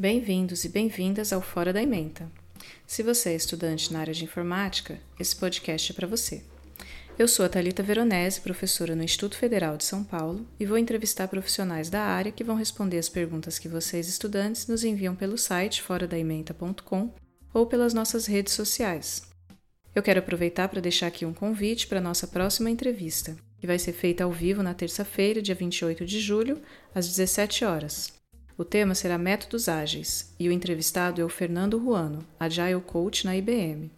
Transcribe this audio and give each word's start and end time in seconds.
Bem-vindos 0.00 0.64
e 0.64 0.68
bem-vindas 0.68 1.32
ao 1.32 1.42
Fora 1.42 1.72
da 1.72 1.82
Ementa. 1.82 2.30
Se 2.86 3.02
você 3.02 3.30
é 3.30 3.34
estudante 3.34 3.92
na 3.92 3.98
área 3.98 4.14
de 4.14 4.22
informática, 4.22 4.96
esse 5.18 5.34
podcast 5.34 5.90
é 5.90 5.94
para 5.96 6.06
você. 6.06 6.44
Eu 7.18 7.26
sou 7.26 7.44
a 7.44 7.48
Thalita 7.48 7.82
Veronese, 7.82 8.40
professora 8.40 8.94
no 8.94 9.02
Instituto 9.02 9.36
Federal 9.36 9.76
de 9.76 9.82
São 9.82 10.04
Paulo, 10.04 10.46
e 10.60 10.64
vou 10.64 10.78
entrevistar 10.78 11.26
profissionais 11.26 11.90
da 11.90 12.00
área 12.00 12.30
que 12.30 12.44
vão 12.44 12.54
responder 12.54 12.96
as 12.96 13.08
perguntas 13.08 13.58
que 13.58 13.68
vocês, 13.68 14.06
estudantes, 14.06 14.68
nos 14.68 14.84
enviam 14.84 15.16
pelo 15.16 15.36
site 15.36 15.82
foradaementa.com 15.82 17.12
ou 17.52 17.66
pelas 17.66 17.92
nossas 17.92 18.26
redes 18.26 18.52
sociais. 18.52 19.22
Eu 19.96 20.02
quero 20.04 20.20
aproveitar 20.20 20.68
para 20.68 20.80
deixar 20.80 21.08
aqui 21.08 21.26
um 21.26 21.34
convite 21.34 21.88
para 21.88 21.98
a 21.98 22.00
nossa 22.00 22.28
próxima 22.28 22.70
entrevista, 22.70 23.36
que 23.58 23.66
vai 23.66 23.80
ser 23.80 23.94
feita 23.94 24.22
ao 24.22 24.30
vivo 24.30 24.62
na 24.62 24.74
terça-feira, 24.74 25.42
dia 25.42 25.56
28 25.56 26.06
de 26.06 26.20
julho, 26.20 26.62
às 26.94 27.08
17 27.08 27.64
horas. 27.64 28.17
O 28.58 28.64
tema 28.64 28.92
será 28.92 29.16
Métodos 29.16 29.68
Ágeis 29.68 30.34
e 30.36 30.48
o 30.48 30.52
entrevistado 30.52 31.20
é 31.20 31.24
o 31.24 31.28
Fernando 31.28 31.78
Ruano, 31.78 32.26
Agile 32.40 32.80
Coach 32.80 33.24
na 33.24 33.36
IBM. 33.36 33.88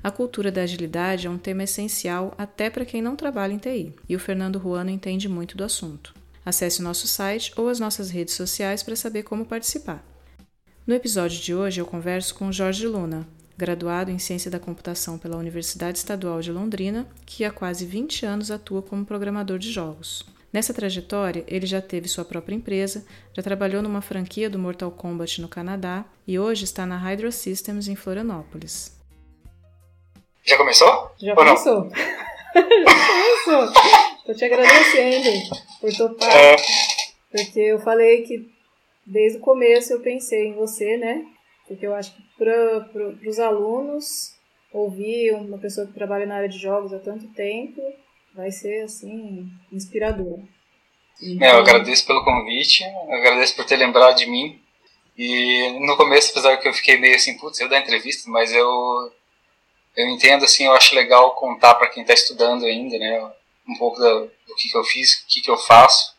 A 0.00 0.12
cultura 0.12 0.52
da 0.52 0.62
agilidade 0.62 1.26
é 1.26 1.30
um 1.30 1.36
tema 1.36 1.64
essencial 1.64 2.32
até 2.38 2.70
para 2.70 2.84
quem 2.84 3.02
não 3.02 3.16
trabalha 3.16 3.52
em 3.52 3.58
TI, 3.58 3.92
e 4.08 4.14
o 4.14 4.20
Fernando 4.20 4.60
Ruano 4.60 4.90
entende 4.90 5.28
muito 5.28 5.56
do 5.56 5.64
assunto. 5.64 6.14
Acesse 6.44 6.78
o 6.78 6.84
nosso 6.84 7.08
site 7.08 7.52
ou 7.56 7.68
as 7.68 7.80
nossas 7.80 8.08
redes 8.08 8.34
sociais 8.34 8.80
para 8.80 8.94
saber 8.94 9.24
como 9.24 9.44
participar. 9.44 10.06
No 10.86 10.94
episódio 10.94 11.42
de 11.42 11.52
hoje 11.52 11.80
eu 11.80 11.84
converso 11.84 12.32
com 12.36 12.52
Jorge 12.52 12.86
Luna, 12.86 13.26
graduado 13.58 14.12
em 14.12 14.20
Ciência 14.20 14.52
da 14.52 14.60
Computação 14.60 15.18
pela 15.18 15.36
Universidade 15.36 15.98
Estadual 15.98 16.40
de 16.40 16.52
Londrina, 16.52 17.08
que 17.26 17.44
há 17.44 17.50
quase 17.50 17.84
20 17.84 18.24
anos 18.24 18.52
atua 18.52 18.82
como 18.82 19.04
programador 19.04 19.58
de 19.58 19.72
jogos. 19.72 20.24
Nessa 20.52 20.72
trajetória, 20.72 21.44
ele 21.46 21.66
já 21.66 21.82
teve 21.82 22.08
sua 22.08 22.24
própria 22.24 22.54
empresa, 22.54 23.04
já 23.34 23.42
trabalhou 23.42 23.82
numa 23.82 24.00
franquia 24.00 24.48
do 24.48 24.58
Mortal 24.58 24.90
Kombat 24.90 25.40
no 25.40 25.48
Canadá 25.48 26.04
e 26.26 26.38
hoje 26.38 26.64
está 26.64 26.86
na 26.86 26.96
Hydro 26.96 27.30
Systems 27.30 27.88
em 27.88 27.96
Florianópolis. 27.96 28.96
Já 30.44 30.56
começou? 30.56 31.10
Já 31.18 31.32
Ou 31.32 31.36
começou. 31.36 31.90
Já 32.54 32.64
começou. 32.64 33.82
Tô 34.24 34.32
te 34.32 34.44
agradecendo 34.44 35.28
por 35.80 35.92
topar. 35.94 36.34
É. 36.34 36.56
Porque 37.30 37.60
eu 37.60 37.78
falei 37.80 38.22
que 38.22 38.48
desde 39.04 39.38
o 39.38 39.42
começo 39.42 39.92
eu 39.92 40.00
pensei 40.00 40.48
em 40.48 40.54
você, 40.54 40.96
né? 40.96 41.24
Porque 41.68 41.86
eu 41.86 41.94
acho 41.94 42.14
que 42.14 42.22
para 42.38 43.28
os 43.28 43.38
alunos 43.38 44.34
ouvir 44.72 45.34
uma 45.34 45.58
pessoa 45.58 45.86
que 45.86 45.92
trabalha 45.92 46.26
na 46.26 46.36
área 46.36 46.48
de 46.48 46.58
jogos 46.58 46.92
há 46.92 46.98
tanto 46.98 47.26
tempo 47.34 47.80
vai 48.36 48.52
ser 48.52 48.82
assim 48.82 49.50
inspirador. 49.72 50.38
Então... 51.20 51.48
É, 51.48 51.52
eu 51.52 51.58
agradeço 51.58 52.06
pelo 52.06 52.24
convite, 52.24 52.84
agradeço 53.10 53.56
por 53.56 53.64
ter 53.64 53.76
lembrado 53.76 54.16
de 54.16 54.26
mim. 54.26 54.60
E 55.16 55.70
no 55.80 55.96
começo, 55.96 56.30
apesar 56.30 56.58
que 56.58 56.68
eu 56.68 56.74
fiquei 56.74 56.98
meio 56.98 57.16
assim, 57.16 57.38
putz, 57.38 57.58
eu 57.58 57.68
dar 57.68 57.80
entrevista, 57.80 58.28
mas 58.30 58.52
eu 58.52 59.12
eu 59.96 60.06
entendo 60.10 60.44
assim, 60.44 60.66
eu 60.66 60.72
acho 60.72 60.94
legal 60.94 61.34
contar 61.34 61.74
para 61.76 61.88
quem 61.88 62.02
está 62.02 62.12
estudando 62.12 62.66
ainda, 62.66 62.98
né, 62.98 63.32
um 63.66 63.74
pouco 63.78 63.98
da, 63.98 64.12
do 64.12 64.54
que, 64.58 64.68
que 64.68 64.76
eu 64.76 64.84
fiz, 64.84 65.14
o 65.14 65.26
que, 65.26 65.40
que 65.40 65.50
eu 65.50 65.56
faço, 65.56 66.14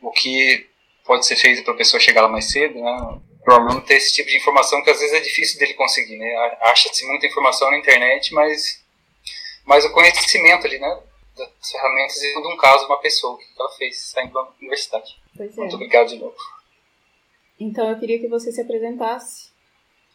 o 0.00 0.12
que 0.12 0.68
pode 1.04 1.26
ser 1.26 1.34
feito 1.34 1.64
para 1.64 1.74
a 1.74 1.76
pessoa 1.76 1.98
chegar 1.98 2.22
lá 2.22 2.28
mais 2.28 2.52
cedo, 2.52 2.80
né, 2.80 3.20
para 3.44 3.54
o 3.54 3.56
aluno 3.56 3.80
ter 3.80 3.94
esse 3.94 4.14
tipo 4.14 4.30
de 4.30 4.36
informação 4.36 4.80
que 4.84 4.90
às 4.90 5.00
vezes 5.00 5.16
é 5.16 5.20
difícil 5.20 5.58
dele 5.58 5.74
conseguir, 5.74 6.16
né, 6.16 6.32
acha-se 6.60 7.04
muita 7.06 7.26
informação 7.26 7.68
na 7.72 7.78
internet, 7.78 8.32
mas 8.32 8.86
mas 9.64 9.84
o 9.84 9.90
conhecimento 9.90 10.64
ali, 10.64 10.78
né, 10.78 11.00
das 11.38 11.70
ferramentas 11.70 12.20
e 12.22 12.42
de 12.42 12.46
um 12.46 12.56
caso, 12.56 12.86
uma 12.86 12.98
pessoa, 12.98 13.34
o 13.34 13.38
que 13.38 13.46
ela 13.58 13.70
fez 13.70 13.98
saindo 14.10 14.32
da 14.32 14.42
universidade. 14.60 15.16
Pois 15.36 15.56
é. 15.56 15.60
Muito 15.60 15.76
obrigado 15.76 16.08
de 16.08 16.18
novo. 16.18 16.36
Então 17.58 17.88
eu 17.90 17.98
queria 17.98 18.18
que 18.18 18.28
você 18.28 18.52
se 18.52 18.60
apresentasse. 18.60 19.50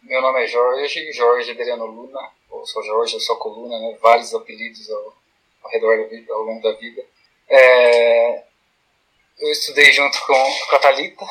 Meu 0.01 0.21
nome 0.21 0.43
é 0.43 0.47
Jorge, 0.47 1.11
Jorge 1.13 1.51
Adriano 1.51 1.85
Luna, 1.85 2.19
ou 2.49 2.65
sou 2.65 2.83
Jorge, 2.83 3.15
eu 3.15 3.19
sou 3.21 3.37
Coluna, 3.37 3.79
né? 3.79 3.97
vários 4.01 4.33
apelidos 4.33 4.89
ao, 4.91 5.13
ao 5.63 5.71
redor 5.71 5.97
da 5.97 6.07
vida, 6.07 6.33
ao 6.33 6.41
longo 6.41 6.61
da 6.61 6.73
vida. 6.73 7.03
É, 7.47 8.43
eu 9.39 9.51
estudei 9.51 9.91
junto 9.93 10.19
com 10.25 10.75
a 10.75 10.79
Thalita 10.79 11.25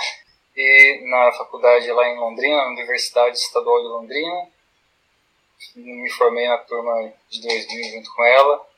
e 0.56 1.02
na 1.04 1.32
faculdade 1.32 1.90
lá 1.92 2.08
em 2.08 2.18
Londrina, 2.18 2.56
na 2.56 2.68
Universidade 2.68 3.36
Estadual 3.36 3.82
de 3.82 3.88
Londrina. 3.88 4.48
Me 5.76 6.10
formei 6.10 6.48
na 6.48 6.58
turma 6.58 7.12
de 7.30 7.42
2000 7.42 7.92
junto 7.92 8.14
com 8.14 8.24
ela 8.24 8.71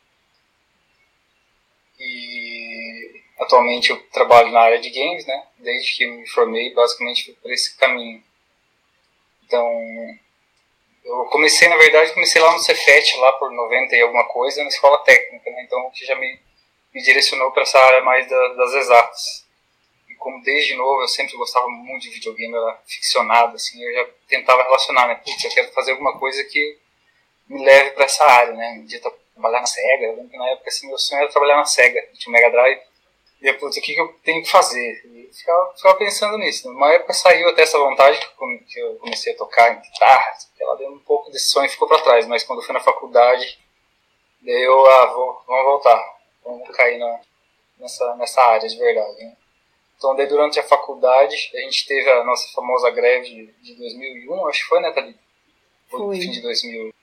e 2.05 3.23
atualmente 3.39 3.91
eu 3.91 4.01
trabalho 4.11 4.51
na 4.51 4.61
área 4.61 4.79
de 4.79 4.91
games, 4.91 5.27
né? 5.27 5.47
Desde 5.59 5.95
que 5.95 6.07
me 6.07 6.29
formei, 6.29 6.73
basicamente 6.75 7.25
fui 7.25 7.35
por 7.35 7.53
esse 7.53 7.77
caminho. 7.77 8.23
Então, 9.45 9.67
eu 11.05 11.25
comecei, 11.27 11.69
na 11.69 11.77
verdade, 11.77 12.13
comecei 12.13 12.41
lá 12.41 12.53
no 12.53 12.59
Cefet, 12.59 13.17
lá 13.19 13.33
por 13.33 13.51
90 13.51 13.95
e 13.95 14.03
alguma 14.03 14.25
coisa, 14.25 14.63
na 14.63 14.69
escola 14.69 14.99
técnica, 14.99 15.51
né? 15.51 15.63
Então, 15.65 15.91
que 15.91 16.05
já 16.05 16.15
me, 16.17 16.39
me 16.93 17.03
direcionou 17.03 17.51
para 17.53 17.63
essa 17.63 17.79
área 17.79 18.03
mais 18.03 18.29
da, 18.29 18.49
das 18.55 18.75
exatas. 18.75 19.45
E 20.09 20.15
como 20.15 20.43
desde 20.43 20.75
novo 20.75 21.03
eu 21.03 21.09
sempre 21.09 21.37
gostava 21.37 21.69
muito 21.69 22.03
de 22.03 22.11
videogame, 22.11 22.55
era 22.55 22.83
ficcionado, 22.87 23.57
assim, 23.57 23.83
eu 23.83 23.95
já 23.95 24.11
tentava 24.29 24.63
relacionar, 24.63 25.09
né? 25.09 25.15
Putz, 25.17 25.45
eu 25.45 25.51
quero 25.51 25.73
fazer 25.73 25.93
alguma 25.93 26.19
coisa 26.19 26.43
que 26.45 26.79
me 27.49 27.65
leve 27.65 27.91
para 27.91 28.05
essa 28.05 28.25
área, 28.25 28.53
né? 28.55 28.85
Trabalhar 29.35 29.61
na 29.61 29.67
SEGA. 29.67 30.07
Eu 30.07 30.17
lembro 30.17 30.31
que 30.31 30.39
na 30.39 30.49
época 30.49 30.69
assim, 30.69 30.89
meu 30.89 30.99
sonho 30.99 31.23
era 31.23 31.31
trabalhar 31.31 31.57
na 31.57 31.65
SEGA, 31.65 32.01
tinha 32.15 32.31
um 32.31 32.33
Mega 32.33 32.51
Drive. 32.51 32.81
E 33.43 33.49
eu, 33.49 33.59
putz, 33.59 33.77
o 33.77 33.81
que, 33.83 33.95
que 33.95 34.01
eu 34.01 34.09
tenho 34.25 34.43
que 34.43 34.51
fazer? 34.51 35.03
E 35.05 35.31
ficava, 35.33 35.75
ficava 35.77 35.95
pensando 35.97 36.39
nisso. 36.39 36.73
Numa 36.73 36.93
época 36.93 37.13
saiu 37.13 37.49
até 37.51 37.63
essa 37.63 37.79
vontade 37.79 38.19
que 38.19 38.81
eu 38.81 38.97
comecei 38.97 39.35
a 39.35 39.37
tocar 39.37 39.73
em 39.73 39.81
guitarra, 39.81 40.33
ela 40.59 40.77
deu 40.77 40.91
um 40.91 40.99
pouco 41.01 41.31
desse 41.31 41.51
sonho 41.51 41.69
ficou 41.69 41.87
para 41.87 42.01
trás, 42.01 42.27
mas 42.27 42.43
quando 42.43 42.61
eu 42.61 42.65
fui 42.65 42.73
na 42.73 42.81
faculdade, 42.81 43.59
daí 44.41 44.63
eu, 44.63 44.87
ah, 44.87 45.07
vou, 45.07 45.43
vamos 45.47 45.65
voltar, 45.65 46.17
vamos 46.43 46.69
cair 46.75 46.99
na, 46.99 47.21
nessa, 47.79 48.17
nessa 48.17 48.43
área 48.43 48.69
de 48.69 48.79
verdade. 48.79 49.25
Né? 49.25 49.37
Então, 49.97 50.17
daí 50.17 50.27
durante 50.27 50.59
a 50.59 50.63
faculdade, 50.63 51.51
a 51.55 51.61
gente 51.61 51.87
teve 51.87 52.11
a 52.11 52.25
nossa 52.25 52.51
famosa 52.55 52.91
greve 52.91 53.29
de, 53.29 53.47
de 53.63 53.75
2001, 53.75 54.47
acho 54.49 54.61
que 54.61 54.69
foi, 54.69 54.81
né, 54.81 54.91
Thalita? 54.93 55.19
Foi. 55.89 56.17
Fim 56.17 56.31
de 56.31 56.41
2000. 56.41 56.95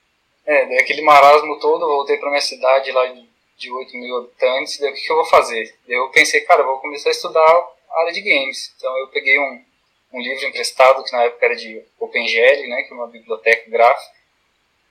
É, 0.44 0.66
daí 0.66 0.78
aquele 0.78 1.02
marasmo 1.02 1.58
todo, 1.60 1.86
voltei 1.86 2.16
para 2.16 2.30
minha 2.30 2.40
cidade 2.40 2.90
lá 2.90 3.06
de, 3.06 3.28
de 3.56 3.70
8 3.70 3.96
mil 3.96 4.16
habitantes, 4.18 4.78
daí 4.78 4.90
o 4.90 4.94
que, 4.94 5.00
que 5.00 5.12
eu 5.12 5.16
vou 5.16 5.24
fazer? 5.24 5.74
Daí 5.86 5.96
eu 5.96 6.08
pensei, 6.10 6.40
cara, 6.42 6.62
eu 6.62 6.66
vou 6.66 6.78
começar 6.78 7.10
a 7.10 7.12
estudar 7.12 7.40
a 7.40 8.00
área 8.00 8.12
de 8.12 8.20
games. 8.20 8.74
Então 8.76 8.96
eu 8.98 9.08
peguei 9.08 9.38
um, 9.38 9.64
um 10.12 10.20
livro 10.20 10.44
emprestado, 10.46 11.04
que 11.04 11.12
na 11.12 11.24
época 11.24 11.46
era 11.46 11.56
de 11.56 11.82
OpenGL, 11.98 12.68
né, 12.68 12.82
que 12.82 12.92
é 12.92 12.96
uma 12.96 13.06
biblioteca 13.06 13.70
gráfica, 13.70 14.16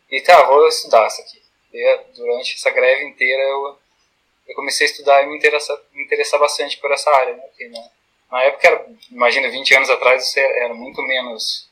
e 0.09 0.22
tá, 0.22 0.44
vou 0.44 0.67
estudar 0.67 1.07
isso 1.07 1.22
aqui. 1.22 1.41
E 1.73 2.00
durante 2.16 2.56
essa 2.56 2.69
greve 2.69 3.06
inteira 3.06 3.41
eu, 3.44 3.78
eu 4.47 4.56
comecei 4.56 4.88
a 4.88 4.89
estudar 4.89 5.23
e 5.23 5.28
me 5.28 5.38
interessar, 5.38 5.78
me 5.94 6.03
interessar 6.03 6.39
bastante 6.39 6.78
por 6.78 6.91
essa 6.91 7.09
área, 7.12 7.35
né, 7.35 7.44
porque 7.44 7.68
na, 7.68 7.89
na 8.31 8.44
época, 8.44 8.68
era, 8.68 8.85
imagina, 9.12 9.50
20 9.50 9.75
anos 9.75 9.89
atrás, 9.89 10.25
isso 10.25 10.39
era 10.39 10.73
muito 10.73 11.01
menos 11.01 11.69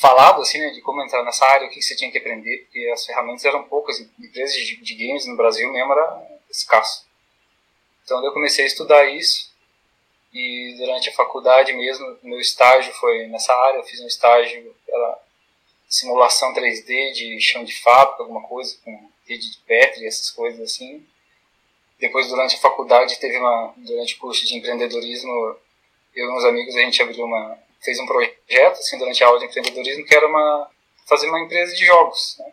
falado 0.00 0.40
assim, 0.40 0.58
né, 0.58 0.70
de 0.70 0.80
como 0.80 1.02
entrar 1.02 1.22
nessa 1.24 1.44
área, 1.46 1.66
o 1.66 1.70
que 1.70 1.82
você 1.82 1.96
tinha 1.96 2.10
que 2.10 2.18
aprender, 2.18 2.58
porque 2.64 2.90
as 2.92 3.04
ferramentas 3.04 3.44
eram 3.44 3.64
poucas, 3.64 4.00
empresas 4.00 4.54
de, 4.54 4.76
de 4.76 4.94
games 4.94 5.26
no 5.26 5.36
Brasil 5.36 5.70
mesmo 5.72 5.92
era 5.92 6.38
escasso. 6.50 7.06
Então 8.04 8.24
eu 8.24 8.32
comecei 8.32 8.64
a 8.64 8.66
estudar 8.66 9.04
isso 9.04 9.52
e 10.32 10.74
durante 10.78 11.10
a 11.10 11.12
faculdade 11.12 11.72
mesmo, 11.72 12.18
meu 12.22 12.40
estágio 12.40 12.92
foi 12.94 13.26
nessa 13.26 13.52
área, 13.54 13.78
eu 13.78 13.84
fiz 13.84 14.00
um 14.00 14.06
estágio 14.06 14.74
era 14.88 15.18
simulação 15.88 16.54
3D 16.54 17.12
de 17.12 17.40
chão 17.40 17.64
de 17.64 17.78
fábrica, 17.80 18.22
alguma 18.22 18.42
coisa 18.48 18.76
com 18.82 19.10
rede 19.26 19.50
de 19.50 19.58
Petri, 19.58 20.06
essas 20.06 20.30
coisas 20.30 20.60
assim. 20.60 21.06
Depois 21.98 22.28
durante 22.28 22.56
a 22.56 22.60
faculdade 22.60 23.20
teve 23.20 23.38
uma 23.38 23.74
durante 23.76 24.14
o 24.14 24.18
curso 24.18 24.46
de 24.46 24.56
empreendedorismo, 24.56 25.56
eu 26.14 26.26
e 26.26 26.32
uns 26.36 26.44
amigos 26.44 26.74
a 26.76 26.80
gente 26.80 27.02
abriu 27.02 27.24
uma 27.24 27.58
fez 27.82 27.98
um 27.98 28.06
projeto 28.06 28.78
assim 28.78 28.98
durante 28.98 29.22
a 29.22 29.26
aula 29.26 29.38
de 29.38 29.46
empreendedorismo 29.46 30.04
que 30.04 30.14
era 30.14 30.26
uma 30.26 30.70
fazer 31.06 31.28
uma 31.28 31.40
empresa 31.40 31.74
de 31.74 31.84
jogos 31.84 32.36
né? 32.38 32.52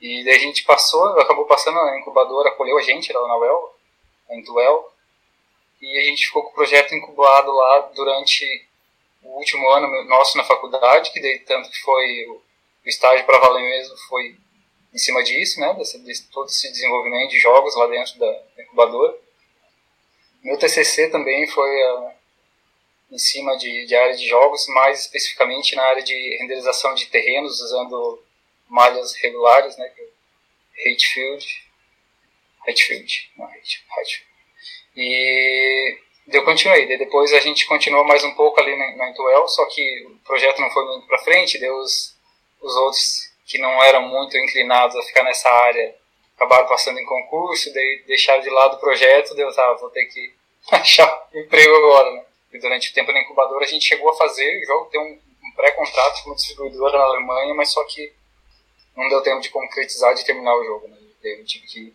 e 0.00 0.24
daí 0.24 0.36
a 0.36 0.38
gente 0.38 0.64
passou 0.64 1.18
acabou 1.18 1.44
passando 1.46 1.78
a 1.78 1.98
incubadora 1.98 2.48
acolheu 2.48 2.76
a 2.76 2.82
gente 2.82 3.12
lá 3.12 3.26
na 3.28 3.36
UEL 3.36 3.74
a 4.30 4.36
Intuel 4.36 4.92
e 5.80 5.98
a 5.98 6.02
gente 6.04 6.26
ficou 6.26 6.42
com 6.42 6.50
o 6.50 6.54
projeto 6.54 6.94
incubado 6.94 7.52
lá 7.52 7.80
durante 7.94 8.66
o 9.22 9.38
último 9.38 9.68
ano 9.70 10.04
nosso 10.04 10.36
na 10.36 10.44
faculdade 10.44 11.12
que 11.12 11.20
daí 11.20 11.38
tanto 11.40 11.70
que 11.70 11.80
foi 11.80 12.26
o 12.28 12.42
estágio 12.84 13.24
para 13.24 13.38
valer 13.38 13.62
mesmo 13.62 13.96
foi 14.08 14.36
em 14.92 14.98
cima 14.98 15.22
disso 15.22 15.60
né 15.60 15.72
desse, 15.74 15.98
desse, 16.00 16.28
todo 16.30 16.46
esse 16.46 16.70
desenvolvimento 16.72 17.30
de 17.30 17.38
jogos 17.38 17.76
lá 17.76 17.86
dentro 17.86 18.18
da 18.18 18.42
incubadora 18.58 19.16
meu 20.42 20.58
TCC 20.58 21.08
também 21.08 21.46
foi 21.46 21.82
a 21.82 22.21
em 23.12 23.18
cima 23.18 23.56
de, 23.58 23.84
de 23.84 23.94
área 23.94 24.16
de 24.16 24.26
jogos, 24.26 24.66
mais 24.68 25.00
especificamente 25.00 25.76
na 25.76 25.84
área 25.84 26.02
de 26.02 26.14
renderização 26.40 26.94
de 26.94 27.06
terrenos 27.06 27.60
usando 27.60 28.24
malhas 28.66 29.14
regulares, 29.16 29.76
né, 29.76 29.92
Hatfield, 30.86 31.46
Hatfield, 32.66 33.30
não 33.36 33.44
Hatfield. 33.44 34.26
E 34.96 35.98
eu 36.28 36.44
continuei. 36.44 36.86
Daí 36.86 36.98
depois 36.98 37.32
a 37.34 37.40
gente 37.40 37.66
continuou 37.66 38.04
mais 38.04 38.24
um 38.24 38.34
pouco 38.34 38.58
ali 38.58 38.76
na, 38.76 38.96
na 38.96 39.10
Intuel, 39.10 39.46
só 39.46 39.66
que 39.66 40.06
o 40.06 40.16
projeto 40.24 40.60
não 40.60 40.70
foi 40.70 40.84
muito 40.86 41.06
para 41.06 41.18
frente. 41.18 41.58
Deu 41.58 41.74
os, 41.76 42.16
os 42.62 42.74
outros 42.76 43.30
que 43.46 43.58
não 43.58 43.82
eram 43.82 44.02
muito 44.02 44.36
inclinados 44.38 44.96
a 44.96 45.02
ficar 45.02 45.22
nessa 45.22 45.50
área 45.50 45.94
acabaram 46.36 46.66
passando 46.66 46.98
em 46.98 47.04
concurso, 47.04 47.72
daí 47.72 48.02
deixaram 48.06 48.40
de 48.40 48.50
lado 48.50 48.76
o 48.76 48.80
projeto, 48.80 49.34
deu, 49.34 49.54
tá, 49.54 49.74
vou 49.74 49.90
ter 49.90 50.06
que 50.06 50.34
achar 50.72 51.28
emprego 51.34 51.76
agora, 51.76 52.10
né? 52.12 52.24
E 52.52 52.58
durante 52.58 52.90
o 52.90 52.94
tempo 52.94 53.12
na 53.12 53.20
incubadora 53.20 53.64
a 53.64 53.68
gente 53.68 53.86
chegou 53.86 54.10
a 54.10 54.16
fazer 54.16 54.62
o 54.62 54.66
jogo, 54.66 54.90
ter 54.90 54.98
um, 54.98 55.12
um 55.44 55.52
pré-contrato 55.56 56.22
com 56.22 56.30
uma 56.30 56.36
distribuidora 56.36 56.98
na 56.98 57.04
Alemanha, 57.04 57.54
mas 57.54 57.70
só 57.70 57.82
que 57.84 58.12
não 58.96 59.08
deu 59.08 59.22
tempo 59.22 59.40
de 59.40 59.48
concretizar, 59.48 60.14
de 60.14 60.24
terminar 60.24 60.54
o 60.54 60.64
jogo, 60.64 60.88
né? 60.88 60.98
Eu 61.22 61.44
tive 61.44 61.66
que 61.66 61.94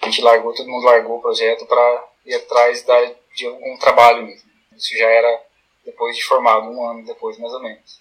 a 0.00 0.06
gente 0.06 0.22
largou, 0.22 0.54
todo 0.54 0.68
mundo 0.68 0.84
largou 0.84 1.18
o 1.18 1.22
projeto 1.22 1.66
para 1.66 2.08
ir 2.26 2.34
atrás 2.34 2.82
da, 2.82 3.14
de 3.34 3.46
algum 3.46 3.76
trabalho 3.78 4.26
mesmo. 4.26 4.50
Isso 4.76 4.96
já 4.96 5.08
era 5.08 5.42
depois 5.84 6.16
de 6.16 6.24
formado, 6.24 6.68
um 6.70 6.88
ano 6.88 7.04
depois 7.04 7.38
mais 7.38 7.52
ou 7.52 7.62
menos. 7.62 8.00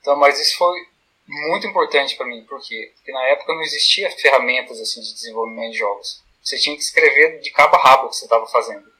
Então, 0.00 0.16
mas 0.16 0.40
isso 0.40 0.56
foi 0.56 0.86
muito 1.26 1.66
importante 1.66 2.16
para 2.16 2.26
mim, 2.26 2.44
por 2.44 2.60
quê? 2.60 2.92
Porque 2.96 3.12
na 3.12 3.24
época 3.28 3.52
não 3.52 3.62
existia 3.62 4.10
ferramentas 4.10 4.80
assim 4.80 5.00
de 5.00 5.12
desenvolvimento 5.12 5.72
de 5.72 5.78
jogos. 5.78 6.22
Você 6.42 6.58
tinha 6.58 6.74
que 6.74 6.82
escrever 6.82 7.40
de 7.40 7.50
cabo 7.50 7.76
a 7.76 7.78
rabo 7.78 8.06
o 8.06 8.08
que 8.08 8.16
você 8.16 8.24
estava 8.24 8.46
fazendo. 8.46 8.90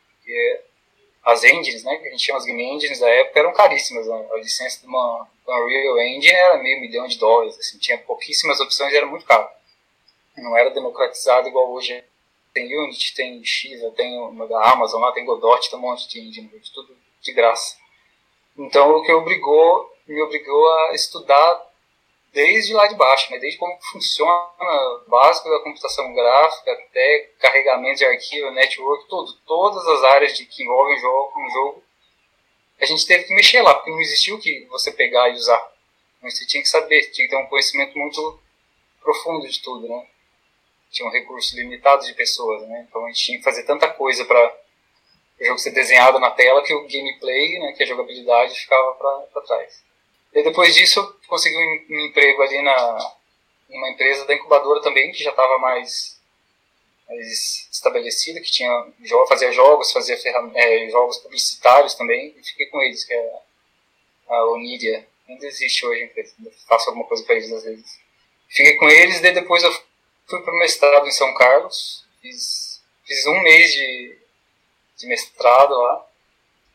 As 1.24 1.44
engines, 1.44 1.84
né, 1.84 1.96
que 1.96 2.08
a 2.08 2.10
gente 2.10 2.24
chama 2.24 2.38
as 2.38 2.44
game 2.44 2.62
engines 2.62 2.98
da 2.98 3.08
época, 3.08 3.38
eram 3.38 3.52
caríssimas. 3.52 4.08
A 4.08 4.36
licença 4.36 4.80
de 4.80 4.86
uma 4.86 5.28
Unreal 5.46 5.98
Engine 6.00 6.34
era 6.34 6.58
meio 6.58 6.80
milhão 6.80 7.06
de 7.06 7.18
dólares, 7.18 7.58
assim, 7.58 7.78
tinha 7.78 7.98
pouquíssimas 7.98 8.60
opções 8.60 8.92
e 8.92 8.96
era 8.96 9.06
muito 9.06 9.24
caro. 9.24 9.48
Não 10.36 10.56
era 10.56 10.70
democratizado 10.70 11.48
igual 11.48 11.70
hoje 11.72 12.02
tem 12.54 12.76
Unity, 12.76 13.14
tem 13.14 13.44
Shiva, 13.44 13.90
tem 13.92 14.18
uma 14.18 14.46
da 14.46 14.72
Amazon 14.72 15.00
lá, 15.00 15.12
tem 15.12 15.24
Godot, 15.24 15.68
tem 15.68 15.78
um 15.78 15.82
monte 15.82 16.08
de 16.08 16.20
engine, 16.20 16.50
tudo 16.72 16.96
de 17.20 17.32
graça. 17.32 17.76
Então 18.56 18.90
o 18.90 19.02
que 19.02 19.12
obrigou, 19.12 19.92
me 20.06 20.20
obrigou 20.22 20.72
a 20.72 20.94
estudar 20.94 21.69
desde 22.32 22.72
lá 22.74 22.86
de 22.86 22.94
baixo, 22.94 23.30
né? 23.30 23.38
desde 23.38 23.58
como 23.58 23.78
funciona 23.92 24.32
o 24.32 25.04
básico 25.08 25.48
da 25.48 25.60
computação 25.60 26.12
gráfica 26.14 26.72
até 26.72 27.30
carregamento 27.40 27.98
de 27.98 28.04
arquivo, 28.04 28.50
network, 28.50 29.08
tudo, 29.08 29.32
todas 29.46 29.86
as 29.86 30.04
áreas 30.04 30.36
de, 30.36 30.46
que 30.46 30.62
envolvem 30.62 30.96
um 30.96 31.00
jogo, 31.00 31.40
um 31.40 31.50
jogo, 31.50 31.84
a 32.80 32.86
gente 32.86 33.06
teve 33.06 33.24
que 33.24 33.34
mexer 33.34 33.62
lá, 33.62 33.74
porque 33.74 33.90
não 33.90 34.00
existiu 34.00 34.36
o 34.36 34.40
que 34.40 34.66
você 34.70 34.90
pegar 34.92 35.28
e 35.28 35.34
usar. 35.34 35.72
Você 36.22 36.46
tinha 36.46 36.62
que 36.62 36.68
saber, 36.68 37.10
tinha 37.10 37.26
que 37.26 37.34
ter 37.34 37.42
um 37.42 37.46
conhecimento 37.46 37.98
muito 37.98 38.40
profundo 39.02 39.46
de 39.46 39.60
tudo, 39.60 39.88
né? 39.88 40.06
tinha 40.90 41.08
um 41.08 41.12
recurso 41.12 41.56
limitado 41.56 42.04
de 42.04 42.12
pessoas, 42.14 42.66
né? 42.68 42.86
Então 42.88 43.04
a 43.04 43.08
gente 43.08 43.24
tinha 43.24 43.38
que 43.38 43.44
fazer 43.44 43.62
tanta 43.62 43.88
coisa 43.88 44.24
para 44.24 44.56
o 45.40 45.44
jogo 45.44 45.58
ser 45.58 45.70
desenhado 45.70 46.18
na 46.18 46.30
tela 46.30 46.62
que 46.62 46.74
o 46.74 46.86
gameplay, 46.86 47.58
né, 47.58 47.72
que 47.72 47.82
a 47.82 47.86
jogabilidade 47.86 48.54
ficava 48.54 48.92
para 48.94 49.42
trás. 49.42 49.82
E 50.32 50.42
depois 50.42 50.74
disso 50.74 51.18
consegui 51.26 51.56
um, 51.56 52.06
emprego 52.06 52.42
ali 52.42 52.62
na 52.62 53.14
uma 53.68 53.90
empresa 53.90 54.24
da 54.26 54.34
incubadora 54.34 54.82
também 54.82 55.12
que 55.12 55.22
já 55.22 55.30
estava 55.30 55.58
mais, 55.58 56.18
mais 57.08 57.68
estabelecida, 57.70 58.40
que 58.40 58.50
tinha 58.50 58.86
fazia 59.28 59.52
jogos, 59.52 59.92
fazia 59.92 60.18
é, 60.54 60.88
jogos 60.90 61.18
publicitários 61.18 61.94
também 61.94 62.34
e 62.36 62.42
fiquei 62.42 62.66
com 62.66 62.80
eles, 62.82 63.04
que 63.04 63.14
é 63.14 63.40
a 64.28 64.44
Onidia. 64.46 65.06
Ainda 65.28 65.46
existe 65.46 65.86
hoje 65.86 66.10
faço 66.66 66.90
alguma 66.90 67.06
coisa 67.06 67.22
para 67.24 67.36
eles 67.36 67.52
às 67.52 67.62
vezes. 67.62 68.00
Fiquei 68.48 68.74
com 68.74 68.88
eles, 68.88 69.22
e 69.22 69.32
depois 69.32 69.62
eu 69.62 69.72
fui 70.28 70.42
para 70.42 70.52
o 70.52 70.58
mestrado 70.58 71.06
em 71.06 71.12
São 71.12 71.32
Carlos, 71.34 72.04
fiz, 72.20 72.82
fiz 73.06 73.26
um 73.26 73.40
mês 73.40 73.72
de, 73.72 74.18
de 74.96 75.06
mestrado 75.06 75.72
lá, 75.72 76.06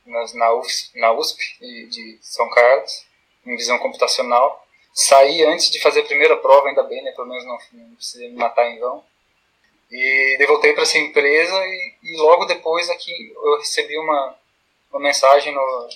na, 0.06 0.26
na, 0.34 0.62
na 0.96 1.12
USP 1.14 1.38
de 1.60 2.18
São 2.22 2.50
Carlos, 2.50 3.06
em 3.46 3.56
visão 3.56 3.78
computacional. 3.80 4.66
Saí 4.94 5.44
antes 5.44 5.70
de 5.70 5.82
fazer 5.82 6.02
a 6.02 6.06
primeira 6.06 6.38
prova, 6.38 6.70
ainda 6.70 6.84
bem, 6.84 7.04
né? 7.04 7.12
Pelo 7.12 7.28
menos 7.28 7.46
não, 7.46 7.58
não 7.74 7.96
precisei 7.96 8.30
me 8.30 8.36
matar 8.36 8.70
em 8.70 8.80
vão. 8.80 9.04
E 9.92 10.36
devoltei 10.38 10.74
para 10.74 10.84
essa 10.84 10.98
empresa 10.98 11.56
e, 11.66 11.94
e, 12.04 12.18
logo 12.18 12.46
depois 12.46 12.90
aqui 12.90 13.34
eu 13.36 13.58
recebi 13.58 13.98
uma, 13.98 14.36
uma 14.92 15.00
mensagem 15.00 15.54
no, 15.54 15.90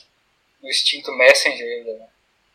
no 0.62 0.70
extinto 0.70 1.12
Messenger 1.12 1.86
da, 1.86 2.08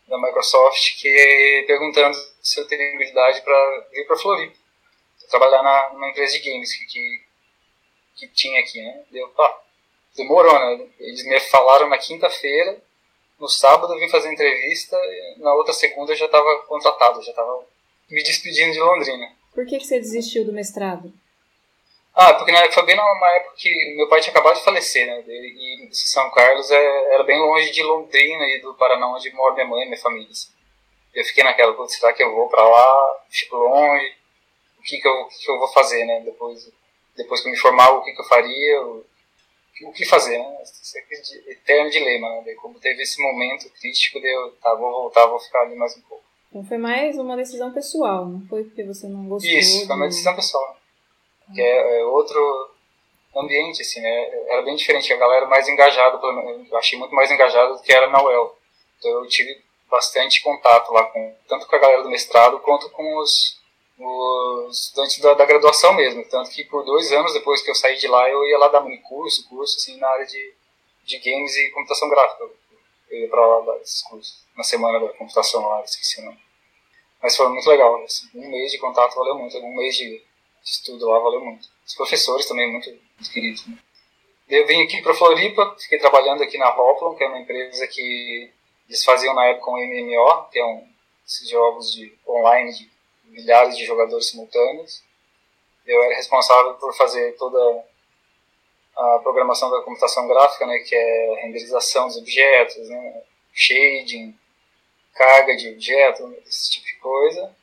da 0.07 0.17
Microsoft 0.17 0.99
que 1.01 1.65
perguntando 1.67 2.17
se 2.41 2.59
eu 2.59 2.67
teria 2.67 2.93
habilidade 2.93 3.41
para 3.41 3.87
vir 3.91 4.07
para 4.07 4.17
Floripa 4.17 4.65
trabalhar 5.29 5.63
na, 5.63 5.93
numa 5.93 6.09
empresa 6.09 6.37
de 6.37 6.49
games 6.49 6.73
que, 6.73 6.85
que, 6.85 7.21
que 8.15 8.27
tinha 8.29 8.59
aqui, 8.59 8.81
né? 8.81 9.03
Deu, 9.11 9.27
pá, 9.29 9.61
demorou, 10.15 10.53
né? 10.53 10.87
Eles 10.99 11.25
me 11.25 11.39
falaram 11.41 11.89
na 11.89 11.97
quinta-feira, 11.97 12.81
no 13.39 13.47
sábado 13.47 13.93
eu 13.93 13.99
vim 13.99 14.09
fazer 14.09 14.31
entrevista, 14.31 14.97
na 15.37 15.53
outra 15.53 15.73
segunda 15.73 16.11
eu 16.11 16.15
já 16.15 16.25
estava 16.25 16.59
contratado, 16.67 17.21
já 17.21 17.31
estava 17.31 17.65
me 18.09 18.23
despedindo 18.23 18.73
de 18.73 18.79
Londrina. 18.79 19.31
Por 19.53 19.65
que, 19.65 19.77
que 19.77 19.85
você 19.85 19.99
desistiu 19.99 20.45
do 20.45 20.53
mestrado? 20.53 21.11
Ah, 22.13 22.33
porque 22.33 22.51
na, 22.51 22.71
foi 22.71 22.85
bem 22.85 22.95
numa 22.95 23.29
época 23.35 23.55
que 23.57 23.95
meu 23.97 24.07
pai 24.07 24.21
tinha 24.21 24.31
acabado 24.31 24.55
de 24.55 24.63
falecer, 24.63 25.05
né? 25.05 25.21
E 25.27 25.89
São 25.91 26.31
Carlos 26.31 26.71
é, 26.71 27.13
era 27.13 27.23
bem 27.23 27.37
longe 27.37 27.71
de 27.71 27.83
Londrina 27.83 28.45
e 28.47 28.61
do 28.61 28.73
Paraná, 28.75 29.07
onde 29.07 29.31
mora 29.33 29.53
minha 29.53 29.67
mãe 29.67 29.83
e 29.83 29.85
minha 29.87 29.99
família. 29.99 30.29
Assim. 30.31 30.49
Eu 31.13 31.25
fiquei 31.25 31.43
naquela, 31.43 31.75
será 31.87 32.13
que 32.13 32.23
eu 32.23 32.33
vou 32.33 32.47
para 32.47 32.63
lá? 32.63 33.23
Fico 33.29 33.57
longe 33.57 34.15
que, 34.85 34.99
que, 34.99 35.07
eu, 35.07 35.25
que 35.25 35.51
eu 35.51 35.57
vou 35.57 35.67
fazer, 35.69 36.05
né? 36.05 36.21
Depois, 36.21 36.71
depois 37.17 37.41
que 37.41 37.47
eu 37.47 37.51
me 37.51 37.57
formar, 37.57 37.89
o 37.89 38.03
que, 38.03 38.13
que 38.13 38.21
eu 38.21 38.25
faria, 38.25 38.81
o, 38.81 39.05
o 39.83 39.91
que 39.91 40.05
fazer, 40.05 40.37
né? 40.37 40.57
Esse 40.61 40.97
é 40.97 41.51
eterno 41.51 41.89
dilema, 41.89 42.29
né? 42.29 42.43
Daí, 42.45 42.55
como 42.55 42.79
teve 42.79 43.01
esse 43.01 43.21
momento 43.21 43.69
crítico, 43.71 44.19
de 44.21 44.27
eu, 44.27 44.51
tá, 44.53 44.73
vou 44.75 44.91
voltar, 44.91 45.25
vou 45.25 45.39
ficar 45.39 45.61
ali 45.61 45.75
mais 45.75 45.97
um 45.97 46.01
pouco. 46.01 46.23
Então 46.49 46.63
foi 46.65 46.77
mais 46.77 47.17
uma 47.17 47.35
decisão 47.35 47.73
pessoal, 47.73 48.25
não 48.25 48.47
foi 48.47 48.63
porque 48.63 48.83
você 48.83 49.07
não 49.07 49.27
gostou? 49.27 49.51
Isso, 49.51 49.85
foi 49.85 49.95
uma 49.95 50.07
decisão 50.07 50.35
pessoal. 50.35 50.77
Ah. 51.49 51.53
Que 51.53 51.61
é, 51.61 51.99
é, 51.99 52.05
outro 52.05 52.71
ambiente, 53.35 53.81
assim, 53.81 53.99
né? 53.99 54.29
Era 54.47 54.61
bem 54.61 54.75
diferente, 54.75 55.11
a 55.11 55.17
galera 55.17 55.45
mais 55.47 55.67
engajada, 55.67 56.17
eu 56.17 56.77
achei 56.77 56.97
muito 56.97 57.13
mais 57.13 57.29
engajada 57.29 57.73
do 57.73 57.81
que 57.81 57.91
era 57.91 58.09
na 58.09 58.23
UEL. 58.23 58.57
Então 58.97 59.11
eu 59.11 59.27
tive 59.27 59.61
bastante 59.91 60.41
contato 60.41 60.91
lá, 60.93 61.03
com, 61.03 61.35
tanto 61.47 61.67
com 61.67 61.75
a 61.75 61.79
galera 61.79 62.03
do 62.03 62.09
mestrado 62.09 62.59
quanto 62.59 62.89
com 62.89 63.17
os 63.17 63.59
os 63.97 64.87
estudantes 64.87 65.19
da, 65.19 65.33
da, 65.33 65.45
graduação 65.45 65.93
mesmo. 65.93 66.23
Tanto 66.29 66.49
que 66.49 66.63
por 66.65 66.83
dois 66.83 67.11
anos 67.11 67.33
depois 67.33 67.61
que 67.61 67.71
eu 67.71 67.75
saí 67.75 67.97
de 67.97 68.07
lá, 68.07 68.29
eu 68.29 68.43
ia 68.45 68.57
lá 68.57 68.67
dar 68.67 68.83
um 68.83 68.97
curso, 69.01 69.47
curso 69.47 69.77
assim, 69.77 69.97
na 69.97 70.07
área 70.07 70.25
de, 70.25 70.53
de 71.05 71.19
games 71.19 71.55
e 71.55 71.71
computação 71.71 72.09
gráfica. 72.09 72.43
Eu 73.09 73.19
ia 73.19 73.29
para 73.29 73.45
lá 73.45 73.61
dar 73.61 73.77
esses 73.81 74.01
cursos, 74.03 74.43
na 74.57 74.63
semana 74.63 74.99
da 74.99 75.13
computação 75.13 75.67
lá, 75.67 75.81
esqueci 75.83 76.21
o 76.21 76.25
nome. 76.25 76.39
Mas 77.21 77.37
foi 77.37 77.47
muito 77.49 77.69
legal. 77.69 78.03
Assim, 78.03 78.29
um 78.35 78.49
mês 78.49 78.71
de 78.71 78.77
contato 78.77 79.15
valeu 79.15 79.35
muito, 79.35 79.57
um 79.57 79.75
mês 79.75 79.95
de 79.95 80.21
estudo 80.63 81.09
lá 81.09 81.19
valeu 81.19 81.41
muito. 81.41 81.67
Os 81.85 81.95
professores 81.95 82.47
também, 82.47 82.71
muito, 82.71 82.89
muito 82.89 83.31
queridos. 83.31 83.65
Né? 83.67 83.77
Eu 84.49 84.67
vim 84.67 84.83
aqui 84.83 85.01
para 85.01 85.13
Floripa, 85.13 85.75
fiquei 85.79 85.97
trabalhando 85.97 86.43
aqui 86.43 86.57
na 86.57 86.69
Hoplon, 86.69 87.15
que 87.15 87.23
é 87.23 87.27
uma 87.27 87.39
empresa 87.39 87.87
que 87.87 88.51
eles 88.87 89.03
faziam 89.03 89.33
na 89.33 89.45
época 89.45 89.71
um 89.71 89.77
MMO, 89.77 90.49
que 90.51 90.59
é 90.59 90.65
um 90.65 90.87
esses 91.25 91.49
jogos 91.49 91.91
de 91.91 92.15
online 92.27 92.71
de 92.71 92.87
milhares 93.27 93.77
de 93.77 93.85
jogadores 93.85 94.29
simultâneos. 94.29 95.03
Eu 95.85 96.01
era 96.03 96.15
responsável 96.15 96.73
por 96.75 96.95
fazer 96.95 97.35
toda 97.37 97.85
a 98.95 99.19
programação 99.19 99.69
da 99.69 99.81
computação 99.81 100.27
gráfica, 100.27 100.65
né, 100.65 100.79
que 100.79 100.95
é 100.95 101.41
renderização 101.43 102.07
dos 102.07 102.17
objetos, 102.17 102.89
né, 102.89 103.21
shading, 103.53 104.37
carga 105.13 105.55
de 105.55 105.69
objetos, 105.69 106.31
esse 106.47 106.71
tipo 106.71 106.85
de 106.85 106.95
coisa. 106.95 107.55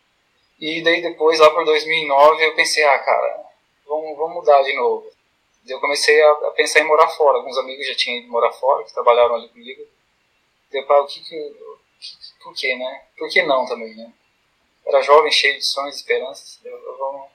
E 0.60 0.82
daí 0.82 1.02
depois, 1.02 1.38
lá 1.40 1.50
por 1.50 1.64
2009, 1.64 2.44
eu 2.44 2.54
pensei, 2.54 2.84
ah, 2.84 2.98
cara, 2.98 3.44
vamos, 3.86 4.16
vamos 4.16 4.34
mudar 4.36 4.62
de 4.62 4.74
novo. 4.74 5.10
Daí 5.64 5.74
eu 5.74 5.80
comecei 5.80 6.20
a, 6.22 6.30
a, 6.30 6.50
pensar 6.52 6.80
em 6.80 6.84
morar 6.84 7.08
fora. 7.08 7.38
Alguns 7.38 7.58
amigos 7.58 7.86
já 7.86 7.94
tinham 7.94 8.18
ido 8.18 8.30
morar 8.30 8.52
fora, 8.52 8.84
que 8.84 8.92
trabalharam 8.92 9.36
ali 9.36 9.48
comigo. 9.48 9.86
Deu 10.70 10.86
para 10.86 11.02
o 11.02 11.06
que 11.06 11.20
que, 11.20 11.56
por 12.42 12.54
que, 12.54 12.74
né? 12.76 13.02
Por 13.16 13.28
que 13.28 13.42
não 13.42 13.66
também, 13.66 13.94
né? 13.94 14.12
Era 14.86 15.02
jovem, 15.02 15.30
cheio 15.30 15.56
de 15.58 15.64
sonhos 15.64 15.96
esperanças. 15.96 16.60
Eu, 16.64 16.72
eu 16.72 16.98
vamos, 16.98 17.28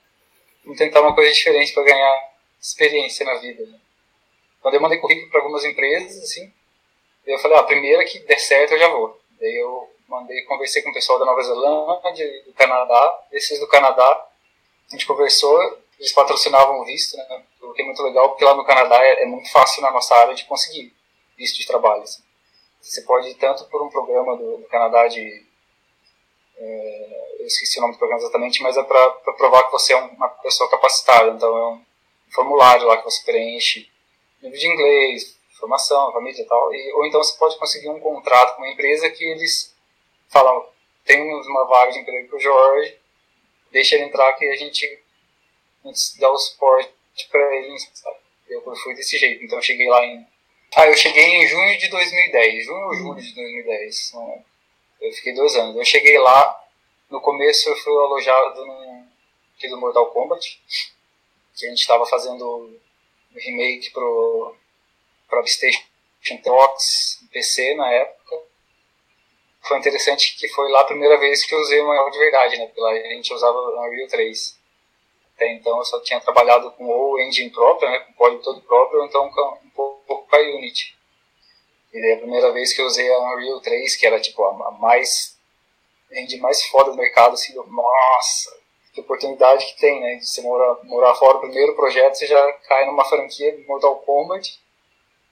vamos, 0.63 0.77
tentar 0.77 1.01
uma 1.01 1.16
coisa 1.16 1.32
diferente 1.32 1.74
para 1.74 1.84
ganhar 1.84 2.34
experiência 2.60 3.25
na 3.25 3.36
vida. 3.36 3.66
Né? 3.66 3.80
Quando 4.62 4.74
eu 4.74 4.82
mandei 4.82 4.98
currículo 4.98 5.30
para 5.30 5.42
algumas 5.42 5.63
empresas, 5.63 6.24
assim, 6.24 6.51
eu 7.25 7.38
falei, 7.39 7.58
ah, 7.58 7.62
a 7.62 7.66
primeira 7.66 8.06
que 8.06 8.20
der 8.20 8.39
certo 8.39 8.74
eu 8.74 8.80
já 8.80 8.88
vou. 8.89 9.20
Daí 9.39 9.56
eu 9.56 9.89
mandei, 10.08 10.42
conversei 10.44 10.82
com 10.82 10.89
o 10.89 10.94
pessoal 10.94 11.20
da 11.20 11.25
Nova 11.25 11.42
Zelândia, 11.44 12.44
do 12.46 12.54
Canadá, 12.54 13.25
esses 13.32 13.60
do 13.60 13.68
Canadá, 13.68 14.27
a 14.88 14.92
gente 14.92 15.06
conversou, 15.06 15.62
eles 16.00 16.13
patrocinavam 16.13 16.80
o 16.80 16.86
visto, 16.86 17.18
né? 17.18 17.44
O 17.62 17.74
que 17.74 17.82
é 17.82 17.86
muito 17.86 18.01
legal, 18.01 18.30
porque 18.30 18.46
lá 18.46 18.56
no 18.56 18.63
Canadá 18.63 19.04
é, 19.04 19.24
é 19.24 19.25
muito 19.25 19.51
fácil 19.51 19.82
na 19.82 19.92
nossa 19.92 20.16
área 20.16 20.34
de 20.34 20.46
conseguir 20.46 20.94
visto 21.38 21.58
de 21.58 21.68
trabalho. 21.68 22.04
Assim. 22.04 22.24
Você 22.82 23.01
pode 23.01 23.30
ir 23.30 23.36
tanto 23.36 23.66
por 23.66 23.82
um 23.82 23.89
programa 23.89 24.38
do, 24.38 24.58
do 24.58 24.68
Canadá 24.68 25.08
de 25.08 25.46
é, 26.58 27.26
esqueci 27.48 27.80
o 27.80 27.82
nome 27.82 27.94
do 27.94 27.98
programa 27.98 28.22
exatamente, 28.22 28.62
mas 28.62 28.77
é 28.77 28.84
para 28.84 29.10
provar 29.38 29.66
que 29.66 29.72
você 29.72 29.94
é 29.94 29.98
uma 29.98 30.30
pessoa 30.30 30.70
capacitada. 30.70 31.32
Então 31.32 31.58
é 31.58 31.68
um 31.70 31.82
formulário 32.32 32.86
lá 32.86 32.98
que 32.98 33.06
você 33.06 33.24
preenche, 33.24 33.89
livro 34.42 34.58
de 34.58 34.68
inglês, 34.68 35.38
formação, 35.60 36.12
família 36.12 36.42
e 36.42 36.46
tal. 36.46 36.74
E, 36.74 36.94
ou 36.94 37.06
então 37.06 37.24
você 37.24 37.38
pode 37.38 37.58
conseguir 37.58 37.89
um 37.89 38.00
contrato 38.00 38.56
com 38.56 38.62
uma 38.62 38.72
empresa 38.72 39.10
que 39.10 39.24
eles 39.24 39.75
falam, 40.30 40.68
temos 41.06 41.48
uma 41.48 41.66
vaga 41.66 41.92
de 41.92 42.00
emprego 42.00 42.30
para 42.30 42.38
o 42.38 42.42
Jorge, 42.42 42.98
deixa 43.72 43.96
ele 43.96 44.06
entrar 44.06 44.34
que 44.34 44.46
a 44.46 44.56
gente, 44.56 44.86
a 45.84 45.88
gente 45.88 46.20
dá 46.20 46.30
o 46.30 46.38
suporte 46.38 46.92
para 47.32 47.56
ele, 47.56 47.77
sabe? 47.94 48.18
Eu 48.50 48.62
fui 48.75 48.94
desse 48.96 49.18
jeito, 49.18 49.44
então 49.44 49.58
eu 49.58 49.63
cheguei 49.63 49.88
lá 49.89 50.06
em... 50.06 50.25
Ah, 50.75 50.88
eu 50.88 50.96
cheguei 50.96 51.24
em 51.24 51.48
junho 51.48 51.77
de 51.77 51.89
2010, 51.89 52.66
junho 52.66 52.86
ou 52.88 52.94
julho 52.94 53.22
de 53.22 53.34
2010, 53.34 54.13
eu 55.01 55.12
fiquei 55.13 55.34
dois 55.34 55.56
anos. 55.56 55.75
Eu 55.75 55.86
cheguei 55.86 56.18
lá, 56.18 56.67
no 57.10 57.22
começo 57.22 57.70
eu 57.70 57.76
fui 57.76 57.94
alojado 57.94 58.66
no, 58.66 59.08
aqui 59.56 59.68
do 59.70 59.80
Mortal 59.80 60.08
Kombat, 60.12 60.62
que 61.56 61.66
a 61.66 61.70
gente 61.70 61.80
estava 61.80 62.06
fazendo 62.06 62.46
um 62.46 63.40
remake 63.40 63.92
pro, 63.92 64.56
pro 65.28 65.40
PlayStation 65.40 65.84
Xbox, 66.24 67.26
PC 67.32 67.76
na 67.76 67.92
época. 67.92 68.42
Foi 69.62 69.78
interessante 69.78 70.36
que 70.38 70.48
foi 70.50 70.70
lá 70.72 70.82
a 70.82 70.86
primeira 70.86 71.18
vez 71.18 71.46
que 71.46 71.54
eu 71.54 71.60
usei 71.60 71.80
uma 71.82 71.94
Unreal 71.94 72.12
de 72.12 72.20
verdade, 72.20 72.58
né? 72.58 72.66
Porque 72.68 72.82
lá 72.82 72.92
a 72.92 73.14
gente 73.14 73.34
usava 73.34 73.58
Unreal 73.58 74.08
3. 74.08 74.58
Até 75.36 75.54
então 75.54 75.78
eu 75.78 75.86
só 75.86 76.02
tinha 76.02 76.20
trabalhado 76.20 76.72
com 76.72 76.86
ou 76.86 77.20
engine 77.20 77.50
própria, 77.50 77.90
né? 77.90 78.00
Com 78.00 78.14
código 78.14 78.44
todo 78.44 78.62
próprio, 78.62 79.00
ou 79.00 79.06
então 79.06 79.30
com, 79.30 79.60
um 79.66 79.70
pouco 79.70 80.28
com 80.28 80.36
a 80.36 80.40
Unity. 80.40 80.98
E 81.94 82.02
daí 82.02 82.14
a 82.14 82.18
primeira 82.18 82.52
vez 82.52 82.74
que 82.74 82.82
eu 82.82 82.86
usei 82.86 83.12
a 83.12 83.20
Unreal 83.20 83.62
3, 83.62 83.96
que 83.96 84.06
era 84.06 84.20
tipo 84.20 84.44
a 84.44 84.72
mais 84.72 85.37
engine 86.12 86.42
mais 86.42 86.64
foda 86.66 86.92
do 86.92 86.98
mercado, 86.98 87.34
assim, 87.34 87.54
nossa, 87.56 88.58
que 88.94 89.02
oportunidade 89.02 89.66
que 89.66 89.80
tem, 89.80 90.00
né? 90.00 90.20
Você 90.20 90.42
morar, 90.42 90.78
morar 90.84 91.16
fora, 91.16 91.38
o 91.38 91.42
primeiro 91.42 91.76
projeto, 91.76 92.16
você 92.16 92.26
já 92.26 92.54
cai 92.68 92.86
numa 92.86 93.06
franquia 93.06 93.56
de 93.56 93.66
Mortal 93.68 93.98
Kombat, 94.00 94.60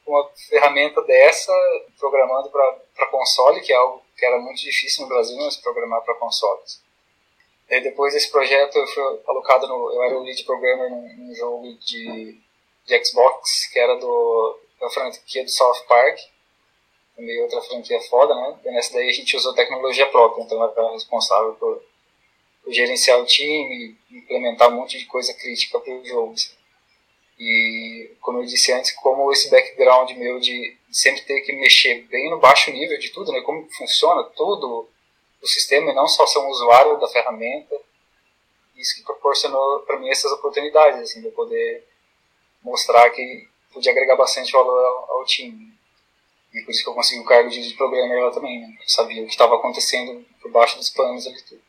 uma 0.05 0.29
ferramenta 0.49 1.01
dessa, 1.01 1.51
programando 1.99 2.49
para 2.49 3.07
console, 3.07 3.61
que 3.61 3.73
é 3.73 3.75
algo 3.75 4.03
que 4.15 4.25
era 4.25 4.37
muito 4.37 4.61
difícil 4.61 5.03
no 5.03 5.09
Brasil, 5.09 5.35
mas 5.37 5.57
programar 5.57 6.01
para 6.03 6.15
consoles. 6.15 6.81
E 7.69 7.81
depois 7.81 8.13
desse 8.13 8.29
projeto, 8.29 8.77
eu 8.77 8.87
fui 8.87 9.03
alocado 9.27 9.67
no. 9.67 9.91
Eu 9.93 10.03
era 10.03 10.17
o 10.17 10.23
lead 10.23 10.43
programmer 10.43 10.89
num, 10.89 11.15
num 11.17 11.35
jogo 11.35 11.73
de, 11.79 12.39
de 12.85 13.05
Xbox, 13.05 13.67
que 13.73 13.79
era 13.79 13.95
do, 13.95 14.59
da 14.79 14.89
franquia 14.91 15.43
do 15.43 15.49
South 15.49 15.83
Park, 15.87 16.19
também 17.15 17.41
outra 17.41 17.61
franquia 17.61 17.99
foda, 18.01 18.35
né? 18.35 18.59
E 18.65 18.71
nessa 18.71 18.93
daí 18.93 19.09
a 19.09 19.13
gente 19.13 19.35
usou 19.35 19.53
tecnologia 19.53 20.07
própria, 20.07 20.43
então 20.43 20.61
eu 20.61 20.71
era 20.71 20.91
responsável 20.91 21.53
por 21.53 21.81
gerenciar 22.67 23.19
o 23.19 23.25
time, 23.25 23.95
implementar 24.11 24.69
um 24.69 24.75
monte 24.75 24.97
de 24.97 25.05
coisa 25.05 25.33
crítica 25.33 25.79
para 25.79 25.93
o 25.93 26.05
jogo. 26.05 26.33
Assim. 26.33 26.53
E, 27.39 28.11
como 28.21 28.39
eu 28.39 28.45
disse 28.45 28.71
antes, 28.71 28.91
como 28.91 29.31
esse 29.31 29.49
background 29.49 30.11
meu 30.11 30.39
de 30.39 30.75
sempre 30.91 31.21
ter 31.21 31.41
que 31.41 31.53
mexer 31.53 32.03
bem 32.03 32.29
no 32.29 32.39
baixo 32.39 32.71
nível 32.71 32.97
de 32.97 33.09
tudo, 33.09 33.31
né, 33.31 33.41
como 33.41 33.67
funciona 33.71 34.23
todo 34.35 34.87
o 35.41 35.47
sistema 35.47 35.91
e 35.91 35.95
não 35.95 36.07
só 36.07 36.25
ser 36.25 36.39
um 36.39 36.47
usuário 36.47 36.97
da 36.97 37.07
ferramenta, 37.07 37.75
isso 38.75 38.95
que 38.95 39.03
proporcionou 39.03 39.81
para 39.81 39.99
mim 39.99 40.09
essas 40.09 40.31
oportunidades, 40.31 41.01
assim, 41.01 41.21
de 41.21 41.29
poder 41.31 41.85
mostrar 42.63 43.09
que 43.09 43.47
podia 43.73 43.91
agregar 43.91 44.15
bastante 44.15 44.51
valor 44.51 44.83
ao, 44.83 45.19
ao 45.19 45.25
time. 45.25 45.74
E 46.55 46.61
por 46.61 46.71
isso 46.71 46.83
que 46.83 46.89
eu 46.89 46.93
consegui 46.93 47.19
o 47.19 47.25
cargo 47.25 47.49
de 47.49 47.73
programmer 47.73 48.23
lá 48.23 48.31
também, 48.31 48.61
né? 48.61 48.67
Eu 48.81 48.87
sabia 48.87 49.21
o 49.21 49.25
que 49.25 49.31
estava 49.31 49.55
acontecendo 49.55 50.25
por 50.41 50.49
baixo 50.49 50.77
dos 50.77 50.89
panos 50.89 51.27
ali 51.27 51.41
tudo. 51.43 51.61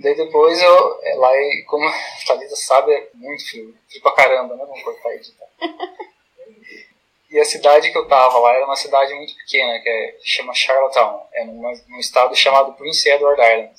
Daí 0.00 0.16
depois 0.16 0.60
eu, 0.60 1.00
é, 1.02 1.14
lá, 1.14 1.30
como 1.68 1.86
a 1.86 1.92
Thalita 2.26 2.56
sabe, 2.56 2.92
é 2.92 3.08
muito 3.14 3.48
frio. 3.48 3.72
Frio 3.88 4.02
pra 4.02 4.12
caramba, 4.12 4.56
né? 4.56 4.64
Vamos 4.66 4.82
cortar 4.82 5.10
e 5.12 5.16
editar. 5.16 5.46
e 7.30 7.38
a 7.38 7.44
cidade 7.44 7.92
que 7.92 7.96
eu 7.96 8.08
tava 8.08 8.36
lá 8.40 8.52
era 8.52 8.66
uma 8.66 8.74
cidade 8.74 9.14
muito 9.14 9.34
pequena, 9.36 9.78
que 9.78 9.88
é, 9.88 10.18
chama 10.24 10.52
Charlottetown. 10.52 11.24
É 11.32 11.44
numa, 11.44 11.72
num 11.88 12.00
estado 12.00 12.34
chamado 12.34 12.72
Prince 12.72 13.08
Edward 13.08 13.40
Island. 13.40 13.74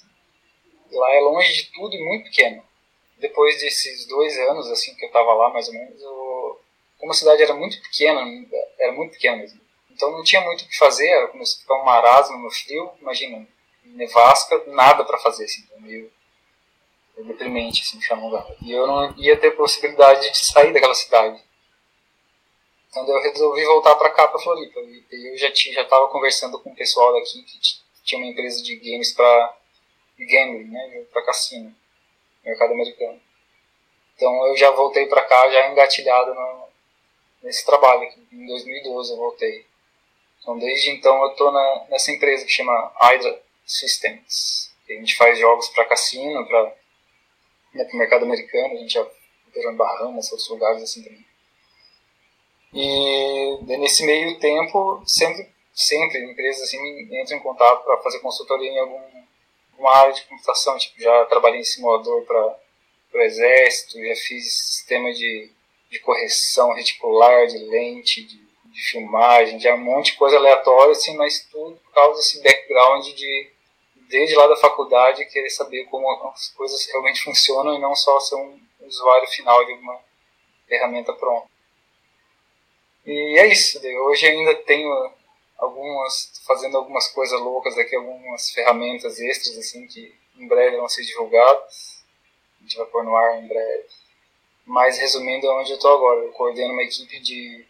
Lá 0.91 1.13
é 1.13 1.19
longe 1.19 1.53
de 1.53 1.71
tudo 1.73 1.93
e 1.93 2.03
muito 2.03 2.23
pequeno. 2.23 2.63
Depois 3.17 3.59
desses 3.59 4.07
dois 4.07 4.37
anos, 4.37 4.71
assim, 4.71 4.95
que 4.95 5.05
eu 5.05 5.11
tava 5.11 5.33
lá, 5.33 5.49
mais 5.49 5.67
ou 5.67 5.73
menos, 5.73 6.01
eu, 6.01 6.61
como 6.99 7.11
a 7.11 7.15
cidade 7.15 7.43
era 7.43 7.53
muito 7.53 7.81
pequena, 7.81 8.23
era 8.87 8.95
muito 8.95 9.11
pequena 9.11 9.37
mesmo. 9.37 9.59
Então 9.91 10.11
não 10.11 10.23
tinha 10.23 10.41
muito 10.41 10.63
o 10.63 10.67
que 10.67 10.77
fazer, 10.77 11.07
era 11.07 11.27
começou 11.27 11.57
a 11.57 11.61
ficar 11.61 11.75
um 11.75 11.85
marasmo 11.85 12.37
no 12.37 12.51
frio, 12.51 12.91
imagina, 13.01 13.47
nevasca, 13.83 14.63
nada 14.67 15.03
para 15.03 15.17
fazer, 15.17 15.45
assim, 15.45 15.63
então, 15.65 15.81
meio 15.81 16.11
deprimente, 17.25 17.81
assim, 17.81 17.99
chamando 17.99 18.37
E 18.61 18.71
eu 18.71 18.85
não 18.85 19.15
ia 19.17 19.35
ter 19.37 19.51
possibilidade 19.51 20.31
de 20.31 20.37
sair 20.37 20.71
daquela 20.71 20.93
cidade. 20.93 21.41
Então 22.89 23.07
eu 23.07 23.21
resolvi 23.21 23.65
voltar 23.65 23.95
para 23.95 24.11
cá, 24.11 24.27
para 24.27 24.39
Floripa. 24.39 24.79
E 24.79 25.31
eu 25.31 25.37
já 25.37 25.51
tinha, 25.51 25.73
já 25.73 25.81
estava 25.81 26.07
conversando 26.09 26.59
com 26.59 26.69
o 26.69 26.75
pessoal 26.75 27.13
daqui 27.13 27.41
que 27.43 27.59
tinha 28.03 28.21
uma 28.21 28.29
empresa 28.29 28.61
de 28.61 28.75
games 28.75 29.13
para 29.13 29.57
gambling, 30.17 30.69
né, 30.69 31.05
para 31.11 31.23
cassino, 31.23 31.75
mercado 32.45 32.73
americano. 32.73 33.19
Então 34.15 34.47
eu 34.47 34.57
já 34.57 34.71
voltei 34.71 35.05
para 35.07 35.23
cá, 35.23 35.49
já 35.49 35.69
engatilhado 35.69 36.33
no, 36.33 36.66
nesse 37.41 37.65
trabalho. 37.65 38.03
Aqui. 38.03 38.27
Em 38.31 38.47
2012 38.47 39.11
eu 39.11 39.17
voltei. 39.17 39.65
Então 40.41 40.57
desde 40.57 40.91
então 40.91 41.23
eu 41.23 41.31
estou 41.31 41.51
nessa 41.89 42.11
empresa 42.11 42.45
que 42.45 42.51
chama 42.51 42.91
Hydra 42.95 43.41
Systems. 43.65 44.71
A 44.89 44.93
gente 44.93 45.15
faz 45.17 45.37
jogos 45.37 45.67
para 45.69 45.85
cassino, 45.85 46.47
para 46.47 46.73
né, 47.73 47.89
o 47.91 47.97
mercado 47.97 48.23
americano, 48.23 48.73
a 48.73 48.77
gente 48.77 48.93
já 48.93 49.05
operou 49.47 49.71
em 49.71 49.75
Bahamas, 49.75 50.31
outros 50.31 50.49
lugares 50.49 50.81
assim 50.81 51.03
também. 51.03 51.25
E 52.73 53.57
nesse 53.77 54.05
meio 54.05 54.39
tempo, 54.39 55.01
sempre, 55.05 55.49
sempre 55.73 56.23
empresas 56.23 56.63
assim 56.63 56.77
entram 57.21 57.37
em 57.37 57.41
contato 57.41 57.83
para 57.83 58.01
fazer 58.01 58.19
consultoria 58.19 58.69
em 58.69 58.79
algum, 58.79 59.01
alguma 59.73 59.95
área 59.95 60.13
de 60.13 60.23
computação. 60.23 60.77
Tipo, 60.77 61.01
já 61.01 61.25
trabalhei 61.25 61.61
em 61.61 61.65
simulador 61.65 62.23
para 62.25 62.59
o 63.13 63.21
exército, 63.21 63.99
já 64.05 64.15
fiz 64.15 64.75
sistema 64.75 65.11
de, 65.13 65.49
de 65.89 65.99
correção 65.99 66.73
reticular, 66.73 67.47
de 67.47 67.57
lente, 67.57 68.23
de, 68.23 68.37
de 68.37 68.81
filmagem, 68.91 69.59
já 69.59 69.73
um 69.75 69.83
monte 69.83 70.11
de 70.11 70.17
coisa 70.17 70.37
aleatória, 70.37 70.91
assim, 70.91 71.15
mas 71.15 71.47
tudo 71.51 71.77
por 71.77 71.93
causa 71.93 72.17
desse 72.17 72.41
background 72.41 73.05
de 73.05 73.57
desde 74.09 74.35
lá 74.35 74.47
da 74.47 74.55
faculdade, 74.55 75.25
querer 75.25 75.49
saber 75.49 75.85
como 75.85 76.09
as 76.29 76.49
coisas 76.51 76.85
realmente 76.87 77.21
funcionam 77.21 77.75
e 77.75 77.79
não 77.79 77.95
só 77.95 78.19
ser 78.19 78.35
um 78.35 78.59
usuário 78.81 79.27
final 79.27 79.65
de 79.65 79.73
uma 79.73 79.99
ferramenta 80.67 81.13
pronta. 81.13 81.47
E 83.05 83.39
é 83.39 83.47
isso. 83.47 83.79
Hoje 84.05 84.27
ainda 84.27 84.55
tenho 84.63 85.11
algumas, 85.57 86.41
fazendo 86.45 86.77
algumas 86.77 87.07
coisas 87.09 87.39
loucas 87.39 87.77
aqui, 87.77 87.95
algumas 87.95 88.49
ferramentas 88.51 89.19
extras 89.19 89.57
assim 89.57 89.87
que 89.87 90.13
em 90.37 90.47
breve 90.47 90.77
vão 90.77 90.89
ser 90.89 91.03
divulgadas. 91.03 92.03
A 92.59 92.63
gente 92.63 92.77
vai 92.77 92.85
pôr 92.87 93.03
no 93.03 93.15
ar 93.15 93.41
em 93.41 93.47
breve. 93.47 93.87
Mas 94.67 94.99
resumindo, 94.99 95.47
é 95.47 95.53
onde 95.53 95.71
eu 95.71 95.77
estou 95.77 95.95
agora. 95.95 96.19
Eu 96.19 96.31
coordeno 96.33 96.73
uma 96.73 96.83
equipe 96.83 97.19
de 97.19 97.65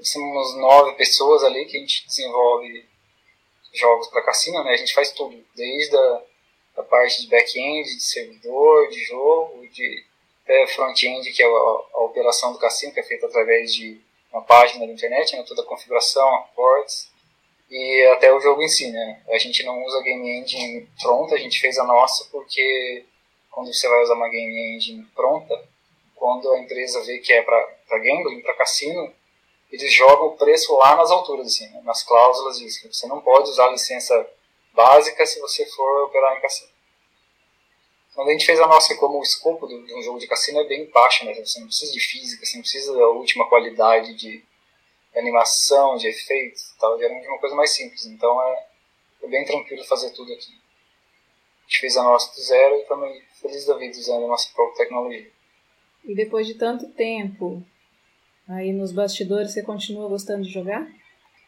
somos 0.00 0.56
nove 0.56 0.96
pessoas 0.96 1.44
ali 1.44 1.64
que 1.66 1.76
a 1.76 1.80
gente 1.80 2.04
desenvolve 2.06 2.84
jogos 3.72 4.08
para 4.08 4.22
cassino, 4.22 4.64
né? 4.64 4.72
A 4.72 4.76
gente 4.76 4.94
faz 4.94 5.12
tudo, 5.12 5.44
desde 5.54 5.96
a 5.96 6.22
da 6.74 6.82
parte 6.82 7.20
de 7.20 7.28
back-end, 7.28 7.84
de 7.84 8.02
servidor, 8.02 8.88
de 8.88 9.04
jogo, 9.04 9.66
de 9.68 10.04
até 10.44 10.66
front-end, 10.68 11.30
que 11.32 11.42
é 11.42 11.46
a, 11.46 11.48
a, 11.48 12.04
operação 12.04 12.52
do 12.52 12.58
cassino, 12.58 12.92
que 12.92 13.00
é 13.00 13.02
feita 13.02 13.26
através 13.26 13.72
de 13.74 14.00
uma 14.32 14.42
página 14.42 14.86
da 14.86 14.92
internet, 14.92 15.36
né? 15.36 15.44
toda 15.46 15.62
a 15.62 15.66
configuração, 15.66 16.46
ports, 16.54 17.10
e 17.70 18.06
até 18.14 18.32
o 18.32 18.40
jogo 18.40 18.62
em 18.62 18.68
si, 18.68 18.90
né? 18.90 19.22
A 19.28 19.38
gente 19.38 19.62
não 19.64 19.84
usa 19.84 20.02
game 20.02 20.40
engine 20.40 20.88
pronta, 21.00 21.34
a 21.34 21.38
gente 21.38 21.60
fez 21.60 21.78
a 21.78 21.84
nossa 21.84 22.26
porque 22.30 23.04
quando 23.50 23.72
você 23.72 23.88
vai 23.88 24.02
usar 24.02 24.14
uma 24.14 24.28
game 24.28 24.76
engine 24.76 25.06
pronta, 25.14 25.54
quando 26.22 26.52
a 26.52 26.60
empresa 26.60 27.02
vê 27.02 27.18
que 27.18 27.32
é 27.32 27.42
para 27.42 27.98
gambling, 27.98 28.42
para 28.42 28.54
cassino, 28.54 29.12
eles 29.72 29.92
jogam 29.92 30.28
o 30.28 30.36
preço 30.36 30.72
lá 30.76 30.94
nas 30.94 31.10
alturas, 31.10 31.48
assim, 31.48 31.68
né? 31.70 31.80
nas 31.82 32.04
cláusulas 32.04 32.60
diz 32.60 32.78
que 32.78 32.86
você 32.86 33.08
não 33.08 33.20
pode 33.20 33.50
usar 33.50 33.66
a 33.66 33.70
licença 33.72 34.30
básica 34.72 35.26
se 35.26 35.40
você 35.40 35.66
for 35.66 36.04
operar 36.04 36.38
em 36.38 36.40
cassino. 36.40 36.70
Quando 38.14 38.28
a 38.28 38.32
gente 38.32 38.46
fez 38.46 38.60
a 38.60 38.68
nossa, 38.68 38.94
como 38.98 39.18
o 39.18 39.22
escopo 39.24 39.66
de 39.66 39.74
um 39.74 40.00
jogo 40.00 40.20
de 40.20 40.28
cassino 40.28 40.60
é 40.60 40.64
bem 40.64 40.88
baixo, 40.90 41.24
né? 41.24 41.34
Você 41.34 41.58
não 41.58 41.66
precisa 41.66 41.90
de 41.90 41.98
física, 41.98 42.46
você 42.46 42.54
não 42.54 42.62
precisa 42.62 42.96
da 42.96 43.08
última 43.08 43.48
qualidade 43.48 44.14
de 44.14 44.44
animação, 45.16 45.96
de 45.96 46.06
efeitos 46.06 46.72
tal. 46.78 46.96
Geralmente 47.00 47.26
é 47.26 47.30
uma 47.30 47.40
coisa 47.40 47.56
mais 47.56 47.70
simples. 47.70 48.06
Então 48.06 48.40
é, 48.40 48.66
é 49.24 49.26
bem 49.26 49.44
tranquilo 49.44 49.84
fazer 49.86 50.10
tudo 50.10 50.32
aqui. 50.32 50.52
A 50.52 51.62
gente 51.64 51.80
fez 51.80 51.96
a 51.96 52.04
nossa 52.04 52.32
do 52.32 52.40
zero 52.40 52.76
e 52.76 52.82
estamos 52.82 53.22
felizes 53.40 53.66
da 53.66 53.74
vida 53.74 53.98
usando 53.98 54.24
a 54.26 54.28
nossa 54.28 54.52
própria 54.54 54.84
tecnologia. 54.84 55.41
E 56.04 56.14
depois 56.14 56.46
de 56.46 56.54
tanto 56.54 56.88
tempo, 56.92 57.64
Aí 58.48 58.72
nos 58.72 58.92
bastidores 58.92 59.52
você 59.52 59.62
continua 59.62 60.08
gostando 60.08 60.42
de 60.42 60.52
jogar? 60.52 60.86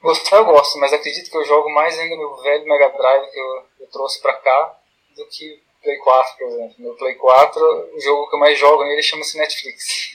Gostar 0.00 0.36
eu 0.36 0.44
gosto, 0.44 0.78
mas 0.78 0.92
acredito 0.92 1.30
que 1.30 1.36
eu 1.36 1.44
jogo 1.44 1.68
mais 1.70 1.98
ainda 1.98 2.16
no 2.16 2.36
velho 2.42 2.66
Mega 2.66 2.88
Drive 2.90 3.30
que 3.30 3.38
eu, 3.38 3.62
eu 3.80 3.86
trouxe 3.88 4.20
pra 4.22 4.34
cá 4.34 4.78
do 5.16 5.26
que 5.26 5.60
Play 5.82 5.98
4, 5.98 6.38
por 6.38 6.48
exemplo. 6.48 6.74
No 6.78 6.94
Play 6.96 7.14
4, 7.14 7.90
o 7.94 8.00
jogo 8.00 8.28
que 8.28 8.36
eu 8.36 8.40
mais 8.40 8.58
jogo 8.58 8.84
nele 8.84 9.02
chama-se 9.02 9.36
Netflix. 9.36 10.12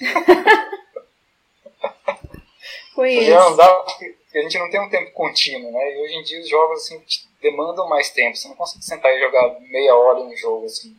Conheço. 2.95 3.29
Não 3.29 3.55
dá 3.55 3.71
porque 3.83 4.15
a 4.35 4.41
gente 4.41 4.57
não 4.57 4.69
tem 4.69 4.79
um 4.79 4.89
tempo 4.89 5.11
contínuo, 5.11 5.71
né? 5.71 5.95
E 5.95 6.01
hoje 6.01 6.15
em 6.15 6.23
dia 6.23 6.39
os 6.39 6.49
jogos 6.49 6.81
assim 6.81 7.03
demandam 7.41 7.87
mais 7.87 8.09
tempo. 8.09 8.35
Você 8.35 8.47
não 8.47 8.55
consegue 8.55 8.83
sentar 8.83 9.15
e 9.15 9.19
jogar 9.19 9.59
meia 9.61 9.95
hora 9.95 10.19
em 10.19 10.33
um 10.33 10.37
jogo 10.37 10.65
assim. 10.65 10.95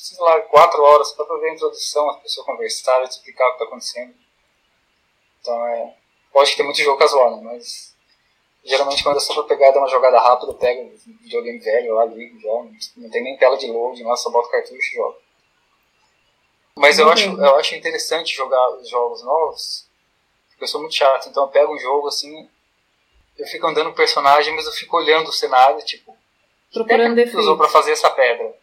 Você 0.00 0.14
precisa 0.14 0.22
lá 0.22 0.40
quatro 0.40 0.82
horas 0.82 1.08
só 1.10 1.24
para 1.24 1.36
ver 1.36 1.50
a 1.50 1.52
introdução, 1.52 2.08
as 2.08 2.22
pessoas 2.22 2.46
conversarem, 2.46 3.06
explicar 3.06 3.44
o 3.44 3.48
que 3.50 3.52
está 3.56 3.64
acontecendo. 3.66 4.14
Então 5.40 5.66
é. 5.66 5.94
Pode 6.32 6.56
ter 6.56 6.62
muito 6.62 6.80
jogo 6.80 6.98
casual, 6.98 7.36
né? 7.36 7.42
Mas 7.42 7.94
geralmente 8.64 9.02
quando 9.02 9.18
é 9.18 9.20
só 9.20 9.34
pra 9.34 9.42
pegar 9.42 9.72
dar 9.72 9.80
uma 9.80 9.88
jogada 9.88 10.18
rápida, 10.18 10.54
pega 10.54 10.80
um 10.80 10.96
videogame 11.20 11.58
velho 11.58 11.94
lá, 11.96 12.06
ligo, 12.06 12.40
joga. 12.40 12.70
Não 12.96 13.10
tem 13.10 13.22
nem 13.22 13.36
tela 13.36 13.58
de 13.58 13.70
load, 13.70 14.02
lá 14.02 14.16
só 14.16 14.30
bota 14.30 14.48
o 14.48 14.50
cartucho 14.50 14.74
e 14.74 14.96
joga. 14.96 15.18
Mas 16.76 16.98
eu 16.98 17.10
acho, 17.10 17.28
eu 17.28 17.56
acho 17.56 17.74
interessante 17.74 18.34
jogar 18.34 18.70
os 18.76 18.88
jogos 18.88 19.22
novos, 19.22 19.86
porque 20.48 20.64
eu 20.64 20.68
sou 20.68 20.80
muito 20.80 20.94
chato, 20.94 21.28
então 21.28 21.42
eu 21.42 21.50
pego 21.50 21.74
um 21.74 21.78
jogo 21.78 22.08
assim, 22.08 22.48
eu 23.36 23.46
fico 23.48 23.66
andando 23.66 23.92
personagem, 23.92 24.54
mas 24.54 24.64
eu 24.64 24.72
fico 24.72 24.96
olhando 24.96 25.28
o 25.28 25.32
cenário, 25.32 25.84
tipo, 25.84 26.16
procurando 26.72 27.22
que 27.22 27.36
usou 27.36 27.58
para 27.58 27.68
fazer 27.68 27.92
essa 27.92 28.08
pedra? 28.08 28.58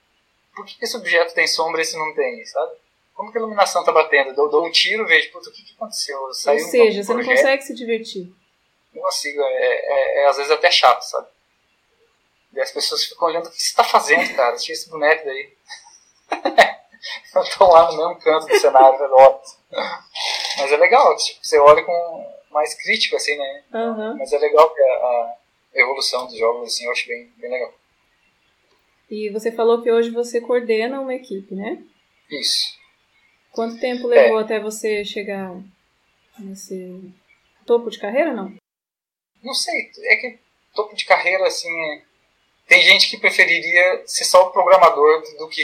Por 0.58 0.66
que 0.66 0.84
esse 0.84 0.98
objeto 0.98 1.36
tem 1.36 1.46
sombra 1.46 1.80
e 1.80 1.84
esse 1.84 1.96
não 1.96 2.16
tem, 2.16 2.44
sabe? 2.46 2.72
Como 3.14 3.32
que 3.32 3.38
a 3.38 3.42
iluminação 3.42 3.84
tá 3.84 3.92
batendo? 3.92 4.30
Eu 4.30 4.50
dou, 4.50 4.66
um 4.66 4.72
tiro 4.72 5.04
e 5.04 5.08
vejo, 5.08 5.32
puta, 5.32 5.50
o 5.50 5.54
que, 5.54 5.62
que 5.62 5.76
aconteceu? 5.76 6.34
Saiu 6.34 6.66
Ou 6.66 6.72
seja, 6.72 7.00
um 7.00 7.04
você 7.04 7.14
não 7.14 7.24
consegue 7.24 7.62
se 7.62 7.76
divertir. 7.76 8.34
Não 8.92 9.04
consigo, 9.04 9.40
é, 9.40 9.46
é, 9.46 10.24
é, 10.24 10.28
às 10.28 10.38
vezes 10.38 10.52
até 10.52 10.72
chato, 10.72 11.04
sabe? 11.04 11.28
E 12.54 12.60
as 12.60 12.72
pessoas 12.72 13.04
ficam 13.04 13.28
olhando, 13.28 13.46
o 13.46 13.52
que 13.52 13.62
você 13.62 13.76
tá 13.76 13.84
fazendo, 13.84 14.36
cara? 14.36 14.56
Tira 14.56 14.74
esse 14.74 14.90
boneco 14.90 15.26
daí. 15.26 15.54
eu 17.36 17.44
tô 17.56 17.68
lá 17.68 17.92
no 17.92 17.98
mesmo 17.98 18.20
canto 18.20 18.48
do 18.48 18.60
cenário, 18.60 19.04
adoro. 19.04 19.40
Mas 20.58 20.72
é 20.72 20.78
legal, 20.78 21.16
tipo, 21.18 21.40
você 21.46 21.60
olha 21.60 21.84
com 21.84 22.34
mais 22.50 22.74
crítico, 22.74 23.16
assim, 23.16 23.38
né? 23.38 23.64
Uhum. 23.76 24.18
Mas 24.18 24.34
é 24.34 24.40
legal 24.40 24.74
que 24.74 24.82
a, 24.82 24.86
a, 24.86 25.36
evolução 25.76 26.26
dos 26.26 26.36
jogos, 26.36 26.74
assim, 26.74 26.86
eu 26.86 26.92
acho 26.92 27.08
bem, 27.08 27.32
bem 27.38 27.52
legal. 27.52 27.72
E 29.10 29.30
você 29.30 29.52
falou 29.52 29.82
que 29.82 29.92
hoje 29.92 30.10
você 30.10 30.42
coordena 30.42 31.00
uma 31.00 31.14
equipe, 31.14 31.56
né? 31.56 31.82
Isso. 32.30 32.78
Quanto 33.52 33.80
tempo 33.80 34.08
levou 34.08 34.40
é. 34.40 34.44
até 34.44 34.60
você 34.60 35.04
chegar 35.06 35.56
nesse 36.40 37.14
topo 37.66 37.90
de 37.90 38.00
carreira, 38.00 38.34
não? 38.34 38.54
Não 39.42 39.54
sei, 39.54 39.92
é 40.04 40.16
que 40.18 40.40
topo 40.76 40.96
de 40.96 41.06
carreira, 41.06 41.48
assim, 41.48 41.70
é... 41.70 42.02
tem 42.68 42.82
gente 42.84 43.10
que 43.10 43.18
preferiria 43.18 44.04
ser 44.06 44.26
só 44.26 44.48
o 44.48 44.52
programador 44.52 45.24
do 45.40 45.48
que 45.50 45.64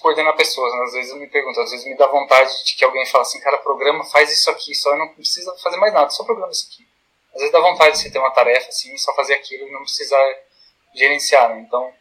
coordenar 0.00 0.36
pessoas. 0.36 0.72
Né? 0.72 0.84
Às 0.84 0.92
vezes 0.92 1.10
eu 1.10 1.18
me 1.18 1.26
pergunto, 1.26 1.60
às 1.60 1.70
vezes 1.70 1.86
me 1.86 1.96
dá 1.96 2.06
vontade 2.06 2.64
de 2.64 2.76
que 2.76 2.84
alguém 2.84 3.04
fale 3.06 3.22
assim, 3.22 3.40
cara, 3.40 3.58
programa, 3.58 4.04
faz 4.04 4.30
isso 4.32 4.50
aqui, 4.50 4.74
só 4.74 4.96
não 4.96 5.08
precisa 5.08 5.54
fazer 5.58 5.76
mais 5.78 5.92
nada, 5.92 6.10
só 6.10 6.24
programa 6.24 6.52
isso 6.52 6.68
aqui. 6.70 6.86
Às 7.34 7.40
vezes 7.40 7.52
dá 7.52 7.60
vontade 7.60 7.96
de 7.96 8.02
você 8.02 8.10
ter 8.10 8.18
uma 8.18 8.30
tarefa 8.30 8.68
assim, 8.68 8.96
só 8.98 9.14
fazer 9.14 9.34
aquilo 9.34 9.66
e 9.66 9.72
não 9.72 9.80
precisar 9.80 10.22
gerenciar, 10.94 11.48
né? 11.48 11.64
Então, 11.66 11.92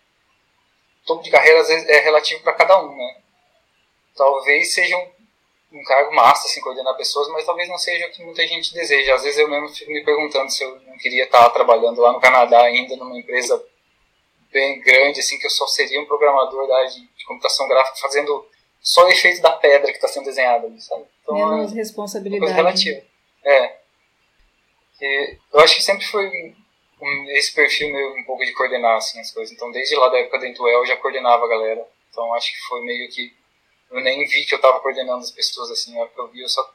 topo 1.05 1.23
de 1.23 1.29
carreira 1.29 1.61
às 1.61 1.67
vezes 1.67 1.87
é 1.87 1.99
relativo 1.99 2.43
para 2.43 2.53
cada 2.53 2.81
um, 2.81 2.95
né? 2.95 3.17
Talvez 4.15 4.73
seja 4.73 4.97
um 4.97 5.21
um 5.71 5.83
cargo 5.83 6.13
massa, 6.13 6.47
assim, 6.47 6.59
coordenar 6.59 6.95
pessoas, 6.97 7.29
mas 7.29 7.45
talvez 7.45 7.69
não 7.69 7.77
seja 7.77 8.05
o 8.05 8.11
que 8.11 8.23
muita 8.23 8.45
gente 8.45 8.73
deseja. 8.73 9.15
Às 9.15 9.23
vezes 9.23 9.39
eu 9.39 9.49
mesmo 9.49 9.69
fico 9.69 9.89
me 9.89 10.03
perguntando 10.03 10.51
se 10.51 10.63
eu 10.63 10.79
não 10.81 10.97
queria 10.97 11.23
estar 11.23 11.49
trabalhando 11.51 12.01
lá 12.01 12.11
no 12.11 12.19
Canadá 12.19 12.61
ainda, 12.63 12.95
numa 12.97 13.17
empresa 13.17 13.63
bem 14.51 14.81
grande, 14.81 15.21
assim, 15.21 15.39
que 15.39 15.45
eu 15.45 15.49
só 15.49 15.65
seria 15.67 16.01
um 16.01 16.05
programador 16.05 16.67
da 16.67 16.75
área 16.75 16.89
de, 16.89 16.99
de 16.99 17.25
computação 17.25 17.67
gráfica 17.69 17.97
fazendo 18.01 18.45
só 18.81 19.05
o 19.05 19.09
efeito 19.09 19.41
da 19.41 19.51
pedra 19.51 19.91
que 19.91 19.97
está 19.97 20.09
sendo 20.09 20.25
desenhada 20.25 20.67
ali, 20.67 20.81
sabe? 20.81 21.05
Então, 21.21 21.35
Menos 21.35 21.71
é 21.71 21.75
responsabilidade. 21.75 22.41
Coisa 22.41 22.55
relativa. 22.55 23.01
É. 23.45 23.77
E 24.99 25.37
eu 25.53 25.59
acho 25.61 25.75
que 25.75 25.83
sempre 25.83 26.05
foi 26.05 26.53
um, 27.01 27.25
esse 27.31 27.53
perfil 27.53 27.91
meu 27.91 28.13
um 28.15 28.23
pouco 28.23 28.45
de 28.45 28.53
coordenar, 28.53 28.97
assim, 28.97 29.19
as 29.19 29.31
coisas. 29.31 29.53
Então, 29.53 29.71
desde 29.71 29.95
lá 29.95 30.09
da 30.09 30.19
época 30.19 30.39
da 30.39 30.47
Intuel, 30.47 30.79
eu 30.79 30.85
já 30.85 30.97
coordenava 30.97 31.45
a 31.45 31.49
galera. 31.49 31.87
Então, 32.09 32.33
acho 32.33 32.51
que 32.51 32.59
foi 32.67 32.81
meio 32.81 33.09
que 33.09 33.33
eu 33.91 34.01
nem 34.01 34.25
vi 34.25 34.45
que 34.45 34.53
eu 34.53 34.57
estava 34.57 34.79
coordenando 34.79 35.19
as 35.19 35.31
pessoas 35.31 35.69
assim, 35.71 35.99
a 35.99 36.07
eu 36.17 36.27
vi, 36.29 36.41
eu 36.41 36.47
só 36.47 36.73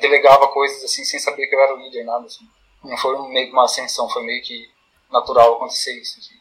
delegava 0.00 0.48
coisas 0.48 0.82
assim 0.82 1.04
sem 1.04 1.20
saber 1.20 1.46
que 1.46 1.54
eu 1.54 1.60
era 1.60 1.74
o 1.74 1.78
líder, 1.78 2.04
nada 2.04 2.24
assim. 2.24 2.48
Não 2.82 2.96
foi 2.96 3.28
meio 3.28 3.46
que 3.46 3.52
uma 3.52 3.64
ascensão, 3.64 4.08
foi 4.08 4.24
meio 4.24 4.42
que 4.42 4.68
natural 5.10 5.56
acontecer 5.56 5.92
isso. 6.00 6.18
Assim. 6.18 6.34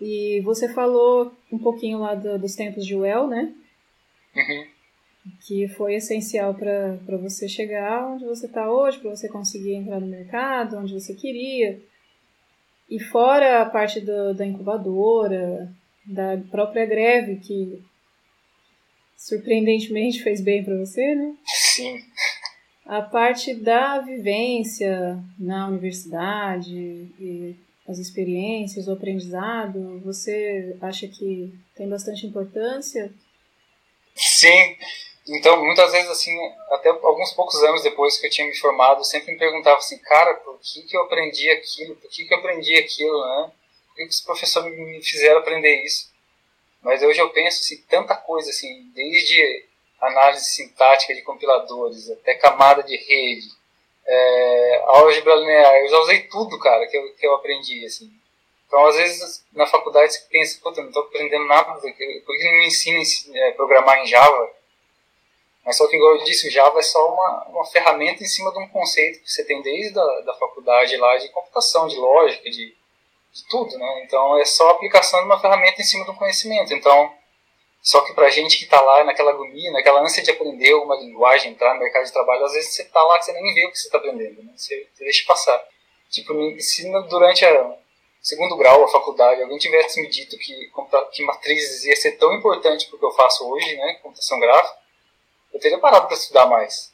E 0.00 0.40
você 0.42 0.72
falou 0.72 1.32
um 1.52 1.58
pouquinho 1.58 2.00
lá 2.00 2.14
do, 2.14 2.38
dos 2.38 2.54
tempos 2.54 2.84
de 2.84 2.96
UEL, 2.96 3.28
né? 3.28 3.54
Uhum. 4.34 4.66
Que 5.46 5.68
foi 5.68 5.96
essencial 5.96 6.54
para 6.54 7.16
você 7.16 7.48
chegar 7.48 8.06
onde 8.12 8.24
você 8.24 8.46
está 8.46 8.70
hoje, 8.70 8.98
para 8.98 9.10
você 9.10 9.28
conseguir 9.28 9.74
entrar 9.74 10.00
no 10.00 10.06
mercado, 10.06 10.78
onde 10.78 10.94
você 10.94 11.14
queria. 11.14 11.80
E 12.88 13.00
fora 13.00 13.62
a 13.62 13.66
parte 13.66 14.00
do, 14.00 14.34
da 14.34 14.46
incubadora, 14.46 15.72
da 16.04 16.38
própria 16.50 16.86
greve, 16.86 17.36
que 17.36 17.82
surpreendentemente 19.16 20.22
fez 20.22 20.40
bem 20.40 20.62
para 20.62 20.76
você, 20.76 21.14
né? 21.14 21.34
Sim. 21.44 22.04
A 22.84 23.02
parte 23.02 23.54
da 23.54 23.98
vivência 23.98 25.18
na 25.38 25.66
universidade 25.66 26.76
e 27.18 27.56
as 27.88 27.98
experiências, 27.98 28.86
o 28.86 28.92
aprendizado, 28.92 30.00
você 30.04 30.76
acha 30.80 31.08
que 31.08 31.52
tem 31.74 31.88
bastante 31.88 32.26
importância? 32.26 33.12
Sim. 34.14 34.76
Então, 35.28 35.64
muitas 35.64 35.90
vezes, 35.90 36.08
assim, 36.08 36.36
até 36.70 36.88
alguns 36.88 37.32
poucos 37.32 37.60
anos 37.64 37.82
depois 37.82 38.16
que 38.16 38.26
eu 38.26 38.30
tinha 38.30 38.46
me 38.46 38.56
formado, 38.56 39.00
eu 39.00 39.04
sempre 39.04 39.32
me 39.32 39.38
perguntava 39.38 39.78
assim, 39.78 39.98
cara, 39.98 40.34
por 40.34 40.58
que, 40.60 40.82
que 40.82 40.96
eu 40.96 41.02
aprendi 41.02 41.50
aquilo? 41.50 41.96
Por 41.96 42.08
que, 42.08 42.24
que 42.24 42.32
eu 42.32 42.38
aprendi 42.38 42.76
aquilo, 42.76 43.20
né? 43.26 43.50
Por 43.88 43.96
que 43.96 44.04
os 44.04 44.20
professores 44.20 44.72
me 44.78 45.02
fizeram 45.02 45.40
aprender 45.40 45.84
isso? 45.84 46.12
Mas 46.80 47.02
hoje 47.02 47.18
eu 47.18 47.30
penso 47.30 47.60
assim, 47.60 47.82
tanta 47.88 48.14
coisa, 48.14 48.50
assim, 48.50 48.88
desde 48.94 49.66
análise 50.00 50.44
sintática 50.44 51.14
de 51.14 51.22
compiladores 51.22 52.08
até 52.10 52.34
camada 52.36 52.82
de 52.84 52.96
rede, 52.96 53.48
é, 54.06 54.82
álgebra 54.86 55.34
linear, 55.34 55.74
eu 55.76 55.88
já 55.88 55.98
usei 55.98 56.22
tudo, 56.28 56.56
cara, 56.60 56.86
que 56.86 56.96
eu, 56.96 57.14
que 57.14 57.26
eu 57.26 57.34
aprendi, 57.34 57.84
assim. 57.84 58.08
Então, 58.68 58.86
às 58.86 58.96
vezes, 58.96 59.44
na 59.52 59.66
faculdade 59.66 60.12
você 60.12 60.20
pensa, 60.30 60.60
puta, 60.62 60.80
não 60.80 60.88
estou 60.88 61.02
aprendendo 61.02 61.46
nada, 61.46 61.72
por 61.72 61.80
que 61.80 62.44
não 62.44 62.58
me 62.58 62.66
ensina 62.66 63.00
a 63.00 63.38
é, 63.38 63.50
programar 63.52 63.98
em 63.98 64.06
Java? 64.06 64.50
Mas 65.66 65.76
só 65.76 65.86
que, 65.88 65.96
igual 65.96 66.16
eu 66.16 66.24
disse, 66.24 66.46
o 66.46 66.50
Java 66.50 66.78
é 66.78 66.82
só 66.82 67.12
uma, 67.12 67.46
uma 67.48 67.66
ferramenta 67.66 68.22
em 68.22 68.26
cima 68.26 68.52
de 68.52 68.58
um 68.60 68.68
conceito 68.68 69.20
que 69.20 69.30
você 69.30 69.44
tem 69.44 69.60
desde 69.60 69.98
a 69.98 70.20
da 70.20 70.34
faculdade 70.34 70.96
lá 70.96 71.18
de 71.18 71.28
computação, 71.30 71.88
de 71.88 71.96
lógica, 71.96 72.48
de 72.48 72.72
de 73.36 73.46
tudo, 73.48 73.78
né? 73.78 74.02
Então 74.04 74.38
é 74.38 74.44
só 74.44 74.68
a 74.68 74.72
aplicação 74.72 75.20
de 75.20 75.26
uma 75.26 75.38
ferramenta 75.38 75.82
em 75.82 75.84
cima 75.84 76.06
do 76.06 76.14
conhecimento. 76.14 76.72
Então, 76.72 77.12
só 77.82 78.00
que 78.00 78.14
pra 78.14 78.30
gente 78.30 78.58
que 78.58 78.66
tá 78.66 78.80
lá 78.80 79.04
naquela 79.04 79.30
agonia, 79.30 79.70
naquela 79.72 80.00
ânsia 80.00 80.22
de 80.22 80.30
aprender 80.30 80.72
alguma 80.72 80.96
linguagem, 80.96 81.52
entrar 81.52 81.74
no 81.74 81.80
mercado 81.80 82.06
de 82.06 82.12
trabalho, 82.12 82.44
às 82.44 82.52
vezes 82.52 82.74
você 82.74 82.84
tá 82.84 83.02
lá 83.02 83.18
que 83.18 83.26
você 83.26 83.32
nem 83.32 83.54
vê 83.54 83.66
o 83.66 83.70
que 83.70 83.78
você 83.78 83.90
tá 83.90 83.98
aprendendo, 83.98 84.42
né? 84.42 84.52
Você, 84.56 84.88
você 84.92 85.04
deixa 85.04 85.26
passar. 85.26 85.62
Tipo, 86.10 86.32
se 86.58 86.90
durante 87.08 87.44
a 87.44 87.76
segundo 88.22 88.56
grau, 88.56 88.82
a 88.82 88.88
faculdade, 88.88 89.42
alguém 89.42 89.58
tivesse 89.58 90.00
me 90.00 90.08
dito 90.08 90.36
que, 90.38 90.72
que 91.12 91.22
matrizes 91.22 91.84
ia 91.84 91.94
ser 91.94 92.12
tão 92.12 92.32
importante 92.32 92.86
para 92.86 92.96
o 92.96 92.98
que 92.98 93.04
eu 93.04 93.12
faço 93.12 93.48
hoje, 93.48 93.76
né, 93.76 94.00
computação 94.02 94.40
gráfica, 94.40 94.76
eu 95.56 95.60
teria 95.60 95.78
parado 95.78 96.06
para 96.06 96.16
estudar 96.16 96.46
mais. 96.46 96.92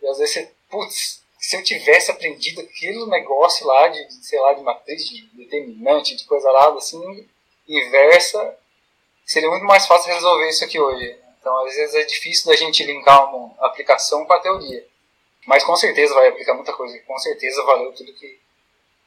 E 0.00 0.06
às 0.08 0.18
vezes 0.18 0.34
você, 0.34 0.50
putz, 0.70 1.22
se 1.38 1.56
eu 1.56 1.62
tivesse 1.62 2.10
aprendido 2.10 2.62
aquele 2.62 3.04
negócio 3.06 3.66
lá 3.66 3.88
de, 3.88 4.02
de, 4.08 4.26
sei 4.26 4.40
lá, 4.40 4.54
de 4.54 4.62
matriz 4.62 5.06
de 5.06 5.26
determinante, 5.34 6.16
de 6.16 6.24
coisa 6.24 6.50
lá, 6.50 6.72
assim, 6.74 7.28
inversa, 7.68 8.58
seria 9.26 9.50
muito 9.50 9.66
mais 9.66 9.86
fácil 9.86 10.12
resolver 10.12 10.48
isso 10.48 10.64
aqui 10.64 10.80
hoje. 10.80 11.18
Então, 11.38 11.56
às 11.66 11.74
vezes 11.74 11.94
é 11.94 12.04
difícil 12.04 12.46
da 12.46 12.56
gente 12.56 12.82
linkar 12.82 13.34
uma 13.34 13.54
aplicação 13.66 14.24
com 14.24 14.32
a 14.32 14.40
teoria. 14.40 14.86
Mas 15.46 15.64
com 15.64 15.76
certeza 15.76 16.14
vai 16.14 16.28
aplicar 16.28 16.54
muita 16.54 16.72
coisa. 16.72 16.98
Com 17.00 17.18
certeza 17.18 17.62
valeu 17.64 17.92
tudo 17.92 18.14
que, 18.14 18.38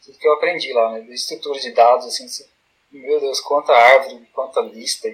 tudo 0.03 0.17
que 0.19 0.27
eu 0.27 0.33
aprendi 0.33 0.71
lá, 0.73 0.91
né? 0.91 0.99
De 0.99 1.13
estrutura 1.13 1.59
de 1.59 1.71
dados, 1.71 2.05
assim, 2.05 2.27
meu 2.91 3.19
Deus, 3.19 3.39
quanta 3.39 3.73
árvore, 3.73 4.27
quanta 4.33 4.61
lista, 4.61 5.09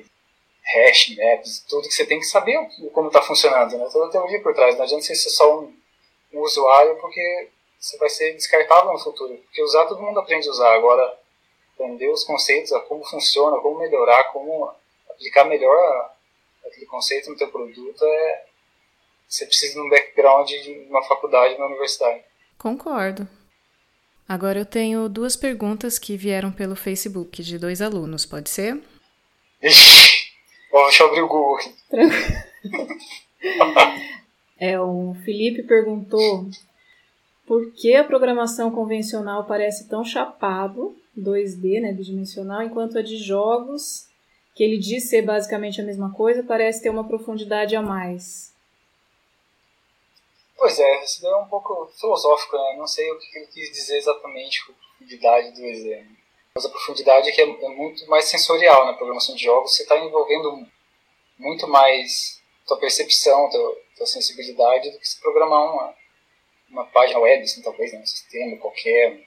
hash, 0.63 1.15
maps, 1.17 1.65
tudo 1.67 1.88
que 1.88 1.93
você 1.93 2.06
tem 2.06 2.19
que 2.19 2.26
saber 2.26 2.58
como 2.93 3.08
está 3.08 3.21
funcionando, 3.21 3.78
né? 3.78 3.89
Toda 3.91 4.08
a 4.08 4.10
teoria 4.10 4.41
por 4.41 4.54
trás. 4.54 4.76
Não 4.78 4.84
adianta 4.84 5.04
ser 5.04 5.15
só 5.15 5.60
um 5.60 5.82
um 6.34 6.39
usuário 6.41 6.95
porque 7.00 7.50
você 7.80 7.97
vai 7.97 8.10
ser 8.10 8.34
descartável 8.34 8.93
no 8.93 9.00
futuro. 9.00 9.36
Porque 9.38 9.62
usar 9.63 9.86
todo 9.86 10.02
mundo 10.02 10.19
aprende 10.19 10.47
a 10.47 10.52
usar. 10.52 10.74
Agora, 10.76 11.19
aprender 11.74 12.10
os 12.10 12.24
conceitos, 12.24 12.71
como 12.88 13.04
funciona, 13.04 13.58
como 13.58 13.80
melhorar, 13.80 14.26
como 14.26 14.71
aplicar 15.10 15.45
melhor 15.45 16.12
aquele 16.65 16.86
conceito 16.86 17.30
no 17.30 17.38
teu 17.38 17.50
produto 17.50 18.06
é 18.06 18.45
você 19.28 19.45
precisa 19.45 19.74
de 19.74 19.80
um 19.80 19.89
background 19.89 20.50
de 20.50 20.88
uma 20.89 21.02
faculdade, 21.04 21.56
uma 21.56 21.67
universidade. 21.67 22.21
Concordo. 22.58 23.28
Agora 24.28 24.60
eu 24.60 24.65
tenho 24.65 25.08
duas 25.08 25.38
perguntas 25.38 25.97
que 25.97 26.17
vieram 26.17 26.52
pelo 26.52 26.76
Facebook 26.76 27.41
de 27.41 27.58
dois 27.58 27.82
alunos, 27.82 28.26
pode 28.26 28.50
ser? 28.50 28.82
Ixi, 30.72 30.84
deixa 30.84 31.04
eu 31.04 31.08
abrir 31.08 31.22
o 31.22 31.28
Google 31.28 31.58
aqui. 31.58 31.76
É, 34.64 34.80
o 34.80 35.16
Felipe 35.26 35.64
perguntou 35.64 36.46
por 37.48 37.72
que 37.74 37.96
a 37.96 38.04
programação 38.04 38.70
convencional 38.70 39.46
parece 39.46 39.90
tão 39.90 40.06
chapado, 40.06 40.96
2D, 41.18 41.82
né, 41.82 41.92
bidimensional, 41.92 42.62
enquanto 42.62 43.00
a 43.00 43.02
de 43.02 43.18
jogos, 43.18 44.08
que 44.54 44.64
ele 44.64 44.78
diz 44.78 45.10
ser 45.10 45.24
basicamente 45.24 45.82
a 45.82 45.84
mesma 45.84 46.14
coisa, 46.14 46.44
parece 46.44 46.84
ter 46.84 46.92
uma 46.92 47.08
profundidade 47.08 47.76
a 47.76 47.82
mais. 47.82 48.54
Pois 50.56 50.78
é, 50.78 51.04
isso 51.04 51.26
é 51.26 51.36
um 51.38 51.48
pouco 51.48 51.92
filosófico, 52.00 52.56
né? 52.56 52.76
Não 52.78 52.86
sei 52.86 53.10
o 53.12 53.18
que 53.18 53.40
ele 53.40 53.48
quis 53.48 53.72
dizer 53.72 53.98
exatamente 53.98 54.64
com 54.64 54.74
profundidade 54.74 55.56
do 55.56 55.66
exemplo. 55.66 56.21
Mas 56.56 56.66
a 56.66 56.70
profundidade 56.70 57.30
é 57.30 57.32
que 57.32 57.42
é, 57.42 57.46
é 57.46 57.70
muito 57.70 58.08
mais 58.08 58.26
sensorial 58.26 58.86
na 58.86 58.94
programação 58.94 59.36
de 59.36 59.44
jogos. 59.44 59.76
Você 59.76 59.84
está 59.84 59.98
envolvendo 59.98 60.68
muito 61.38 61.68
mais 61.68 62.42
tua 62.68 62.78
percepção, 62.78 63.50
tua, 63.50 63.78
tua 63.98 64.06
sensibilidade 64.06 64.92
do 64.92 65.00
que 65.00 65.08
se 65.08 65.20
programar 65.20 65.74
uma, 65.74 65.96
uma 66.70 66.86
página 66.88 67.20
web, 67.20 67.44
assim, 67.44 67.62
talvez, 67.62 67.92
né? 67.94 68.00
um 68.00 68.06
sistema 68.06 68.58
qualquer, 68.58 69.20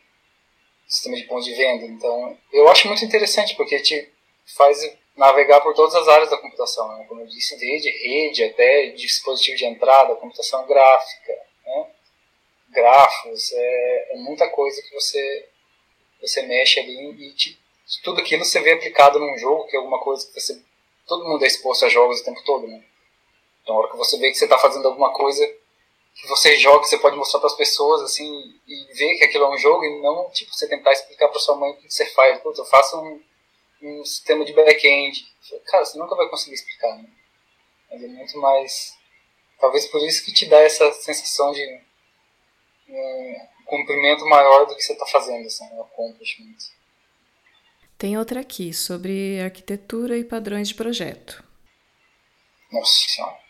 sistema 0.87 1.17
de 1.17 1.25
ponto 1.25 1.45
de 1.45 1.55
venda. 1.55 1.85
Então, 1.87 2.39
eu 2.53 2.69
acho 2.69 2.89
muito 2.89 3.05
interessante 3.05 3.55
porque 3.57 3.81
te 3.81 4.13
faz 4.57 4.79
navegar 5.17 5.61
por 5.61 5.75
todas 5.75 5.95
as 5.95 6.09
áreas 6.09 6.31
da 6.31 6.39
computação, 6.39 6.89
né? 6.97 7.05
como 7.07 7.21
eu 7.21 7.27
disse, 7.27 7.59
desde 7.59 7.89
rede 7.91 8.45
até 8.45 8.89
dispositivo 8.89 9.57
de 9.57 9.65
entrada, 9.65 10.17
computação 10.17 10.67
gráfica, 10.67 11.33
né? 11.65 11.91
grafos, 12.71 13.53
é, 13.53 14.15
é, 14.15 14.17
muita 14.17 14.49
coisa 14.49 14.83
que 14.83 14.93
você, 14.93 15.49
você 16.27 16.43
mexe 16.43 16.81
ali 16.81 17.11
e 17.11 17.33
te, 17.35 17.59
tudo 18.03 18.21
aquilo 18.21 18.45
você 18.45 18.61
vê 18.61 18.73
aplicado 18.73 19.19
num 19.19 19.37
jogo, 19.39 19.67
que 19.67 19.77
é 19.77 19.79
alguma 19.79 20.01
coisa 20.01 20.27
que 20.27 20.41
você... 20.41 20.61
Todo 21.07 21.29
mundo 21.29 21.45
é 21.45 21.47
exposto 21.47 21.85
a 21.85 21.89
jogos 21.89 22.21
o 22.21 22.25
tempo 22.25 22.43
todo, 22.45 22.67
né? 22.67 22.83
Então, 23.63 23.77
a 23.77 23.79
hora 23.79 23.91
que 23.91 23.97
você 23.97 24.19
vê 24.19 24.31
que 24.31 24.37
você 24.37 24.45
está 24.45 24.59
fazendo 24.59 24.89
alguma 24.89 25.13
coisa 25.13 25.47
que 26.15 26.27
você 26.29 26.57
joga, 26.57 26.85
você 26.85 26.99
pode 26.99 27.17
mostrar 27.17 27.41
para 27.41 27.49
as 27.49 27.57
pessoas, 27.57 28.03
assim, 28.03 28.59
e 28.67 28.95
ver 28.95 29.19
que 29.19 29.25
aquilo 29.25 29.45
é 29.45 29.51
um 29.51 29.59
jogo, 29.59 29.85
e 29.85 30.01
não, 30.01 30.31
tipo, 30.31 30.55
você 30.55 30.69
tentar 30.69 30.93
explicar 30.93 31.29
para 31.29 31.41
sua 31.41 31.57
mãe 31.57 31.73
o 31.73 31.77
que 31.77 31.91
você 31.91 32.07
faz. 32.07 32.41
Putz, 32.41 32.59
eu 32.59 32.65
faço 32.65 32.99
um, 33.01 33.23
um 33.83 34.05
sistema 34.05 34.45
de 34.45 34.53
back-end. 34.53 35.27
Cara, 35.67 35.85
você 35.85 35.99
nunca 35.99 36.15
vai 36.15 36.29
conseguir 36.29 36.55
explicar, 36.55 36.97
né? 36.97 37.09
Mas 37.91 38.03
é 38.03 38.07
muito 38.07 38.39
mais... 38.39 38.95
Talvez 39.59 39.87
por 39.87 40.03
isso 40.07 40.25
que 40.25 40.33
te 40.33 40.47
dá 40.47 40.61
essa 40.61 40.91
sensação 40.93 41.53
de 41.53 41.81
um 42.89 43.54
cumprimento 43.65 44.27
maior 44.27 44.67
do 44.67 44.75
que 44.75 44.83
você 44.83 44.93
está 44.93 45.07
fazendo, 45.07 45.47
assim, 45.47 45.65
um 45.73 45.83
accomplishment. 45.83 46.57
Tem 47.97 48.19
outra 48.19 48.41
aqui, 48.41 48.73
sobre 48.73 49.41
arquitetura 49.41 50.19
e 50.19 50.25
padrões 50.25 50.69
de 50.69 50.75
projeto. 50.75 51.43
Nossa 52.73 52.93
Senhora. 53.09 53.45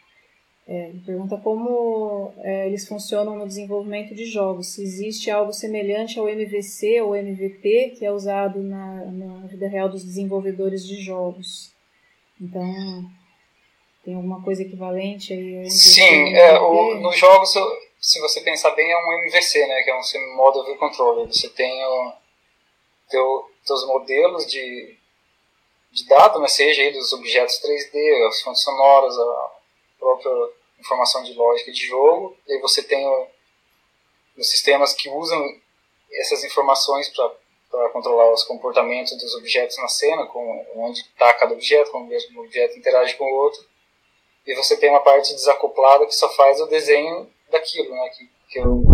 É, 0.67 0.93
pergunta 1.05 1.37
como 1.39 2.33
é, 2.39 2.67
eles 2.67 2.89
funcionam 2.89 3.37
no 3.37 3.47
desenvolvimento 3.47 4.15
de 4.15 4.25
jogos. 4.25 4.69
Se 4.69 4.83
existe 4.83 5.31
algo 5.31 5.53
semelhante 5.53 6.19
ao 6.19 6.27
MVC 6.27 7.03
ou 7.03 7.15
MVP 7.15 7.97
que 7.99 8.05
é 8.05 8.11
usado 8.11 8.63
na, 8.63 9.05
na 9.07 9.47
vida 9.47 9.69
real 9.69 9.91
dos 9.91 10.03
desenvolvedores 10.03 10.87
de 10.87 11.03
jogos. 11.03 11.71
Então, 12.41 12.65
tem 14.05 14.15
alguma 14.15 14.43
coisa 14.43 14.63
equivalente 14.63 15.35
aí? 15.35 15.71
Sim, 15.71 16.35
é, 16.35 16.59
o, 16.59 17.01
nos 17.01 17.17
jogos, 17.19 17.55
se 18.05 18.21
você 18.21 18.43
pensar 18.43 18.73
bem, 18.73 18.93
é 18.93 18.99
um 18.99 19.13
MVC, 19.23 19.67
né, 19.67 19.83
que 19.83 19.91
é 19.91 19.97
um 19.97 20.03
Semi-Model 20.03 20.63
View 20.65 20.77
Controller. 20.77 21.27
Você 21.27 21.49
tem 21.49 21.83
o, 21.87 22.13
teu, 23.09 23.51
teus 23.65 23.87
modelos 23.87 24.47
de, 24.47 24.95
de 25.91 26.07
dados, 26.07 26.39
né, 26.39 26.47
seja 26.47 26.83
aí 26.83 26.93
dos 26.93 27.15
objetos 27.15 27.59
3D, 27.63 28.29
as 28.29 28.43
fontes 28.43 28.63
sonoras, 28.63 29.19
a 29.19 29.53
própria 29.99 30.51
informação 30.79 31.23
de 31.23 31.33
lógica 31.33 31.73
de 31.73 31.87
jogo, 31.87 32.37
e 32.47 32.53
aí 32.53 32.61
você 32.61 32.83
tem 32.83 33.09
o, 33.09 33.27
os 34.37 34.51
sistemas 34.51 34.93
que 34.93 35.09
usam 35.09 35.43
essas 36.13 36.45
informações 36.45 37.09
para 37.09 37.89
controlar 37.89 38.31
os 38.35 38.45
comportamentos 38.45 39.17
dos 39.17 39.35
objetos 39.37 39.79
na 39.79 39.89
cena, 39.89 40.27
com 40.27 40.67
onde 40.77 41.01
está 41.01 41.33
cada 41.33 41.55
objeto, 41.55 41.91
como 41.91 42.13
o 42.13 42.41
objeto 42.41 42.79
interage 42.79 43.15
com 43.15 43.25
o 43.25 43.35
outro, 43.35 43.65
e 44.47 44.55
você 44.55 44.77
tem 44.77 44.91
uma 44.91 45.01
parte 45.01 45.33
desacoplada 45.33 46.05
que 46.05 46.15
só 46.15 46.29
faz 46.29 46.61
o 46.61 46.67
desenho 46.67 47.33
daquilo, 47.55 47.91
né, 47.91 48.09
que, 48.11 48.29
que 48.49 48.59
é 48.59 48.67
o, 48.67 48.85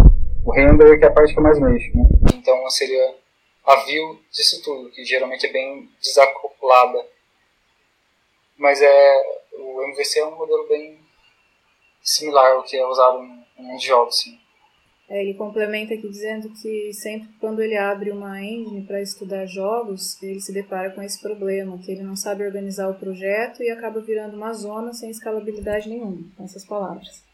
render, 0.52 0.98
que 0.98 1.04
é 1.04 1.08
a 1.08 1.12
parte 1.12 1.32
que 1.32 1.38
eu 1.38 1.42
mais 1.42 1.58
mexo. 1.58 1.96
Né? 1.96 2.04
Então 2.34 2.68
seria 2.70 3.14
a 3.64 3.76
view 3.84 4.20
disso 4.30 4.62
tudo, 4.62 4.90
que 4.90 5.04
geralmente 5.04 5.46
é 5.46 5.52
bem 5.52 5.88
desacoplada. 6.00 7.04
Mas 8.56 8.80
é 8.82 9.22
o 9.58 9.82
MVC 9.82 10.20
é 10.20 10.26
um 10.26 10.36
modelo 10.36 10.68
bem 10.68 10.98
similar 12.02 12.52
ao 12.52 12.62
que 12.62 12.76
é 12.76 12.86
usado 12.86 13.22
em, 13.22 13.44
muitos 13.58 13.84
jogos, 13.84 14.20
sim. 14.20 14.38
É, 15.08 15.22
ele 15.22 15.34
complementa 15.34 15.92
aqui 15.92 16.08
dizendo 16.08 16.50
que 16.62 16.92
sempre 16.92 17.28
quando 17.40 17.60
ele 17.60 17.76
abre 17.76 18.12
uma 18.12 18.40
engine 18.40 18.86
para 18.86 19.02
estudar 19.02 19.44
jogos, 19.44 20.22
ele 20.22 20.40
se 20.40 20.52
depara 20.52 20.90
com 20.90 21.02
esse 21.02 21.20
problema, 21.20 21.78
que 21.78 21.90
ele 21.90 22.02
não 22.02 22.14
sabe 22.14 22.44
organizar 22.44 22.88
o 22.88 22.94
projeto 22.94 23.60
e 23.62 23.70
acaba 23.70 24.00
virando 24.00 24.36
uma 24.36 24.52
zona 24.52 24.92
sem 24.92 25.10
escalabilidade 25.10 25.88
nenhuma, 25.88 26.22
com 26.36 26.44
essas 26.44 26.64
palavras. 26.64 27.24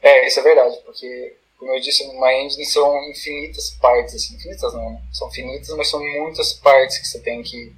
É, 0.00 0.26
isso 0.26 0.40
é 0.40 0.42
verdade, 0.42 0.78
porque, 0.84 1.36
como 1.58 1.72
eu 1.72 1.80
disse, 1.80 2.04
uma 2.04 2.32
engine 2.34 2.64
são 2.64 3.10
infinitas 3.10 3.70
partes, 3.80 4.14
assim, 4.14 4.36
infinitas 4.36 4.72
não, 4.74 4.90
né? 4.90 5.02
são 5.12 5.30
finitas, 5.30 5.68
mas 5.76 5.88
são 5.88 6.00
muitas 6.00 6.52
partes 6.54 6.98
que 6.98 7.08
você 7.08 7.20
tem 7.20 7.42
que 7.42 7.74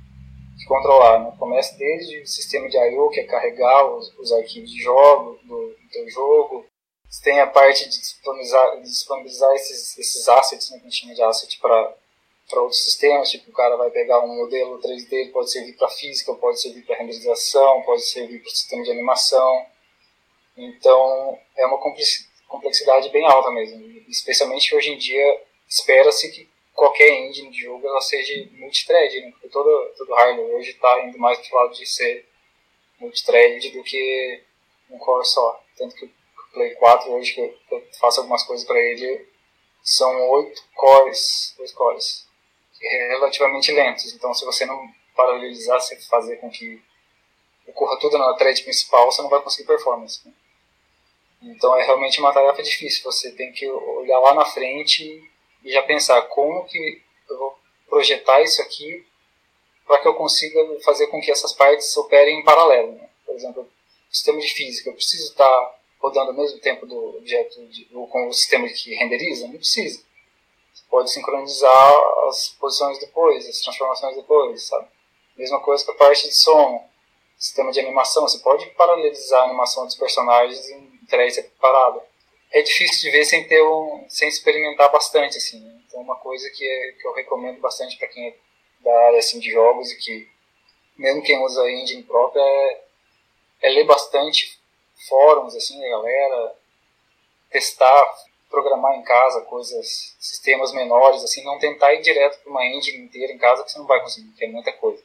controlar. 0.66 1.20
Né? 1.20 1.35
Começa 1.38 1.76
desde 1.76 2.20
o 2.20 2.26
sistema 2.26 2.68
de 2.68 2.76
I.O., 2.76 3.11
que 3.11 3.20
é 3.20 3.24
carregar 3.24 3.87
os, 3.87 4.12
os 4.18 4.33
arquivos 4.33 4.70
de 4.70 4.83
jogo, 4.83 5.38
do, 5.44 5.68
do 5.68 5.88
teu 5.90 6.09
jogo. 6.11 6.66
Você 7.09 7.24
tem 7.24 7.40
a 7.40 7.46
parte 7.46 7.88
de 7.88 7.98
disponibilizar, 7.98 8.83
disponibilizar 8.83 9.54
esses, 9.54 9.96
esses 9.98 10.28
assets, 10.28 10.70
né, 10.70 10.78
que 10.78 10.87
a 10.87 10.90
gente 10.90 11.00
chama 11.00 11.14
de 11.14 11.22
asset, 11.22 11.59
para 11.59 12.61
outros 12.61 12.85
sistemas, 12.85 13.31
tipo 13.31 13.50
o 13.50 13.54
cara 13.54 13.76
vai 13.76 13.90
pegar 13.90 14.20
um 14.20 14.37
modelo 14.37 14.78
3D, 14.78 15.12
ele 15.12 15.31
pode 15.31 15.50
servir 15.50 15.74
para 15.74 15.88
física, 15.88 16.35
pode 16.35 16.61
servir 16.61 16.83
para 16.83 16.96
renderização, 16.96 17.83
pode 17.83 18.02
servir 18.02 18.40
para 18.40 18.48
o 18.48 18.50
sistema 18.50 18.83
de 18.83 18.90
animação. 18.90 19.66
Então 20.59 21.38
é 21.57 21.64
uma 21.66 21.79
complexidade 22.49 23.09
bem 23.11 23.25
alta 23.25 23.49
mesmo, 23.53 23.81
especialmente 24.09 24.75
hoje 24.75 24.90
em 24.90 24.99
dia 24.99 25.40
espera-se 25.68 26.33
que 26.33 26.49
qualquer 26.75 27.11
engine 27.11 27.51
de 27.51 27.61
jogo 27.61 27.87
ela 27.87 28.01
seja 28.01 28.49
multithread, 28.53 29.21
né? 29.21 29.31
porque 29.31 29.49
todo, 29.49 29.94
todo 29.97 30.14
hardware 30.14 30.57
hoje 30.57 30.71
está 30.71 31.05
indo 31.05 31.16
mais 31.18 31.38
para 31.38 31.57
o 31.57 31.62
lado 31.62 31.75
de 31.75 31.87
ser 31.87 32.27
multithread 32.99 33.71
do 33.71 33.85
que 33.85 34.42
um 34.90 34.99
core 34.99 35.25
só. 35.25 35.62
Tanto 35.77 35.94
que 35.94 36.07
o 36.07 36.12
Play 36.53 36.75
4 36.75 37.12
hoje 37.12 37.35
que 37.35 37.40
eu 37.71 37.88
faço 38.01 38.21
algumas 38.21 38.42
coisas 38.42 38.66
para 38.66 38.81
ele 38.81 39.29
são 39.83 40.29
oito 40.31 40.64
cores, 40.75 41.55
dois 41.57 41.71
cores, 41.73 42.27
relativamente 42.81 43.71
lentos. 43.71 44.12
Então 44.12 44.35
se 44.35 44.44
você 44.44 44.66
não 44.66 44.92
paralelizar, 45.14 45.81
você 45.81 45.97
fazer 46.03 46.37
com 46.38 46.51
que 46.51 46.83
ocorra 47.66 47.99
tudo 48.01 48.18
na 48.18 48.35
thread 48.35 48.61
principal, 48.62 49.07
você 49.07 49.23
não 49.23 49.29
vai 49.29 49.40
conseguir 49.42 49.68
performance. 49.68 50.27
Né? 50.27 50.33
Então 51.42 51.77
é 51.77 51.85
realmente 51.85 52.18
uma 52.20 52.33
tarefa 52.33 52.62
difícil. 52.62 53.03
Você 53.05 53.33
tem 53.33 53.53
que 53.53 53.68
olhar 53.68 54.18
lá 54.18 54.35
na 54.35 54.44
frente 54.44 55.22
e 55.64 55.70
já 55.70 55.83
pensar 55.83 56.22
como 56.22 56.64
que 56.64 57.03
eu 57.29 57.38
vou 57.38 57.59
projetar 57.88 58.40
isso 58.42 58.61
aqui 58.61 59.07
para 59.87 60.01
que 60.01 60.09
eu 60.09 60.14
consiga 60.14 60.61
fazer 60.81 61.07
com 61.07 61.20
que 61.20 61.31
essas 61.31 61.53
partes 61.53 61.96
operem 61.96 62.40
em 62.40 62.44
paralelo. 62.44 62.92
Né? 62.92 63.09
Por 63.24 63.35
exemplo, 63.35 63.68
sistema 64.11 64.38
de 64.38 64.53
física, 64.53 64.90
eu 64.90 64.94
preciso 64.94 65.31
estar 65.31 65.79
rodando 65.98 66.31
ao 66.31 66.37
mesmo 66.37 66.59
tempo 66.61 66.87
do 66.87 67.16
objeto 67.16 67.64
de, 67.66 67.85
com 67.87 68.29
o 68.29 68.33
sistema 68.33 68.68
que 68.68 68.94
renderiza? 68.94 69.46
Não 69.46 69.57
precisa. 69.57 70.03
Você 70.72 70.85
pode 70.90 71.11
sincronizar 71.11 72.01
as 72.29 72.51
posições 72.51 72.98
depois, 72.98 73.48
as 73.48 73.61
transformações 73.61 74.16
depois, 74.16 74.62
sabe? 74.66 74.87
Mesma 75.37 75.61
coisa 75.61 75.85
com 75.85 75.92
a 75.92 75.96
parte 75.96 76.29
de 76.29 76.35
som, 76.35 76.87
sistema 77.38 77.70
de 77.72 77.81
animação, 77.81 78.22
você 78.22 78.38
pode 78.38 78.66
paralelizar 78.70 79.42
a 79.42 79.44
animação 79.44 79.87
dos 79.87 79.94
personagens 79.94 80.68
em 80.68 80.88
thread 81.09 81.33
separado 81.33 82.03
é 82.51 82.62
difícil 82.62 83.11
de 83.11 83.16
ver 83.16 83.25
sem 83.25 83.47
ter 83.47 83.62
um, 83.62 84.07
sem 84.09 84.29
experimentar 84.29 84.90
bastante 84.90 85.37
assim. 85.37 85.61
Né? 85.61 85.81
Então 85.87 86.01
uma 86.01 86.16
coisa 86.16 86.49
que, 86.51 86.64
é, 86.64 86.92
que 86.92 87.07
eu 87.07 87.12
recomendo 87.12 87.61
bastante 87.61 87.97
para 87.99 88.09
quem 88.09 88.29
é 88.29 88.37
da 88.81 89.07
área 89.07 89.18
assim 89.18 89.38
de 89.38 89.51
jogos 89.51 89.90
e 89.90 89.99
que 89.99 90.29
mesmo 90.97 91.23
quem 91.23 91.38
usa 91.44 91.62
a 91.62 91.71
engine 91.71 92.03
própria 92.03 92.40
é, 92.40 92.85
é 93.62 93.71
ler 93.71 93.85
bastante 93.85 94.59
fóruns 95.09 95.55
assim 95.55 95.81
da 95.81 95.88
galera, 95.88 96.57
testar, 97.51 98.14
programar 98.51 98.97
em 98.97 99.03
casa 99.03 99.42
coisas, 99.42 100.16
sistemas 100.18 100.73
menores 100.73 101.23
assim, 101.23 101.44
não 101.44 101.59
tentar 101.59 101.92
ir 101.94 102.03
direto 102.03 102.40
para 102.40 102.51
uma 102.51 102.66
engine 102.66 103.05
inteira 103.05 103.33
em 103.33 103.38
casa 103.38 103.62
que 103.62 103.71
você 103.71 103.79
não 103.79 103.87
vai 103.87 104.01
conseguir, 104.01 104.29
porque 104.29 104.44
é 104.44 104.49
muita 104.49 104.73
coisa. 104.73 105.03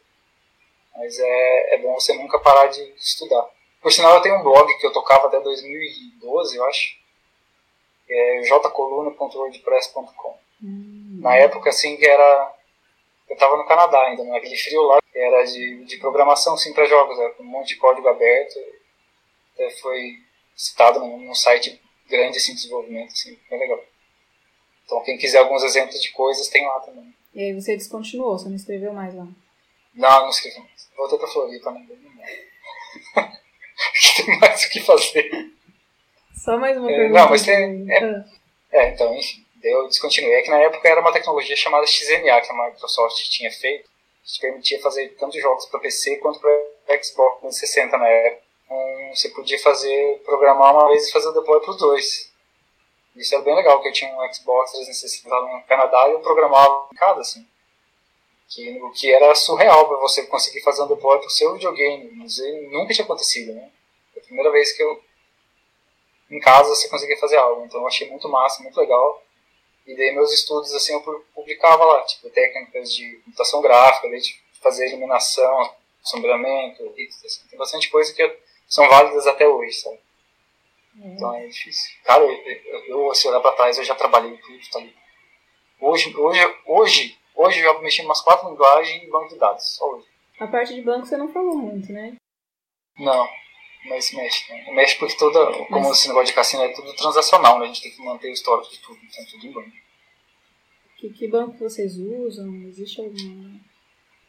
Mas 0.95 1.19
é, 1.19 1.75
é 1.75 1.77
bom 1.79 1.93
você 1.93 2.13
nunca 2.13 2.39
parar 2.39 2.67
de 2.67 2.81
estudar. 2.97 3.49
Por 3.83 3.91
sinal, 3.91 4.15
eu 4.15 4.21
tenho 4.21 4.39
um 4.39 4.43
blog 4.43 4.65
que 4.79 4.87
eu 4.87 4.93
tocava 4.93 5.27
até 5.27 5.41
2012, 5.41 6.55
eu 6.55 6.65
acho, 6.65 6.95
é 8.09 8.41
jcoluna.wordpress.com. 8.43 10.37
Hum. 10.63 11.19
Na 11.21 11.35
época, 11.35 11.69
assim, 11.69 11.97
que 11.97 12.05
era. 12.05 12.55
Eu 13.29 13.33
estava 13.33 13.57
no 13.57 13.65
Canadá 13.65 14.01
ainda, 14.03 14.23
naquele 14.23 14.55
frio 14.55 14.83
lá, 14.83 14.99
era 15.13 15.43
de, 15.43 15.83
de 15.83 15.97
programação, 15.97 16.55
sim, 16.57 16.71
para 16.73 16.85
jogos, 16.85 17.19
era 17.19 17.31
com 17.31 17.43
um 17.43 17.47
monte 17.47 17.69
de 17.69 17.75
código 17.75 18.07
aberto. 18.07 18.57
Até 19.53 19.69
foi 19.71 20.17
citado 20.55 20.99
num, 20.99 21.17
num 21.17 21.35
site 21.35 21.81
grande, 22.09 22.37
assim, 22.37 22.53
de 22.53 22.61
desenvolvimento, 22.61 23.11
assim, 23.11 23.37
bem 23.49 23.59
legal. 23.59 23.83
Então, 24.85 25.03
quem 25.03 25.17
quiser 25.17 25.39
alguns 25.39 25.61
exemplos 25.63 26.01
de 26.01 26.09
coisas, 26.11 26.47
tem 26.47 26.65
lá 26.65 26.79
também. 26.79 27.13
E 27.33 27.41
aí 27.41 27.53
você 27.53 27.75
descontinuou, 27.75 28.37
você 28.37 28.47
não 28.47 28.55
escreveu 28.55 28.93
mais 28.93 29.13
lá? 29.13 29.27
Não, 29.93 30.21
não 30.21 30.29
escrevi 30.29 30.59
mais. 30.59 30.89
Voltei 30.95 31.17
pra 31.17 31.27
Floripa, 31.27 31.71
né? 31.71 31.85
tem 34.17 34.39
mais 34.39 34.63
o 34.63 34.69
que 34.69 34.79
fazer. 34.81 35.29
Só 36.43 36.57
mais 36.57 36.77
uma 36.77 36.91
é, 36.91 36.95
pergunta. 36.95 37.19
Não, 37.19 37.29
mas 37.29 37.43
tem. 37.43 37.91
É, 37.91 38.23
é, 38.71 38.89
então, 38.89 39.15
enfim, 39.15 39.45
eu 39.63 39.87
descontinuei. 39.87 40.35
É 40.35 40.41
que 40.41 40.49
na 40.49 40.59
época 40.59 40.87
era 40.87 41.01
uma 41.01 41.13
tecnologia 41.13 41.55
chamada 41.55 41.87
XMA 41.87 42.41
que 42.41 42.51
a 42.51 42.65
Microsoft 42.65 43.17
tinha 43.29 43.51
feito, 43.51 43.89
que 44.23 44.41
permitia 44.41 44.81
fazer 44.81 45.09
tanto 45.19 45.39
jogos 45.39 45.65
para 45.67 45.79
PC 45.79 46.17
quanto 46.17 46.39
para 46.39 47.01
Xbox 47.01 47.39
360 47.41 47.97
na 47.97 48.07
época. 48.07 48.43
Então, 48.65 49.15
você 49.15 49.29
podia 49.29 49.59
fazer, 49.59 50.21
programar 50.25 50.75
uma 50.75 50.89
vez 50.89 51.07
e 51.07 51.11
fazer 51.11 51.29
o 51.29 51.33
deploy 51.33 51.59
para 51.61 51.71
os 51.71 51.77
dois. 51.77 52.31
Isso 53.15 53.35
era 53.35 53.43
bem 53.43 53.55
legal, 53.55 53.75
porque 53.75 53.89
eu 53.89 53.93
tinha 53.93 54.11
um 54.11 54.33
Xbox 54.33 54.71
360 54.71 55.29
no 55.29 55.63
Canadá 55.67 56.09
e 56.09 56.13
eu 56.13 56.19
programava 56.19 56.87
em 56.91 56.95
cada, 56.95 57.21
assim. 57.21 57.45
Que, 58.53 58.79
o 58.81 58.91
que 58.91 59.11
era 59.11 59.33
surreal 59.33 59.87
para 59.87 59.97
você 59.97 60.27
conseguir 60.27 60.61
fazer 60.61 60.83
um 60.83 60.87
deploy 60.87 61.17
para 61.17 61.27
o 61.27 61.31
seu 61.31 61.53
videogame. 61.53 62.11
Mas 62.15 62.37
nunca 62.71 62.93
tinha 62.93 63.05
acontecido, 63.05 63.53
né? 63.53 63.71
Foi 64.11 64.21
a 64.21 64.25
primeira 64.25 64.51
vez 64.51 64.73
que 64.73 64.83
eu, 64.83 65.03
em 66.29 66.39
casa, 66.39 66.69
você 66.69 66.87
conseguia 66.89 67.17
fazer 67.17 67.37
algo. 67.37 67.65
Então 67.65 67.81
eu 67.81 67.87
achei 67.87 68.09
muito 68.09 68.29
massa, 68.29 68.61
muito 68.61 68.79
legal. 68.79 69.23
E 69.85 69.95
daí 69.95 70.13
meus 70.13 70.31
estudos, 70.31 70.73
assim, 70.73 70.93
eu 70.93 71.01
publicava 71.33 71.83
lá, 71.83 72.03
tipo, 72.03 72.29
técnicas 72.29 72.93
de 72.93 73.17
computação 73.25 73.61
gráfica, 73.61 74.09
de 74.09 74.41
fazer 74.61 74.87
iluminação, 74.87 75.75
sombreamento, 76.01 76.93
assim, 77.25 77.47
tem 77.49 77.59
bastante 77.59 77.89
coisa 77.89 78.13
que 78.13 78.37
são 78.67 78.87
válidas 78.87 79.27
até 79.27 79.47
hoje, 79.47 79.73
sabe? 79.73 79.99
Uhum. 80.95 81.13
Então 81.13 81.33
é 81.35 81.47
difícil. 81.47 81.95
Cara, 82.03 82.23
eu, 82.23 82.85
eu, 82.85 83.15
se 83.15 83.27
olhar 83.27 83.41
pra 83.41 83.51
trás, 83.51 83.77
eu 83.77 83.83
já 83.83 83.95
trabalhei 83.95 84.31
em 84.31 84.37
tudo, 84.37 84.69
tá 84.71 84.79
ali. 84.79 84.95
Hoje, 85.81 86.15
hoje, 86.15 86.57
hoje, 86.65 87.19
hoje 87.43 87.59
eu 87.59 87.81
mexi 87.81 88.01
em 88.01 88.05
umas 88.05 88.21
quatro 88.21 88.49
linguagens 88.49 89.03
e 89.03 89.09
banco 89.09 89.29
de 89.29 89.37
dados, 89.37 89.75
só 89.75 89.89
hoje. 89.89 90.07
A 90.39 90.47
parte 90.47 90.73
de 90.73 90.81
banco 90.81 91.05
você 91.05 91.17
não 91.17 91.31
falou 91.31 91.57
muito, 91.57 91.91
né? 91.91 92.15
Não, 92.97 93.27
mas 93.85 94.11
mexe. 94.13 94.51
Né? 94.51 94.71
Mexe 94.71 94.97
porque 94.97 95.17
toda, 95.17 95.45
como 95.65 95.87
mas... 95.87 95.97
esse 95.97 96.07
negócio 96.07 96.27
de 96.27 96.33
cassino 96.33 96.63
é 96.63 96.73
tudo 96.73 96.93
transacional, 96.95 97.59
né? 97.59 97.65
A 97.65 97.67
gente 97.67 97.81
tem 97.81 97.91
que 97.91 98.03
manter 98.03 98.29
o 98.29 98.33
histórico 98.33 98.71
de 98.71 98.79
tudo, 98.79 98.99
então 99.03 99.25
tudo 99.25 99.45
em 99.45 99.51
banco. 99.51 99.71
Que, 100.97 101.09
que 101.09 101.27
banco 101.27 101.57
vocês 101.57 101.97
usam? 101.97 102.47
Existe 102.67 103.01
alguma... 103.01 103.59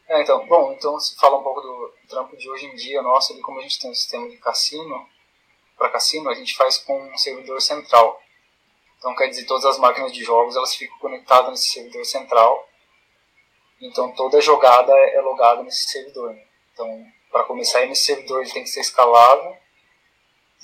É, 0.07 0.21
então, 0.21 0.45
bom, 0.45 0.71
então 0.73 0.99
se 0.99 1.15
fala 1.15 1.39
um 1.39 1.43
pouco 1.43 1.61
do 1.61 1.93
trampo 2.07 2.37
de 2.37 2.49
hoje 2.49 2.67
em 2.67 2.75
dia 2.75 3.01
nosso, 3.01 3.33
ali 3.33 3.41
como 3.41 3.59
a 3.59 3.63
gente 3.63 3.79
tem 3.79 3.89
um 3.89 3.95
sistema 3.95 4.29
de 4.29 4.37
cassino, 4.37 5.07
para 5.77 5.89
cassino, 5.89 6.29
a 6.29 6.33
gente 6.33 6.55
faz 6.55 6.77
com 6.77 6.97
um 7.01 7.17
servidor 7.17 7.61
central. 7.61 8.21
Então, 8.97 9.15
quer 9.15 9.27
dizer, 9.27 9.45
todas 9.45 9.65
as 9.65 9.77
máquinas 9.77 10.11
de 10.13 10.23
jogos 10.23 10.55
elas 10.55 10.75
ficam 10.75 10.97
conectadas 10.99 11.49
nesse 11.51 11.69
servidor 11.69 12.05
central. 12.05 12.67
Então, 13.87 14.11
toda 14.13 14.41
jogada 14.41 14.91
é 14.93 15.21
logada 15.21 15.63
nesse 15.63 15.89
servidor. 15.89 16.33
Né? 16.33 16.43
Então, 16.73 17.05
para 17.31 17.43
começar 17.43 17.85
nesse 17.85 18.03
servidor, 18.03 18.41
ele 18.41 18.51
tem 18.51 18.63
que 18.63 18.69
ser 18.69 18.81
escalável 18.81 19.57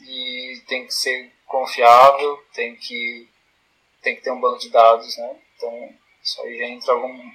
e 0.02 0.62
tem 0.68 0.86
que 0.86 0.94
ser 0.94 1.32
confiável, 1.46 2.44
tem 2.54 2.76
que 2.76 3.30
tem 4.02 4.16
que 4.16 4.24
ter 4.24 4.32
um 4.32 4.40
banco 4.40 4.58
de 4.58 4.70
dados, 4.70 5.16
né? 5.18 5.40
Então, 5.56 5.94
isso 6.24 6.42
aí 6.42 6.58
já 6.58 6.66
entra 6.66 6.94
algum 6.94 7.32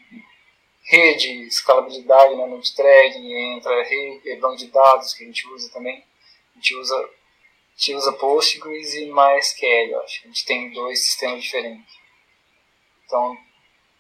rede, 0.83 1.47
escalabilidade, 1.47 2.35
né, 2.35 2.47
no 2.47 2.61
threading, 2.61 3.55
entra 3.57 3.85
rede, 3.85 4.37
banco 4.41 4.57
de 4.57 4.67
dados 4.67 5.15
que 5.15 5.23
a 5.23 5.27
gente 5.27 5.47
usa 5.49 5.71
também. 5.73 6.03
A 6.55 6.59
gente 6.59 6.75
usa 6.75 6.97
a 6.97 7.79
gente 7.79 7.95
usa 7.95 8.13
Postgres 8.15 8.95
e 8.95 9.05
MySQL, 9.05 10.01
acho. 10.01 10.25
A 10.25 10.27
gente 10.29 10.47
tem 10.47 10.73
dois 10.73 11.05
sistemas 11.05 11.43
diferentes. 11.43 11.95
Então, 13.05 13.37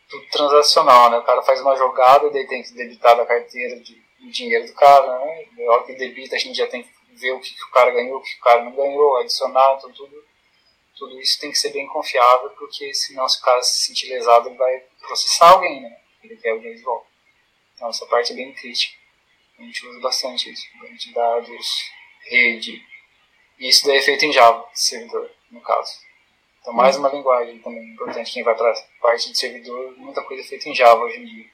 tudo 0.08 0.26
transacional, 0.28 1.10
né? 1.10 1.18
O 1.18 1.24
cara 1.24 1.42
faz 1.42 1.60
uma 1.60 1.76
jogada, 1.76 2.30
daí 2.30 2.46
tem 2.46 2.62
que 2.62 2.74
debitar 2.74 3.16
da 3.16 3.26
carteira 3.26 3.80
de, 3.80 3.94
de 4.20 4.30
dinheiro 4.30 4.66
do 4.66 4.74
cara, 4.74 5.18
né? 5.18 5.46
Na 5.58 5.72
hora 5.72 5.84
que 5.84 5.94
debita, 5.94 6.36
a 6.36 6.38
gente 6.38 6.56
já 6.56 6.66
tem 6.66 6.82
que 6.82 6.90
ver 7.14 7.32
o 7.32 7.40
que, 7.40 7.54
que 7.54 7.64
o 7.64 7.70
cara 7.70 7.90
ganhou, 7.90 8.18
o 8.18 8.22
que 8.22 8.36
o 8.36 8.40
cara 8.40 8.62
não 8.64 8.72
ganhou, 8.72 9.16
adicionar, 9.18 9.76
então 9.76 9.90
tudo, 9.92 10.24
tudo 10.96 11.20
isso 11.20 11.40
tem 11.40 11.50
que 11.50 11.58
ser 11.58 11.70
bem 11.70 11.86
confiável, 11.88 12.50
porque 12.50 12.92
senão 12.94 13.28
se 13.28 13.38
o 13.38 13.42
cara 13.42 13.62
se 13.62 13.86
sentir 13.86 14.08
lesado, 14.08 14.48
ele 14.48 14.56
vai 14.56 14.80
processar 15.00 15.50
alguém, 15.50 15.80
né? 15.80 15.96
Ele 16.22 16.36
quer 16.36 16.52
o 16.52 16.58
dinheiro 16.58 16.78
de 16.78 16.84
volta. 16.84 17.06
Então 17.74 17.88
essa 17.88 18.06
parte 18.06 18.32
é 18.32 18.36
bem 18.36 18.52
crítica. 18.52 18.96
A 19.58 19.62
gente 19.62 19.86
usa 19.86 20.00
bastante 20.00 20.52
isso. 20.52 20.66
Banco 20.78 20.94
de 20.94 21.12
dados, 21.14 21.66
rede, 22.24 22.84
e 23.58 23.68
isso 23.68 23.86
daí 23.86 23.98
é 23.98 24.02
feito 24.02 24.24
em 24.24 24.32
Java, 24.32 24.68
servidor, 24.74 25.30
no 25.50 25.60
caso. 25.62 25.98
Então, 26.66 26.74
mais 26.74 26.96
uma 26.96 27.08
linguagem 27.08 27.60
também 27.60 27.92
importante. 27.92 28.32
Quem 28.32 28.42
vai 28.42 28.56
para 28.56 28.72
a 28.72 28.74
parte 29.00 29.30
de 29.30 29.38
servidor, 29.38 29.94
muita 29.96 30.20
coisa 30.22 30.42
é 30.42 30.44
feita 30.44 30.68
em 30.68 30.74
Java 30.74 31.00
hoje 31.00 31.20
em 31.20 31.24
dia. 31.24 31.44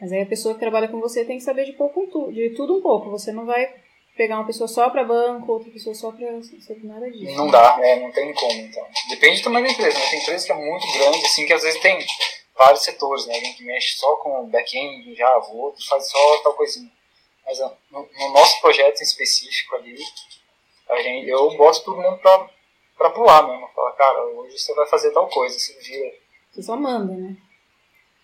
Mas 0.00 0.10
aí 0.10 0.22
a 0.22 0.26
pessoa 0.26 0.52
que 0.52 0.58
trabalha 0.58 0.88
com 0.88 0.98
você 1.00 1.24
tem 1.24 1.38
que 1.38 1.44
saber 1.44 1.64
de, 1.64 1.74
pouco, 1.74 2.32
de 2.32 2.50
tudo 2.56 2.76
um 2.76 2.82
pouco. 2.82 3.08
Você 3.10 3.30
não 3.30 3.46
vai 3.46 3.72
pegar 4.16 4.38
uma 4.38 4.46
pessoa 4.46 4.66
só 4.66 4.90
para 4.90 5.04
banco, 5.04 5.52
outra 5.52 5.70
pessoa 5.70 5.94
só 5.94 6.10
para 6.10 6.26
nada 6.82 7.08
disso. 7.08 7.36
Não 7.36 7.48
dá, 7.48 7.78
é, 7.80 8.00
não 8.00 8.10
tem 8.10 8.34
como, 8.34 8.60
então. 8.62 8.84
Depende 9.10 9.44
também 9.44 9.62
da 9.62 9.70
empresa, 9.70 9.96
né? 9.96 10.06
Tem 10.10 10.20
empresa 10.20 10.44
que 10.44 10.52
é 10.52 10.56
muito 10.56 10.92
grande, 10.92 11.24
assim, 11.24 11.46
que 11.46 11.52
às 11.52 11.62
vezes 11.62 11.80
tem 11.80 12.04
vários 12.58 12.82
setores, 12.82 13.26
né? 13.28 13.34
Alguém 13.36 13.52
que 13.52 13.62
mexe 13.62 13.96
só 13.96 14.16
com 14.16 14.48
back-end, 14.48 15.14
Java, 15.14 15.46
outro 15.52 15.86
faz 15.86 16.10
só 16.10 16.42
tal 16.42 16.54
coisinha. 16.54 16.90
Mas 17.44 17.60
no, 17.60 17.76
no 17.92 18.32
nosso 18.32 18.60
projeto 18.60 18.98
em 18.98 19.04
específico 19.04 19.76
ali, 19.76 19.96
a 20.90 21.00
gente, 21.00 21.28
eu 21.28 21.56
boto 21.56 21.84
todo 21.84 22.02
mundo 22.02 22.18
pra, 22.18 22.50
pra 22.96 23.10
pular 23.10 23.46
mesmo. 23.46 23.68
Fala, 23.74 23.92
cara, 23.92 24.24
hoje 24.24 24.58
você 24.58 24.74
vai 24.74 24.86
fazer 24.86 25.10
tal 25.12 25.28
coisa, 25.28 25.58
você 25.58 25.72
vira. 25.80 26.14
Você 26.52 26.62
só 26.62 26.76
manda, 26.76 27.12
né? 27.12 27.36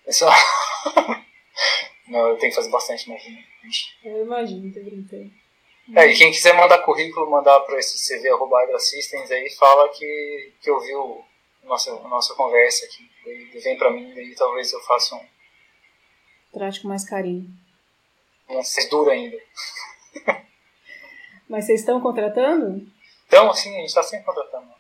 É 0.06 0.12
só... 0.12 0.28
Não, 2.08 2.28
eu 2.28 2.37
tenho 2.37 2.50
que 2.50 2.56
fazer 2.56 2.70
bastante, 2.70 3.08
imagina. 3.08 3.38
Eu 4.04 4.22
imagino, 4.22 4.72
tô 4.72 4.80
brincando. 4.80 5.30
É, 5.96 6.06
e 6.06 6.16
quem 6.16 6.30
quiser 6.30 6.54
mandar 6.54 6.78
currículo, 6.78 7.30
mandar 7.30 7.58
para 7.61 7.78
esse 7.78 7.96
CV 8.06 8.28
Systems 8.78 9.30
aí, 9.30 9.50
fala 9.50 9.88
que, 9.88 10.52
que 10.61 10.70
ouviu 10.70 11.24
nossa, 11.64 11.92
nossa 12.08 12.35
conversa 12.35 12.85
aqui. 12.87 13.08
Daí 13.24 13.61
vem 13.61 13.76
para 13.76 13.90
mim, 13.90 14.12
daí 14.14 14.35
talvez 14.35 14.72
eu 14.72 14.80
faça 14.80 15.14
um. 15.14 15.26
Trate 16.52 16.82
com 16.82 16.88
mais 16.88 17.08
carinho. 17.08 17.48
Não 18.48 18.62
ser 18.62 18.88
duro 18.88 19.11
ainda. 19.11 19.38
Mas 21.48 21.64
vocês 21.66 21.80
estão 21.80 22.00
contratando? 22.00 22.87
Então, 23.33 23.55
sim, 23.55 23.75
a 23.75 23.79
gente 23.79 23.88
está 23.88 24.03
sempre 24.03 24.27
contratando. 24.27 24.71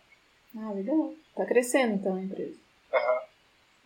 Ah, 0.58 0.72
legal. 0.72 1.14
Está 1.30 1.46
crescendo 1.46 1.94
então 1.94 2.16
a 2.16 2.20
empresa. 2.20 2.54
Aham. 2.92 3.22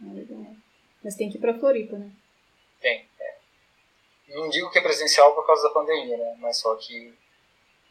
Uhum. 0.01 0.11
Ah, 0.11 0.15
legal. 0.15 0.57
Mas 1.05 1.15
tem 1.15 1.31
que 1.31 1.39
ir 1.39 1.41
para 1.41 1.57
Floripa, 1.57 1.97
né? 1.97 2.11
Tem, 2.81 3.09
é. 3.21 3.35
Não 4.31 4.49
digo 4.49 4.69
que 4.73 4.79
é 4.81 4.83
presencial 4.83 5.37
por 5.37 5.47
causa 5.47 5.63
da 5.69 5.71
pandemia, 5.71 6.17
né? 6.17 6.37
Mas 6.41 6.59
só 6.59 6.75
que, 6.75 7.15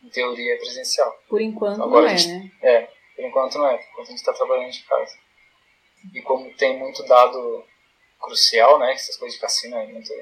em 0.04 0.10
teoria, 0.10 0.54
é 0.54 0.58
presencial. 0.58 1.18
Por 1.30 1.40
enquanto 1.40 1.82
Agora, 1.82 2.08
não 2.08 2.12
é, 2.12 2.18
gente, 2.18 2.34
né? 2.34 2.52
É, 2.62 2.82
por 3.16 3.24
enquanto 3.24 3.58
não 3.58 3.68
é. 3.68 3.78
Por 3.78 3.86
enquanto 3.92 4.08
a 4.08 4.10
gente 4.10 4.20
está 4.20 4.34
trabalhando 4.34 4.72
de 4.72 4.84
casa. 4.84 5.18
E 6.14 6.22
como 6.24 6.54
tem 6.56 6.78
muito 6.78 7.04
dado 7.06 7.64
crucial, 8.20 8.80
né? 8.80 8.92
Essas 8.92 9.16
coisas 9.16 9.36
de 9.36 9.42
cassino 9.42 9.78
é 9.78 9.88
muita, 9.88 10.14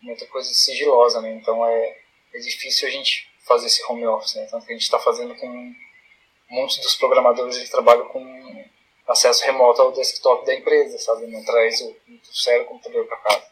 muita 0.00 0.26
coisa 0.28 0.48
sigilosa, 0.54 1.20
né? 1.20 1.32
Então 1.32 1.66
é, 1.66 1.98
é 2.32 2.38
difícil 2.38 2.86
a 2.86 2.90
gente 2.92 3.28
fazer 3.46 3.66
esse 3.66 3.82
home 3.84 4.06
office, 4.06 4.34
né? 4.34 4.46
Que 4.46 4.56
a 4.56 4.60
gente 4.60 4.82
está 4.82 4.98
fazendo 4.98 5.34
com 5.36 5.74
muitos 6.50 6.78
dos 6.78 6.96
programadores 6.96 7.56
eles 7.56 7.70
trabalham 7.70 8.06
com 8.08 8.64
acesso 9.08 9.44
remoto 9.44 9.82
ao 9.82 9.92
desktop 9.92 10.44
da 10.44 10.54
empresa, 10.54 10.98
sabe? 10.98 11.26
Não 11.26 11.44
traz 11.44 11.80
o, 11.80 11.90
o 11.90 12.34
sério 12.34 12.66
computador 12.66 13.06
para 13.06 13.16
casa. 13.18 13.46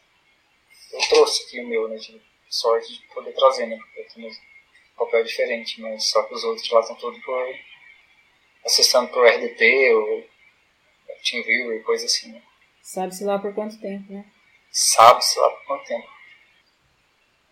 Eu 0.91 0.99
trouxe 1.09 1.43
aqui 1.43 1.61
o 1.61 1.67
meu, 1.67 1.87
né? 1.87 1.95
De 1.95 2.21
sorte 2.49 2.93
de 2.93 3.07
poder 3.13 3.33
trazer, 3.33 3.65
né? 3.65 3.77
Porque 3.77 4.01
eu 4.01 4.07
tenho 4.13 4.27
um 4.29 4.97
papel 4.97 5.23
diferente, 5.23 5.81
mas 5.81 6.09
só 6.09 6.23
que 6.23 6.33
os 6.33 6.43
outros 6.43 6.69
lá 6.69 6.81
estão 6.81 6.95
tudo 6.95 7.19
por 7.21 7.55
acessando 8.65 9.09
por 9.09 9.25
RDP 9.25 9.93
ou 9.93 10.23
TeamViewer 11.23 11.77
e 11.77 11.83
coisa 11.83 12.05
assim, 12.05 12.31
né? 12.31 12.41
Sabe-se 12.81 13.23
lá 13.23 13.39
por 13.39 13.53
quanto 13.53 13.79
tempo, 13.79 14.11
né? 14.11 14.25
Sabe-se 14.71 15.39
lá 15.39 15.49
por 15.49 15.65
quanto 15.65 15.85
tempo. 15.85 16.07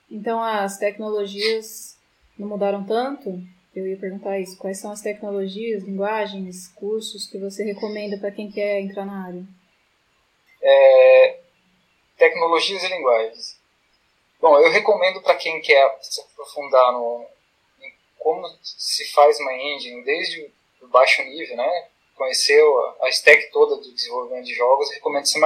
Então 0.09 0.43
as 0.43 0.77
tecnologias 0.77 1.97
não 2.37 2.47
mudaram 2.47 2.85
tanto, 2.85 3.41
eu 3.75 3.87
ia 3.87 3.97
perguntar 3.97 4.39
isso. 4.39 4.57
Quais 4.57 4.79
são 4.79 4.91
as 4.91 5.01
tecnologias, 5.01 5.83
linguagens, 5.83 6.67
cursos 6.75 7.25
que 7.27 7.37
você 7.37 7.63
recomenda 7.63 8.17
para 8.17 8.31
quem 8.31 8.51
quer 8.51 8.81
entrar 8.81 9.05
na 9.05 9.25
área? 9.25 9.43
É, 10.61 11.39
tecnologias 12.17 12.83
e 12.83 12.87
linguagens. 12.87 13.59
Bom, 14.39 14.59
eu 14.59 14.71
recomendo 14.71 15.21
para 15.21 15.35
quem 15.35 15.61
quer 15.61 15.97
se 16.01 16.21
aprofundar 16.21 16.91
no, 16.91 17.25
em 17.81 17.93
como 18.19 18.47
se 18.61 19.11
faz 19.11 19.39
uma 19.39 19.53
engine 19.53 20.03
desde 20.03 20.51
o 20.81 20.87
baixo 20.87 21.23
nível, 21.23 21.57
né? 21.57 21.87
Conheceu 22.15 22.95
a, 23.01 23.09
stack 23.09 23.51
toda 23.51 23.77
do 23.77 23.91
desenvolvimento 23.93 24.45
de 24.45 24.53
jogos, 24.53 24.91
recomendo 24.91 25.25
C++, 25.25 25.39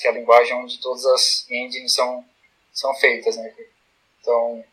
que 0.00 0.06
é 0.06 0.10
a 0.10 0.14
linguagem 0.14 0.54
onde 0.56 0.80
todas 0.80 1.04
as 1.04 1.50
engines 1.50 1.92
são, 1.92 2.24
são 2.72 2.94
feitas, 2.94 3.36
né? 3.36 3.54
Então, 4.20 4.64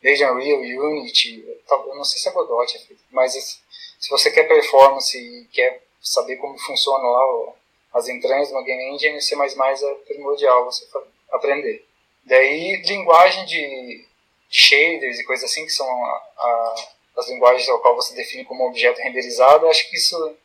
desde 0.00 0.24
Unreal, 0.24 0.60
Unity, 0.60 1.44
eu 1.68 1.94
não 1.94 2.04
sei 2.04 2.18
se 2.18 2.28
é 2.28 2.32
Godot, 2.32 2.96
mas 3.10 3.32
se 3.32 4.10
você 4.10 4.30
quer 4.30 4.44
performance 4.44 5.16
e 5.18 5.44
quer 5.52 5.82
saber 6.00 6.36
como 6.36 6.58
funciona 6.58 7.04
lá 7.04 7.52
as 7.94 8.08
entranhas 8.08 8.48
de 8.48 8.54
uma 8.54 8.62
game 8.62 8.94
engine, 8.94 9.20
C++ 9.20 9.34
é 9.34 9.94
primordial 10.06 10.64
você 10.64 10.86
aprender. 11.30 11.84
Daí, 12.24 12.76
linguagem 12.82 13.44
de 13.46 14.06
shaders 14.50 15.18
e 15.18 15.24
coisas 15.24 15.50
assim, 15.50 15.64
que 15.64 15.72
são 15.72 15.86
a, 15.86 16.22
a, 16.36 16.74
as 17.16 17.28
linguagens 17.28 17.68
ao 17.68 17.80
qual 17.80 17.96
você 17.96 18.14
define 18.14 18.44
como 18.44 18.66
objeto 18.66 19.00
renderizado, 19.00 19.66
acho 19.66 19.88
que 19.88 19.96
isso 19.96 20.36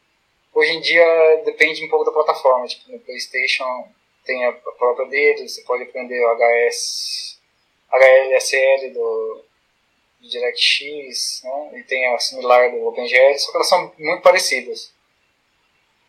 hoje 0.54 0.72
em 0.72 0.82
dia 0.82 1.42
depende 1.46 1.84
um 1.84 1.90
pouco 1.90 2.06
da 2.06 2.12
plataforma. 2.12 2.68
Tipo, 2.68 2.92
no 2.92 3.00
PlayStation 3.00 3.88
tem 4.26 4.46
a 4.46 4.54
própria 4.54 5.08
dele, 5.08 5.48
você 5.48 5.62
pode 5.64 5.84
aprender 5.84 6.24
o 6.26 6.36
HS, 6.36 7.40
HLSL 7.94 8.94
do, 8.94 9.44
DirectX, 10.30 11.42
né? 11.44 11.80
e 11.80 11.84
tem 11.84 12.08
a 12.08 12.20
similar 12.20 12.72
do 12.72 12.88
OpenGL, 12.88 13.38
só 13.38 13.52
que 13.52 13.58
elas 13.58 13.70
são 13.70 13.94
muito 13.98 14.22
parecidas. 14.22 14.94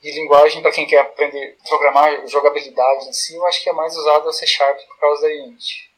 E 0.03 0.11
linguagem, 0.13 0.61
para 0.63 0.71
quem 0.71 0.87
quer 0.87 0.99
aprender 0.99 1.57
a 1.61 1.69
programar 1.69 2.27
jogabilidade 2.27 3.09
em 3.09 3.13
si, 3.13 3.35
eu 3.35 3.47
acho 3.47 3.63
que 3.63 3.71
é 3.71 3.73
mais 3.73 3.97
usado 3.97 4.29
o 4.29 4.33
C 4.33 4.47
Sharp 4.47 4.79
por 4.87 4.99
causa 4.99 5.23
da 5.23 5.35
Unity. 5.35 5.91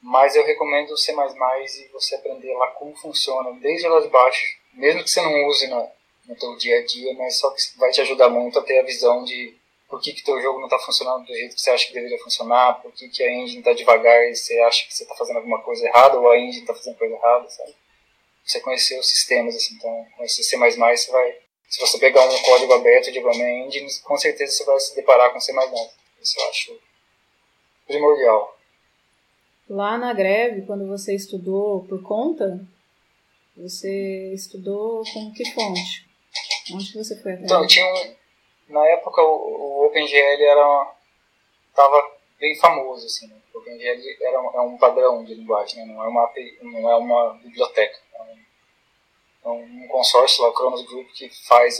Mas 0.00 0.34
eu 0.34 0.44
recomendo 0.44 0.90
o 0.90 0.96
C++ 0.96 1.12
e 1.12 1.88
você 1.92 2.16
aprender 2.16 2.52
lá 2.54 2.68
como 2.68 2.96
funciona, 2.96 3.52
desde 3.60 3.86
lá 3.86 4.00
de 4.00 4.08
baixo, 4.08 4.58
mesmo 4.72 5.04
que 5.04 5.10
você 5.10 5.20
não 5.20 5.46
use 5.46 5.68
no 5.68 6.36
teu 6.36 6.56
dia 6.56 6.78
a 6.78 6.86
dia, 6.86 7.14
mas 7.14 7.38
só 7.38 7.50
que 7.50 7.78
vai 7.78 7.90
te 7.90 8.00
ajudar 8.00 8.28
muito 8.30 8.58
a 8.58 8.62
ter 8.62 8.80
a 8.80 8.84
visão 8.84 9.22
de 9.22 9.54
por 9.92 10.00
que 10.00 10.14
que 10.14 10.24
teu 10.24 10.40
jogo 10.40 10.58
não 10.58 10.68
está 10.68 10.78
funcionando 10.78 11.26
do 11.26 11.34
jeito 11.34 11.54
que 11.54 11.60
você 11.60 11.68
acha 11.68 11.86
que 11.86 11.92
deveria 11.92 12.18
funcionar, 12.18 12.80
por 12.80 12.90
que, 12.92 13.10
que 13.10 13.22
a 13.22 13.30
engine 13.30 13.58
está 13.58 13.74
devagar 13.74 14.26
e 14.26 14.34
você 14.34 14.58
acha 14.60 14.86
que 14.86 14.94
você 14.94 15.02
está 15.02 15.14
fazendo 15.14 15.36
alguma 15.36 15.60
coisa 15.60 15.86
errada 15.86 16.18
ou 16.18 16.30
a 16.30 16.38
engine 16.38 16.62
está 16.62 16.72
fazendo 16.72 16.96
coisa 16.96 17.14
errada, 17.14 17.50
sabe? 17.50 17.74
Você 18.42 18.60
conhecer 18.60 18.98
os 18.98 19.06
sistemas, 19.06 19.54
assim, 19.54 19.74
então 19.74 20.06
conhecer 20.16 20.44
C++ 20.44 20.56
você 20.56 21.10
vai... 21.12 21.36
Se 21.68 21.78
você 21.78 21.98
pegar 21.98 22.26
um 22.26 22.42
código 22.42 22.72
aberto 22.72 23.12
de 23.12 23.18
alguma 23.18 23.44
engine, 23.44 23.86
com 24.02 24.16
certeza 24.16 24.52
você 24.52 24.64
vai 24.64 24.80
se 24.80 24.96
deparar 24.96 25.30
com 25.30 25.38
C++. 25.38 25.52
Isso 26.22 26.40
eu 26.40 26.48
acho 26.48 26.80
primordial. 27.86 28.58
Lá 29.68 29.98
na 29.98 30.14
greve, 30.14 30.62
quando 30.62 30.88
você 30.88 31.14
estudou 31.14 31.84
por 31.84 32.02
conta, 32.02 32.66
você 33.54 34.32
estudou 34.32 35.02
com 35.12 35.34
que 35.34 35.44
fonte? 35.52 36.08
Onde 36.72 36.94
você 36.94 37.14
foi 37.20 37.32
atrás? 37.32 37.44
Então, 37.44 37.66
tinha 37.66 37.84
um, 37.84 38.21
na 38.72 38.84
época 38.86 39.22
o, 39.22 39.82
o 39.82 39.86
OpenGL 39.86 40.42
era 40.42 40.94
estava 41.68 42.10
bem 42.40 42.56
famoso 42.58 43.06
assim 43.06 43.28
né? 43.28 43.36
o 43.54 43.58
OpenGL 43.58 44.00
era 44.20 44.36
é 44.36 44.60
um 44.60 44.78
padrão 44.78 45.22
de 45.24 45.34
linguagem 45.34 45.84
né? 45.84 45.92
não 45.92 46.02
é 46.02 46.08
uma 46.08 46.32
não 46.62 46.90
é 46.90 46.96
uma 46.96 47.34
biblioteca 47.34 48.00
é 49.44 49.48
um, 49.48 49.84
um 49.84 49.88
consórcio 49.88 50.42
lá 50.42 50.50
o 50.50 50.54
Kronos 50.54 50.82
Group 50.82 51.08
que 51.12 51.28
faz 51.46 51.78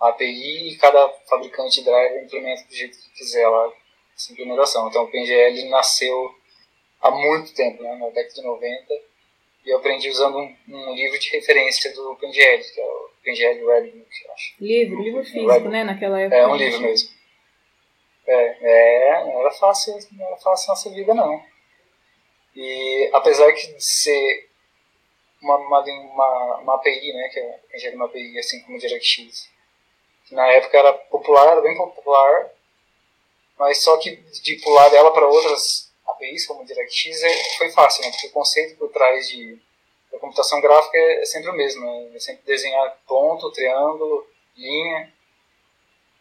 a 0.00 0.08
API 0.08 0.68
e 0.68 0.76
cada 0.76 1.08
fabricante 1.28 1.80
de 1.80 1.84
driver 1.84 2.22
implementa 2.22 2.64
do 2.64 2.74
jeito 2.74 2.98
que 2.98 3.10
quiser 3.18 3.48
lá 3.48 3.72
essa 4.14 4.32
implementação 4.32 4.88
então 4.88 5.02
o 5.02 5.06
OpenGL 5.06 5.68
nasceu 5.70 6.34
há 7.00 7.10
muito 7.10 7.54
tempo 7.54 7.82
né? 7.82 7.94
na 7.96 8.08
década 8.10 8.34
de 8.34 8.42
90 8.42 8.94
e 9.64 9.70
eu 9.70 9.78
aprendi 9.78 10.10
usando 10.10 10.38
um, 10.38 10.56
um 10.68 10.94
livro 10.94 11.18
de 11.18 11.30
referência 11.30 11.92
do 11.94 12.12
OpenGL 12.12 12.62
que 12.74 12.80
é 12.80 12.84
o 12.84 13.10
Eu 14.24 14.32
acho. 14.32 14.54
Livro, 14.60 15.02
livro 15.02 15.24
físico, 15.24 15.68
né? 15.68 15.84
Naquela 15.84 16.20
época. 16.20 16.36
É, 16.36 16.46
um 16.46 16.56
livro 16.56 16.80
mesmo. 16.80 17.10
É, 18.26 18.56
é, 18.60 19.24
não 19.24 19.40
era 19.40 19.50
fácil, 19.52 19.98
não 20.12 20.26
era 20.26 20.36
fácil 20.36 20.68
nossa 20.68 20.90
vida, 20.90 21.14
não. 21.14 21.42
E 22.54 23.10
apesar 23.12 23.50
de 23.52 23.80
ser 23.82 24.48
uma, 25.40 25.56
uma, 25.56 25.80
uma, 25.80 26.56
uma 26.58 26.74
API, 26.74 27.12
né, 27.12 27.28
que 27.28 27.40
é 27.40 27.60
PGL 27.70 27.96
uma 27.96 28.06
API, 28.06 28.38
assim 28.38 28.60
como 28.62 28.78
DirectX, 28.78 29.48
que 30.26 30.34
na 30.34 30.46
época 30.48 30.76
era 30.76 30.92
popular, 30.92 31.52
era 31.52 31.60
bem 31.60 31.76
popular, 31.76 32.50
mas 33.58 33.82
só 33.82 33.96
que 33.96 34.16
de 34.16 34.56
pular 34.56 34.88
dela 34.88 35.12
para 35.12 35.26
outras 35.26 35.92
APIs, 36.06 36.46
como 36.46 36.64
DirectX, 36.64 37.22
é, 37.22 37.56
foi 37.56 37.70
fácil, 37.70 38.04
né, 38.04 38.10
porque 38.10 38.26
o 38.26 38.32
conceito 38.32 38.76
por 38.76 38.90
trás 38.90 39.28
de 39.28 39.58
a 40.14 40.18
computação 40.18 40.60
gráfica 40.60 40.96
é, 40.96 41.22
é 41.22 41.24
sempre 41.24 41.50
o 41.50 41.54
mesmo, 41.54 41.84
né? 41.84 42.16
é 42.16 42.20
sempre 42.20 42.42
desenhar 42.44 42.98
ponto, 43.06 43.52
triângulo, 43.52 44.26
linha, 44.56 45.12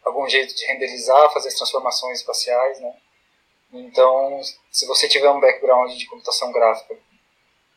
algum 0.03 0.27
jeito 0.27 0.55
de 0.55 0.65
renderizar, 0.65 1.31
fazer 1.33 1.49
as 1.49 1.55
transformações 1.55 2.19
espaciais, 2.19 2.79
né? 2.79 2.93
Então, 3.73 4.39
se 4.71 4.85
você 4.85 5.09
tiver 5.09 5.29
um 5.29 5.39
background 5.39 5.91
de 5.91 6.07
computação 6.07 6.51
gráfica 6.51 6.97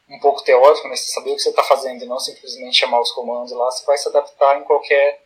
um 0.09 0.19
pouco 0.19 0.43
teórico, 0.43 0.89
né, 0.89 0.97
você 0.97 1.13
saber 1.13 1.31
o 1.31 1.37
que 1.37 1.43
você 1.43 1.51
está 1.51 1.63
fazendo 1.63 2.05
e 2.05 2.07
não 2.07 2.19
simplesmente 2.19 2.79
chamar 2.79 3.01
os 3.01 3.13
comandos 3.13 3.53
lá, 3.53 3.71
você 3.71 3.85
vai 3.85 3.97
se 3.97 4.09
adaptar 4.09 4.61
em 4.61 4.65
qualquer, 4.65 5.23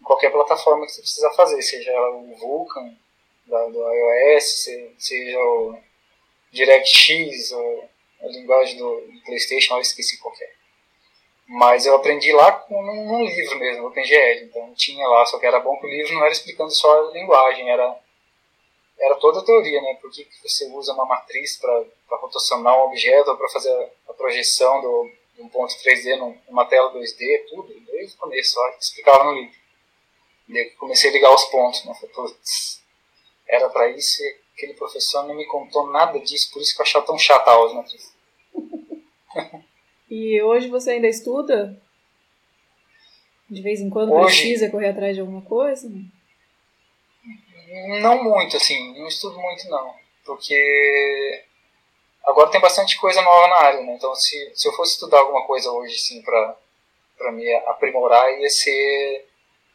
em 0.00 0.04
qualquer 0.04 0.30
plataforma 0.30 0.86
que 0.86 0.92
você 0.92 1.00
precisa 1.00 1.30
fazer, 1.32 1.60
seja 1.62 1.92
o 2.10 2.34
Vulkan 2.36 2.94
da, 3.46 3.66
do 3.66 3.92
iOS, 3.92 4.68
seja 4.98 5.38
o 5.38 5.78
DirectX, 6.52 7.52
ou 7.52 7.88
a 8.24 8.28
linguagem 8.28 8.78
do, 8.78 9.02
PlayStation, 9.24 9.74
eu 9.74 9.80
esqueci 9.80 10.18
qual 10.18 10.34
é. 10.40 10.52
Mas 11.46 11.84
eu 11.84 11.94
aprendi 11.94 12.32
lá 12.32 12.52
com 12.52 12.74
um, 12.82 13.24
livro 13.24 13.58
mesmo, 13.58 13.86
OpenGL. 13.86 14.44
Então 14.44 14.74
tinha 14.74 15.06
lá, 15.06 15.26
só 15.26 15.38
que 15.38 15.46
era 15.46 15.60
bom 15.60 15.78
que 15.78 15.86
o 15.86 15.90
livro 15.90 16.14
não 16.14 16.22
era 16.22 16.32
explicando 16.32 16.70
só 16.70 17.08
a 17.08 17.12
linguagem, 17.12 17.70
era, 17.70 17.98
era 18.98 19.14
toda 19.16 19.40
a 19.40 19.44
teoria, 19.44 19.80
né? 19.82 19.94
Por 20.00 20.10
que, 20.10 20.26
você 20.42 20.66
usa 20.72 20.94
uma 20.94 21.04
matriz 21.04 21.58
para 21.58 22.18
rotacionar 22.18 22.78
um 22.78 22.84
objeto 22.84 23.30
ou 23.30 23.36
para 23.36 23.48
fazer 23.48 23.72
a, 23.72 24.10
a 24.10 24.14
projeção 24.14 24.80
do, 24.80 25.10
de 25.34 25.42
um 25.42 25.48
ponto 25.48 25.74
3D 25.74 26.16
numa 26.48 26.64
tela 26.64 26.92
2D, 26.94 27.46
tudo, 27.48 27.74
desde 27.86 28.14
o 28.14 28.18
começo, 28.18 28.58
lá, 28.58 28.76
explicava 28.80 29.24
no 29.24 29.34
livro. 29.34 29.54
E 30.48 30.64
comecei 30.78 31.10
a 31.10 31.12
ligar 31.12 31.34
os 31.34 31.44
pontos, 31.44 31.84
né? 31.84 31.94
Falei, 31.94 32.14
putz, 32.14 32.82
era 33.46 33.68
para 33.68 33.88
isso 33.90 34.22
e 34.22 34.44
aquele 34.54 34.74
professor 34.74 35.24
não 35.24 35.34
me 35.34 35.44
contou 35.46 35.90
nada 35.90 36.18
disso, 36.20 36.50
por 36.52 36.62
isso 36.62 36.74
que 36.74 36.80
eu 36.80 36.84
achava 36.84 37.06
tão 37.06 37.18
chata 37.18 37.50
a 37.50 37.54
aula 37.54 37.68
de 37.68 37.74
matriz. 37.74 38.13
E 40.10 40.42
hoje 40.42 40.68
você 40.68 40.92
ainda 40.92 41.08
estuda? 41.08 41.80
De 43.48 43.62
vez 43.62 43.80
em 43.80 43.90
quando 43.90 44.12
hoje, 44.12 44.40
precisa 44.40 44.70
correr 44.70 44.88
atrás 44.88 45.14
de 45.14 45.20
alguma 45.20 45.42
coisa? 45.42 45.90
Não 48.00 48.22
muito, 48.22 48.56
assim, 48.56 48.98
não 48.98 49.06
estudo 49.06 49.38
muito 49.38 49.68
não. 49.68 49.94
Porque 50.24 51.44
agora 52.24 52.50
tem 52.50 52.60
bastante 52.60 52.98
coisa 52.98 53.20
nova 53.20 53.48
na 53.48 53.56
área, 53.56 53.80
né? 53.82 53.94
Então 53.94 54.14
se, 54.14 54.52
se 54.54 54.66
eu 54.66 54.72
fosse 54.72 54.92
estudar 54.92 55.18
alguma 55.18 55.46
coisa 55.46 55.70
hoje, 55.70 55.98
sim, 55.98 56.22
pra, 56.22 56.56
pra 57.18 57.32
me 57.32 57.52
aprimorar, 57.66 58.40
ia 58.40 58.48
ser 58.48 59.26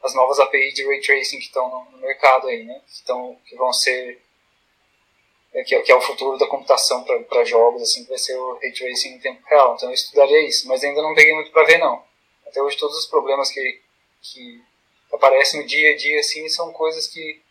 as 0.03 0.13
novas 0.15 0.39
APIs 0.39 0.73
de 0.73 0.85
Ray 0.85 1.01
Tracing 1.01 1.37
que 1.37 1.45
estão 1.45 1.69
no, 1.69 1.97
mercado 1.99 2.47
aí, 2.47 2.63
né? 2.63 2.81
Que, 2.87 3.03
tão, 3.05 3.37
que 3.45 3.55
vão 3.55 3.71
ser 3.73 4.21
que, 5.51 5.75
é, 5.75 5.81
que 5.81 5.91
é 5.91 5.95
o 5.95 6.01
futuro 6.01 6.37
da 6.37 6.47
computação 6.47 7.03
para 7.03 7.43
jogos, 7.43 7.81
assim, 7.81 8.05
vai 8.05 8.17
ser 8.17 8.37
o 8.37 8.57
Ray 8.59 8.71
Tracing 8.71 9.15
em 9.15 9.19
tempo 9.19 9.41
real. 9.47 9.75
Então 9.75 9.89
eu 9.89 9.93
estudaria 9.93 10.47
isso, 10.47 10.67
mas 10.67 10.83
ainda 10.83 11.01
não 11.01 11.15
peguei 11.15 11.33
muito 11.33 11.51
para 11.51 11.65
ver, 11.65 11.77
não. 11.77 12.03
Até 12.47 12.61
hoje 12.61 12.77
todos 12.77 12.97
os 12.97 13.05
problemas 13.05 13.49
que, 13.49 13.81
que 14.21 14.61
aparecem 15.11 15.61
no 15.61 15.67
dia 15.67 15.93
a 15.93 15.97
dia, 15.97 16.19
assim, 16.19 16.47
são 16.49 16.71
coisas 16.71 17.07
que 17.07 17.41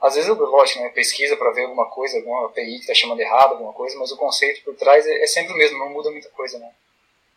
às 0.00 0.14
vezes, 0.14 0.30
lógico, 0.30 0.80
né, 0.80 0.88
pesquisa 0.88 1.36
para 1.36 1.50
ver 1.50 1.64
alguma 1.64 1.86
coisa, 1.90 2.16
alguma 2.16 2.46
API 2.46 2.76
que 2.76 2.80
está 2.80 2.94
chamando 2.94 3.20
errado, 3.20 3.52
alguma 3.52 3.72
coisa, 3.72 3.98
mas 3.98 4.10
o 4.10 4.16
conceito 4.16 4.64
por 4.64 4.74
trás 4.74 5.06
é, 5.06 5.22
é, 5.22 5.26
sempre 5.26 5.52
o 5.52 5.56
mesmo, 5.56 5.78
não 5.78 5.90
muda 5.90 6.10
muita 6.10 6.30
coisa, 6.30 6.58
né. 6.58 6.70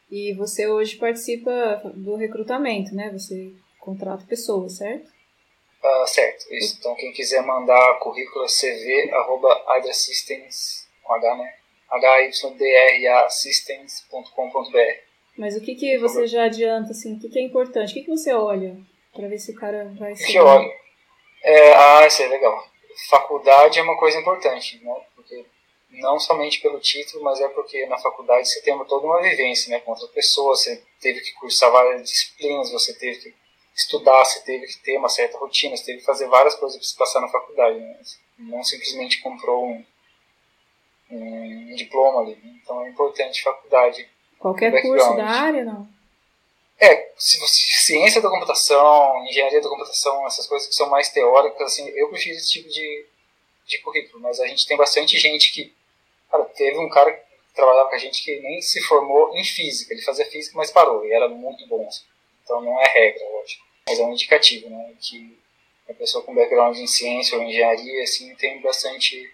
E 0.10 0.34
você 0.34 0.68
hoje 0.68 0.96
participa 0.96 1.82
do 1.94 2.16
recrutamento, 2.16 2.96
né? 2.96 3.10
Você 3.12 3.52
contrata 3.80 4.26
pessoas, 4.26 4.78
certo? 4.78 5.12
Uh, 5.84 6.08
certo, 6.08 6.46
isso. 6.54 6.78
Então 6.80 6.96
quem 6.96 7.12
quiser 7.12 7.42
mandar 7.44 8.00
currículo 8.00 8.46
é 8.46 8.48
cv 8.48 9.12
arroba 9.12 9.54
com 11.04 11.14
H, 11.14 11.36
né? 11.36 11.54
Mas 15.38 15.56
o 15.56 15.62
que, 15.62 15.76
que 15.76 15.98
você 15.98 16.26
já 16.26 16.46
adianta, 16.46 16.92
assim, 16.92 17.16
o 17.16 17.20
que, 17.20 17.30
que 17.30 17.40
é 17.40 17.42
importante? 17.42 17.92
O 17.92 17.94
que, 17.94 18.04
que 18.04 18.10
você 18.10 18.34
olha 18.34 18.78
para 19.14 19.28
ver 19.28 19.38
se 19.38 19.52
o 19.52 19.56
cara 19.56 19.92
vai 20.00 20.16
ser... 20.16 20.24
O 20.24 20.28
que 20.28 20.36
eu 20.36 20.46
olho? 20.46 20.72
É, 21.44 21.74
ah, 21.74 22.08
isso 22.08 22.24
é 22.24 22.28
legal. 22.28 22.66
Faculdade 23.10 23.78
é 23.78 23.82
uma 23.82 23.98
coisa 23.98 24.18
importante, 24.20 24.82
né? 24.84 24.96
Porque 25.16 25.46
não 25.92 26.20
somente 26.20 26.62
pelo 26.62 26.80
título, 26.80 27.24
mas 27.24 27.42
é 27.42 27.50
porque 27.50 27.86
na 27.88 27.98
faculdade 27.98 28.48
você 28.48 28.62
tem 28.62 28.78
toda 28.86 29.06
uma 29.06 29.22
vivência, 29.22 29.70
né? 29.70 29.80
Com 29.82 29.92
outras 29.92 30.10
pessoas, 30.12 30.62
você 30.62 30.82
teve 31.02 31.22
que 31.22 31.34
cursar 31.34 31.72
várias 31.72 32.04
disciplinas, 32.04 32.72
você 32.72 32.94
teve 32.94 33.20
que 33.20 33.43
estudar, 33.76 34.24
você 34.24 34.42
teve 34.42 34.68
que 34.68 34.78
ter 34.80 34.98
uma 34.98 35.10
certa 35.10 35.38
rotina, 35.38 35.76
você 35.76 35.86
teve 35.86 36.00
que 36.00 36.06
fazer 36.06 36.28
várias 36.28 36.56
coisas 36.56 36.78
para 36.78 36.88
se 36.88 36.96
passar 36.96 37.22
na 37.22 37.28
faculdade. 37.28 37.80
Né? 37.80 38.00
Não 38.40 38.64
simplesmente 38.64 39.22
comprou 39.22 39.66
um, 39.66 39.86
um 41.10 41.76
diploma 41.76 42.22
ali. 42.22 42.36
Né? 42.36 42.60
Então 42.62 42.86
é 42.86 42.90
importante 42.90 43.42
faculdade. 43.42 44.08
Qualquer 44.40 44.82
curso 44.82 45.16
da 45.16 45.26
área, 45.26 45.66
não? 45.66 45.88
É, 46.80 47.14
se 47.18 47.40
você, 47.40 47.62
ciência 47.86 48.22
da 48.22 48.30
computação, 48.30 49.26
engenharia 49.26 49.62
da 49.62 49.70
computação, 49.70 50.26
essas 50.28 50.46
coisas 50.48 50.68
que 50.68 50.76
são 50.76 50.90
mais 50.90 51.10
teóricas, 51.10 51.74
assim, 51.74 51.88
eu 51.90 52.10
prefiro 52.10 52.36
esse 52.36 52.52
tipo 52.52 52.68
de, 52.68 53.06
de 53.66 53.78
currículo, 53.80 54.22
mas 54.22 54.40
a 54.40 54.48
gente 54.48 54.68
tem 54.68 54.76
bastante 54.76 55.18
gente 55.18 55.52
que. 55.54 55.74
Cara, 56.30 56.44
teve 56.46 56.78
um 56.80 56.90
cara 56.90 57.12
que 57.14 57.24
trabalhava 57.54 57.90
com 57.90 57.96
a 57.96 58.00
gente 58.00 58.24
que 58.24 58.40
nem 58.42 58.62
se 58.62 58.82
formou 58.82 59.34
em 59.38 59.46
física, 59.46 59.94
ele 59.94 60.02
fazia 60.02 60.26
física, 60.26 60.58
mas 60.58 60.72
parou, 60.72 61.06
e 61.06 61.14
era 61.14 61.30
muito 61.30 61.66
bom. 61.68 61.88
Assim. 61.88 62.04
Então 62.44 62.62
não 62.62 62.80
é 62.82 62.88
regra, 62.88 63.24
lógico. 63.32 63.64
Mas 63.88 64.00
é 64.00 64.04
um 64.04 64.12
indicativo, 64.12 64.70
né? 64.70 64.94
Que 65.00 65.38
a 65.90 65.94
pessoa 65.94 66.24
com 66.24 66.34
background 66.34 66.78
em 66.78 66.88
ciência 66.88 67.38
ou 67.38 67.44
engenharia, 67.44 68.04
assim, 68.04 68.34
tem 68.36 68.62
bastante 68.62 69.30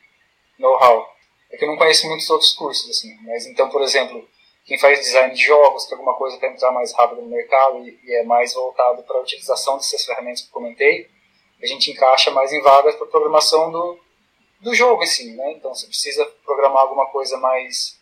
know-how. 0.57 1.07
É 1.51 1.57
que 1.57 1.63
eu 1.63 1.67
não 1.67 1.77
conheço 1.77 2.07
muitos 2.07 2.29
outros 2.29 2.53
cursos, 2.53 2.89
assim, 2.89 3.15
mas 3.23 3.45
então, 3.45 3.69
por 3.69 3.81
exemplo, 3.81 4.27
quem 4.65 4.77
faz 4.77 4.99
design 4.99 5.33
de 5.33 5.43
jogos, 5.43 5.85
que 5.85 5.93
alguma 5.93 6.15
coisa 6.15 6.37
para 6.37 6.51
entrar 6.51 6.71
mais 6.71 6.93
rápido 6.93 7.21
no 7.21 7.27
mercado 7.27 7.87
e, 7.87 7.99
e 8.03 8.15
é 8.15 8.23
mais 8.23 8.53
voltado 8.53 9.01
para 9.03 9.17
a 9.17 9.21
utilização 9.21 9.77
dessas 9.77 10.05
ferramentas 10.05 10.41
que 10.41 10.47
eu 10.47 10.53
comentei, 10.53 11.09
a 11.61 11.65
gente 11.65 11.91
encaixa 11.91 12.31
mais 12.31 12.53
em 12.53 12.61
vagas 12.61 12.95
para 12.95 13.07
programação 13.07 13.71
do, 13.71 13.99
do 14.61 14.73
jogo, 14.75 15.03
assim, 15.03 15.35
né? 15.35 15.53
Então, 15.53 15.73
você 15.73 15.87
precisa 15.87 16.25
programar 16.45 16.83
alguma 16.83 17.07
coisa 17.07 17.37
mais 17.37 17.98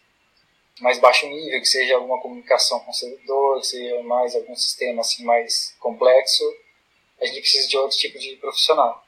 mais 0.79 0.99
baixo 0.99 1.27
nível, 1.27 1.59
que 1.59 1.67
seja 1.67 1.95
alguma 1.95 2.21
comunicação 2.21 2.79
com 2.81 2.91
o 2.91 2.93
servidor, 2.93 3.59
que 3.59 3.67
seja 3.67 4.03
mais 4.03 4.35
algum 4.35 4.55
sistema 4.55 5.01
assim 5.01 5.23
mais 5.23 5.75
complexo, 5.79 6.43
a 7.19 7.25
gente 7.25 7.39
precisa 7.39 7.67
de 7.67 7.77
outro 7.77 7.97
tipo 7.97 8.17
de 8.19 8.35
profissional. 8.35 9.03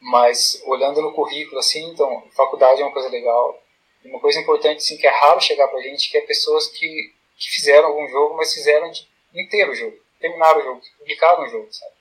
Mas 0.00 0.60
olhando 0.64 1.02
no 1.02 1.12
currículo 1.12 1.58
assim, 1.58 1.90
então, 1.90 2.24
faculdade 2.32 2.80
é 2.80 2.84
uma 2.84 2.92
coisa 2.92 3.08
legal. 3.08 3.60
E 4.04 4.08
uma 4.08 4.20
coisa 4.20 4.40
importante 4.40 4.78
assim 4.78 4.96
que 4.96 5.06
é 5.06 5.10
raro 5.10 5.40
chegar 5.40 5.68
pra 5.68 5.80
gente, 5.80 6.10
que 6.10 6.16
é 6.16 6.20
pessoas 6.20 6.68
que, 6.68 7.14
que 7.36 7.50
fizeram 7.50 7.88
algum 7.88 8.06
jogo, 8.08 8.36
mas 8.36 8.54
fizeram 8.54 8.90
inteiro 9.34 9.72
o 9.72 9.74
jogo, 9.74 9.96
terminaram 10.20 10.60
o 10.60 10.62
jogo, 10.62 10.82
publicaram 10.98 11.44
o 11.44 11.48
jogo, 11.48 11.72
sabe? 11.72 11.92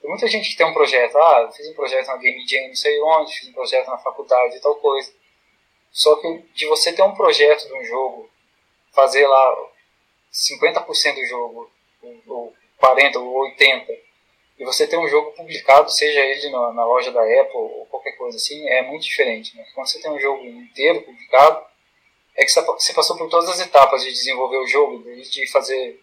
Tem 0.00 0.10
muita 0.10 0.26
gente 0.26 0.50
que 0.50 0.56
tem 0.56 0.66
um 0.66 0.74
projeto, 0.74 1.16
ah, 1.16 1.50
fiz 1.56 1.66
um 1.68 1.74
projeto 1.74 2.06
na 2.08 2.16
Game 2.18 2.46
Jam, 2.46 2.68
não 2.68 2.74
sei 2.74 3.00
onde, 3.00 3.38
fiz 3.38 3.48
um 3.48 3.52
projeto 3.52 3.86
na 3.88 3.98
faculdade 3.98 4.56
e 4.56 4.60
tal 4.60 4.74
coisa. 4.76 5.10
Só 5.90 6.16
que 6.16 6.38
de 6.54 6.66
você 6.66 6.92
ter 6.92 7.02
um 7.02 7.14
projeto 7.14 7.66
de 7.66 7.72
um 7.72 7.84
jogo, 7.84 8.28
fazer 8.94 9.26
lá 9.26 9.68
50% 10.32 11.14
do 11.14 11.26
jogo, 11.26 11.70
ou 12.26 12.54
40% 12.80 13.16
ou 13.16 13.44
80%, 13.56 13.86
e 14.58 14.64
você 14.64 14.86
ter 14.86 14.96
um 14.96 15.08
jogo 15.08 15.32
publicado, 15.32 15.90
seja 15.90 16.20
ele 16.20 16.48
na, 16.50 16.72
na, 16.72 16.84
loja 16.84 17.10
da 17.10 17.22
Apple 17.22 17.56
ou 17.56 17.86
qualquer 17.86 18.12
coisa 18.12 18.36
assim, 18.36 18.68
é 18.68 18.82
muito 18.82 19.02
diferente. 19.02 19.56
Né? 19.56 19.64
Quando 19.74 19.88
você 19.88 20.00
tem 20.00 20.10
um 20.10 20.20
jogo 20.20 20.44
inteiro 20.44 21.02
publicado, 21.02 21.64
é 22.36 22.44
que 22.44 22.50
você 22.50 22.92
passou 22.92 23.16
por 23.16 23.28
todas 23.28 23.48
as 23.50 23.60
etapas 23.60 24.02
de 24.02 24.12
desenvolver 24.12 24.58
o 24.58 24.66
jogo, 24.66 25.02
de 25.02 25.50
fazer, 25.50 26.00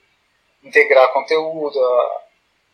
integrar 0.63 1.13
conteúdo, 1.13 1.79
a, 1.81 2.21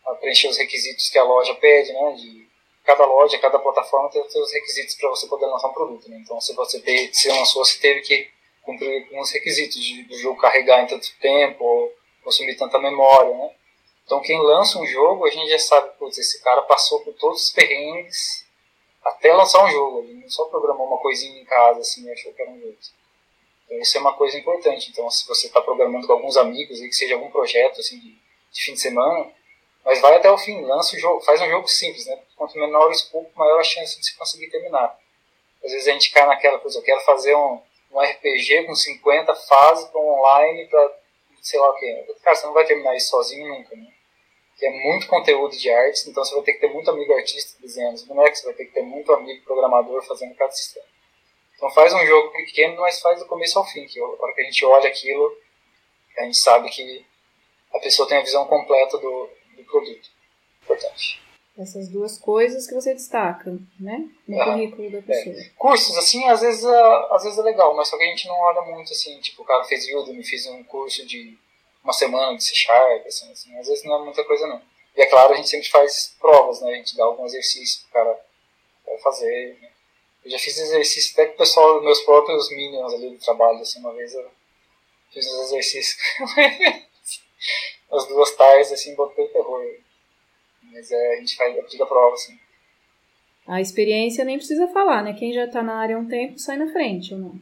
a 0.08 0.14
preencher 0.16 0.48
os 0.48 0.58
requisitos 0.58 1.08
que 1.10 1.18
a 1.18 1.24
loja 1.24 1.54
pede, 1.54 1.92
né? 1.92 2.12
De 2.12 2.48
cada 2.84 3.04
loja, 3.04 3.38
cada 3.38 3.58
plataforma 3.58 4.10
tem 4.10 4.22
os 4.22 4.32
seus 4.32 4.52
requisitos 4.52 4.94
para 4.94 5.10
você 5.10 5.26
poder 5.26 5.46
lançar 5.46 5.68
um 5.68 5.74
produto. 5.74 6.08
Né? 6.08 6.18
Então, 6.24 6.40
se 6.40 6.54
você 6.54 6.80
ter, 6.80 7.12
se 7.12 7.28
lançou, 7.28 7.64
você 7.64 7.78
teve 7.78 8.00
que 8.00 8.30
cumprir 8.68 9.04
alguns 9.04 9.30
requisitos 9.30 9.82
de, 9.82 10.02
do 10.02 10.18
jogo 10.18 10.38
carregar 10.38 10.82
em 10.82 10.86
tanto 10.86 11.08
tempo, 11.18 11.64
ou 11.64 11.94
consumir 12.22 12.54
tanta 12.54 12.78
memória, 12.78 13.34
né? 13.34 13.50
Então, 14.04 14.20
quem 14.20 14.38
lança 14.42 14.78
um 14.78 14.86
jogo, 14.86 15.24
a 15.24 15.30
gente 15.30 15.48
já 15.48 15.58
sabe, 15.58 15.90
putz, 15.98 16.18
esse 16.18 16.42
cara 16.42 16.60
passou 16.62 17.00
por 17.00 17.14
todos 17.14 17.44
os 17.44 17.50
perrengues 17.50 18.46
até 19.02 19.32
lançar 19.32 19.64
um 19.64 19.70
jogo. 19.70 20.00
Ele 20.00 20.20
não 20.20 20.28
só 20.28 20.44
programou 20.46 20.86
uma 20.86 20.98
coisinha 20.98 21.40
em 21.40 21.46
casa, 21.46 21.80
assim, 21.80 22.04
e 22.04 22.12
achou 22.12 22.30
que 22.34 22.42
era 22.42 22.50
um 22.50 22.60
jogo. 22.60 22.76
Então, 23.64 23.78
isso 23.78 23.96
é 23.96 24.00
uma 24.00 24.12
coisa 24.12 24.38
importante. 24.38 24.90
Então, 24.90 25.10
se 25.10 25.26
você 25.26 25.46
está 25.46 25.62
programando 25.62 26.06
com 26.06 26.12
alguns 26.12 26.36
amigos, 26.36 26.78
que 26.78 26.92
seja 26.92 27.14
algum 27.14 27.30
projeto, 27.30 27.80
assim, 27.80 27.98
de, 27.98 28.10
de 28.52 28.62
fim 28.62 28.74
de 28.74 28.80
semana, 28.80 29.30
mas 29.82 29.98
vai 30.02 30.16
até 30.16 30.30
o 30.30 30.36
fim, 30.36 30.60
lança 30.60 30.94
o 30.94 30.98
jogo, 30.98 31.22
faz 31.22 31.40
um 31.40 31.48
jogo 31.48 31.66
simples, 31.68 32.04
né? 32.04 32.18
Quanto 32.36 32.58
menor 32.58 32.88
o 32.88 32.92
escopo, 32.92 33.30
maior 33.34 33.60
a 33.60 33.64
chance 33.64 33.98
de 33.98 34.04
você 34.04 34.14
conseguir 34.14 34.50
terminar. 34.50 34.98
Às 35.64 35.72
vezes 35.72 35.88
a 35.88 35.92
gente 35.92 36.10
cai 36.10 36.26
naquela 36.26 36.58
coisa, 36.58 36.78
eu 36.78 36.82
quero 36.82 37.00
fazer 37.00 37.34
um, 37.34 37.62
um 37.90 38.00
RPG 38.00 38.64
com 38.64 38.74
50 38.74 39.34
fases 39.34 39.88
para 39.88 40.00
online, 40.00 40.66
para 40.66 40.98
sei 41.40 41.58
lá 41.58 41.70
o 41.70 41.74
que. 41.74 42.14
Cara, 42.22 42.36
você 42.36 42.46
não 42.46 42.52
vai 42.52 42.64
terminar 42.64 42.96
isso 42.96 43.10
sozinho 43.10 43.48
nunca, 43.48 43.74
né? 43.74 43.86
Que 44.58 44.66
é 44.66 44.70
muito 44.70 45.06
conteúdo 45.06 45.56
de 45.56 45.70
artes, 45.70 46.06
então 46.06 46.24
você 46.24 46.34
vai 46.34 46.44
ter 46.44 46.54
que 46.54 46.60
ter 46.60 46.68
muito 46.68 46.90
amigo 46.90 47.12
artista 47.14 47.58
desenhando 47.60 47.94
os 47.94 48.04
bonecos, 48.04 48.40
você 48.40 48.46
vai 48.46 48.54
ter 48.54 48.64
que 48.66 48.72
ter 48.72 48.82
muito 48.82 49.12
amigo 49.12 49.44
programador 49.44 50.02
fazendo 50.02 50.34
cada 50.34 50.52
sistema. 50.52 50.86
Então 51.54 51.70
faz 51.70 51.92
um 51.92 52.04
jogo 52.06 52.30
pequeno, 52.32 52.80
mas 52.80 53.00
faz 53.00 53.20
do 53.20 53.26
começo 53.26 53.58
ao 53.58 53.64
fim, 53.64 53.86
que 53.86 54.00
a 54.00 54.04
hora 54.04 54.34
que 54.34 54.40
a 54.42 54.44
gente 54.44 54.64
olha 54.64 54.88
aquilo, 54.88 55.36
a 56.18 56.24
gente 56.24 56.36
sabe 56.36 56.68
que 56.70 57.06
a 57.72 57.78
pessoa 57.78 58.08
tem 58.08 58.18
a 58.18 58.22
visão 58.22 58.46
completa 58.46 58.98
do, 58.98 59.30
do 59.56 59.64
produto. 59.64 60.10
Importante. 60.62 61.27
Essas 61.58 61.88
duas 61.88 62.16
coisas 62.16 62.68
que 62.68 62.74
você 62.74 62.94
destaca, 62.94 63.58
né? 63.80 64.08
No 64.28 64.40
ah, 64.40 64.44
currículo 64.44 64.92
da 64.92 65.02
pessoa. 65.02 65.34
É. 65.34 65.50
Cursos, 65.56 65.96
assim, 65.96 66.24
às 66.28 66.40
vezes, 66.40 66.64
é, 66.64 67.06
às 67.10 67.24
vezes 67.24 67.36
é 67.36 67.42
legal, 67.42 67.74
mas 67.74 67.88
só 67.88 67.98
que 67.98 68.04
a 68.04 68.06
gente 68.06 68.28
não 68.28 68.36
olha 68.36 68.62
muito, 68.62 68.92
assim, 68.92 69.18
tipo, 69.20 69.42
o 69.42 69.44
cara 69.44 69.64
fez 69.64 69.84
Udemy, 69.92 70.24
fez 70.24 70.46
um 70.46 70.62
curso 70.62 71.04
de 71.04 71.36
uma 71.82 71.92
semana 71.92 72.36
de 72.36 72.44
C 72.44 72.54
Sharp, 72.54 73.06
assim, 73.06 73.32
assim, 73.32 73.58
às 73.58 73.66
vezes 73.66 73.84
não 73.84 73.96
é 73.96 74.04
muita 74.04 74.22
coisa, 74.24 74.46
não. 74.46 74.62
E 74.96 75.02
é 75.02 75.06
claro, 75.06 75.32
a 75.32 75.36
gente 75.36 75.48
sempre 75.48 75.68
faz 75.68 76.14
provas, 76.20 76.60
né? 76.60 76.70
A 76.70 76.76
gente 76.76 76.96
dá 76.96 77.04
algum 77.04 77.26
exercício 77.26 77.82
pro 77.82 77.92
cara, 77.92 78.20
cara 78.86 78.98
fazer, 78.98 79.58
né? 79.60 79.68
Eu 80.24 80.30
já 80.30 80.38
fiz 80.38 80.58
exercício 80.58 81.12
até 81.14 81.26
com 81.26 81.34
o 81.34 81.38
pessoal, 81.38 81.82
meus 81.82 82.00
próprios 82.02 82.50
minions 82.50 82.94
ali 82.94 83.10
do 83.10 83.18
trabalho, 83.18 83.60
assim, 83.60 83.80
uma 83.80 83.92
vez 83.94 84.14
eu 84.14 84.30
fiz 85.12 85.26
uns 85.26 85.40
exercícios 85.46 85.98
as 87.90 88.06
duas 88.06 88.30
tais, 88.36 88.72
assim, 88.72 88.94
botei 88.94 89.26
terror. 89.28 89.64
Mas 90.72 90.90
é, 90.90 91.14
a 91.14 91.16
gente 91.16 91.36
faz, 91.36 91.58
aplica 91.58 91.84
a 91.84 91.86
prova, 91.86 92.14
assim. 92.14 92.38
A 93.46 93.60
experiência 93.60 94.24
nem 94.24 94.36
precisa 94.36 94.68
falar, 94.68 95.02
né? 95.02 95.14
Quem 95.14 95.32
já 95.32 95.44
está 95.44 95.62
na 95.62 95.78
área 95.80 95.96
há 95.96 95.98
um 95.98 96.08
tempo 96.08 96.38
sai 96.38 96.56
na 96.56 96.70
frente, 96.70 97.14
ou 97.14 97.20
não? 97.20 97.40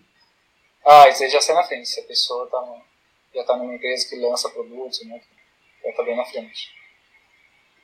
Ah, 0.85 1.09
isso 1.09 1.25
aí 1.25 1.29
já 1.29 1.41
sai 1.41 1.57
na 1.57 1.65
frente. 1.65 1.89
Se 1.89 2.01
a 2.01 2.05
pessoa 2.05 2.49
tá 2.49 2.61
no, 2.61 2.81
já 3.35 3.41
está 3.41 3.57
numa 3.57 3.75
empresa 3.75 4.09
que 4.09 4.17
lança 4.17 4.49
produtos, 4.51 5.05
né? 5.05 5.21
Já 5.83 5.91
está 5.91 6.03
bem 6.05 6.17
na 6.17 6.25
frente. 6.25 6.71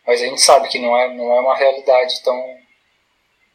Mas 0.07 0.23
a 0.23 0.27
gente 0.27 0.41
sabe 0.41 0.69
que 0.69 0.79
não 0.79 0.97
é, 0.97 1.13
não 1.13 1.33
é 1.33 1.41
uma 1.41 1.57
realidade 1.57 2.23
tão 2.23 2.59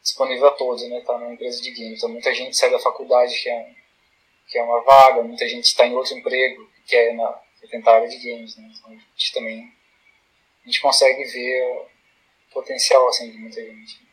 disponível 0.02 0.48
a 0.48 0.50
todos, 0.52 0.86
né? 0.88 1.00
Tá 1.00 1.18
numa 1.18 1.32
empresa 1.32 1.62
de 1.62 1.70
games. 1.70 1.98
Então 1.98 2.10
muita 2.10 2.32
gente 2.34 2.56
sai 2.56 2.70
da 2.70 2.78
faculdade 2.78 3.40
que 3.42 3.48
é, 3.48 3.70
que 4.48 4.58
é 4.58 4.62
uma 4.62 4.82
vaga, 4.82 5.22
muita 5.22 5.48
gente 5.48 5.64
está 5.64 5.86
em 5.86 5.94
outro 5.94 6.16
emprego 6.16 6.68
que 6.86 6.96
é 6.96 7.12
na 7.12 7.40
que 7.58 7.66
é 7.66 7.68
tentar 7.68 7.96
área 7.96 8.08
de 8.08 8.18
games, 8.18 8.56
né? 8.56 8.70
Então 8.70 8.90
a 8.90 8.94
gente 8.94 9.32
também 9.32 9.72
a 10.64 10.66
gente 10.66 10.80
consegue 10.80 11.24
ver 11.24 11.86
o 12.50 12.54
potencial 12.54 13.08
assim, 13.08 13.30
de 13.30 13.38
muita 13.38 13.60
gente. 13.60 14.08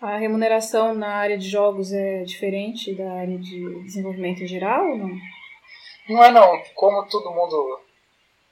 A 0.00 0.18
remuneração 0.18 0.94
na 0.94 1.14
área 1.14 1.38
de 1.38 1.48
jogos 1.48 1.92
é 1.92 2.24
diferente 2.24 2.94
da 2.94 3.10
área 3.12 3.38
de 3.38 3.82
desenvolvimento 3.84 4.42
em 4.42 4.46
geral 4.46 4.90
ou 4.90 4.98
não? 4.98 5.18
Não 6.08 6.24
é 6.24 6.30
não. 6.30 6.62
Como 6.74 7.08
todo 7.08 7.30
mundo 7.30 7.80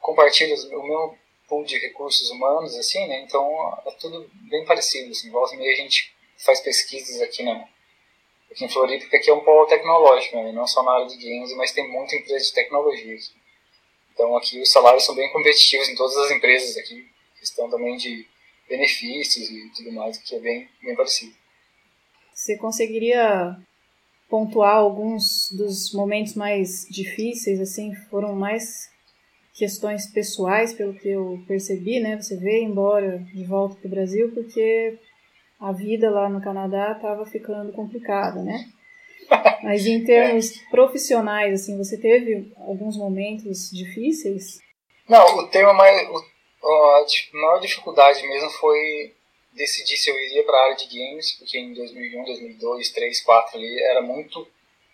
compartilha 0.00 0.54
o 0.54 0.82
mesmo 0.82 1.18
pool 1.48 1.64
de 1.64 1.78
recursos 1.78 2.30
humanos, 2.30 2.74
assim, 2.76 3.06
né? 3.06 3.22
Então 3.22 3.44
é 3.86 3.90
tudo 3.92 4.30
bem 4.48 4.64
parecido. 4.64 5.10
Assim. 5.10 5.30
Volta 5.30 5.54
e 5.54 5.58
meia 5.58 5.72
a 5.72 5.76
gente 5.76 6.14
faz 6.38 6.60
pesquisas 6.60 7.20
aqui, 7.20 7.42
né? 7.42 7.68
aqui 8.52 8.64
em 8.64 8.68
Floripa, 8.68 9.00
porque 9.02 9.16
aqui 9.16 9.30
é 9.30 9.34
um 9.34 9.40
polo 9.40 9.66
tecnológico, 9.66 10.36
né? 10.36 10.52
não 10.52 10.66
só 10.66 10.82
na 10.82 10.92
área 10.92 11.06
de 11.06 11.16
games, 11.16 11.54
mas 11.56 11.72
tem 11.72 11.88
muita 11.90 12.14
empresa 12.14 12.44
de 12.44 12.52
tecnologia 12.52 13.14
aqui. 13.14 13.32
Então 14.12 14.36
aqui 14.36 14.60
os 14.60 14.70
salários 14.70 15.04
são 15.04 15.14
bem 15.14 15.30
competitivos 15.32 15.88
em 15.88 15.94
todas 15.94 16.16
as 16.16 16.30
empresas 16.30 16.76
aqui 16.76 17.11
questão 17.42 17.68
também 17.68 17.96
de 17.96 18.24
benefícios 18.68 19.50
e 19.50 19.68
tudo 19.76 19.92
mais, 19.92 20.16
que 20.16 20.36
é 20.36 20.38
bem, 20.38 20.68
bem 20.80 20.94
parecido. 20.94 21.34
Você 22.32 22.56
conseguiria 22.56 23.56
pontuar 24.28 24.76
alguns 24.76 25.50
dos 25.50 25.92
momentos 25.92 26.34
mais 26.34 26.86
difíceis, 26.88 27.60
assim, 27.60 27.92
foram 28.08 28.34
mais 28.34 28.88
questões 29.52 30.06
pessoais, 30.06 30.72
pelo 30.72 30.94
que 30.94 31.08
eu 31.08 31.42
percebi, 31.46 31.98
né? 32.00 32.16
Você 32.16 32.36
veio 32.36 32.64
embora 32.64 33.18
de 33.18 33.44
volta 33.44 33.74
para 33.74 33.88
o 33.88 33.90
Brasil 33.90 34.32
porque 34.32 34.98
a 35.60 35.72
vida 35.72 36.10
lá 36.10 36.28
no 36.28 36.40
Canadá 36.40 36.92
estava 36.92 37.26
ficando 37.26 37.72
complicada, 37.72 38.40
né? 38.40 38.70
Mas 39.62 39.84
em 39.84 40.04
termos 40.04 40.52
profissionais, 40.70 41.60
assim, 41.60 41.76
você 41.76 41.98
teve 41.98 42.52
alguns 42.56 42.96
momentos 42.96 43.70
difíceis? 43.70 44.60
Não, 45.08 45.38
o 45.38 45.48
tema 45.48 45.74
mais, 45.74 46.08
o 46.08 46.31
a 46.64 47.04
maior 47.32 47.60
dificuldade 47.60 48.22
mesmo 48.26 48.50
foi 48.50 49.14
decidir 49.52 49.96
se 49.96 50.10
eu 50.10 50.18
iria 50.18 50.44
para 50.44 50.56
a 50.56 50.64
área 50.64 50.76
de 50.76 50.86
games, 50.86 51.32
porque 51.32 51.58
em 51.58 51.74
2001, 51.74 52.24
2002, 52.24 52.60
2003, 52.60 53.24
2004 53.24 53.58
ali 53.58 53.82
era 53.82 54.00
muito, 54.00 54.46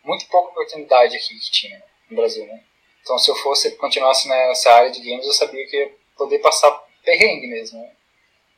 muito 0.05 0.27
pouca 0.29 0.51
oportunidade 0.51 1.17
aqui 1.17 1.39
que 1.39 1.51
tinha 1.51 1.83
no 2.11 2.17
Brasil, 2.17 2.47
né? 2.47 2.63
Então 3.03 3.19
se 3.19 3.31
eu 3.31 3.37
fosse 3.37 3.71
continuasse 3.77 4.29
nessa 4.29 4.73
área 4.73 4.91
de 4.91 5.01
games, 5.01 5.27
eu 5.27 5.33
sabia 5.33 5.67
que 5.67 5.77
ia 5.77 5.95
poder 6.17 6.39
passar 6.41 6.71
perrengue 7.05 7.47
mesmo. 7.47 7.79
Né? 7.81 7.93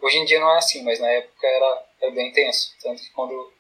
Hoje 0.01 0.19
em 0.19 0.25
dia 0.25 0.41
não 0.41 0.51
é 0.53 0.59
assim, 0.59 0.83
mas 0.83 0.99
na 0.99 1.09
época 1.11 1.47
era, 1.47 1.87
era 2.03 2.11
bem 2.13 2.33
tenso, 2.33 2.75
tanto 2.83 3.03
que 3.03 3.11
quando 3.11 3.53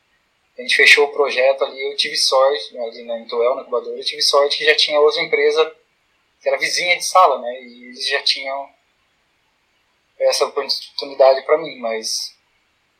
a 0.59 0.62
gente 0.62 0.76
fechou 0.76 1.07
o 1.07 1.12
projeto 1.12 1.64
ali, 1.64 1.80
eu 1.90 1.96
tive 1.96 2.16
sorte, 2.16 2.74
né, 2.74 2.84
ali 2.84 3.03
na 3.05 3.18
Intuel, 3.18 3.55
na 3.55 3.62
incubadora, 3.62 3.96
eu 3.96 4.05
tive 4.05 4.22
sorte 4.22 4.59
que 4.59 4.64
já 4.64 4.74
tinha 4.74 5.01
outra 5.01 5.22
empresa 5.22 5.74
que 6.42 6.48
era 6.48 6.59
vizinha 6.59 6.96
de 6.96 7.05
sala, 7.05 7.40
né? 7.40 7.62
E 7.62 7.84
eles 7.84 8.07
já 8.07 8.22
tinham 8.22 8.68
essa 10.21 10.45
oportunidade 10.47 11.43
para 11.43 11.59
mim, 11.59 11.79
mas 11.79 12.37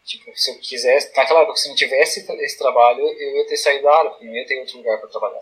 tipo, 0.05 0.31
se 0.37 0.51
eu 0.51 0.59
quisesse, 0.59 1.15
naquela 1.17 1.43
época, 1.43 1.57
se 1.57 1.69
não 1.69 1.77
tivesse 1.77 2.21
esse 2.21 2.59
trabalho, 2.59 3.01
eu 3.01 3.37
ia 3.37 3.47
ter 3.47 3.57
saído 3.57 3.85
da 3.85 3.97
área, 3.97 4.11
porque 4.11 4.25
não 4.25 4.35
ia 4.35 4.47
ter 4.47 4.59
outro 4.59 4.79
lugar 4.79 4.99
para 4.99 5.09
trabalhar. 5.09 5.41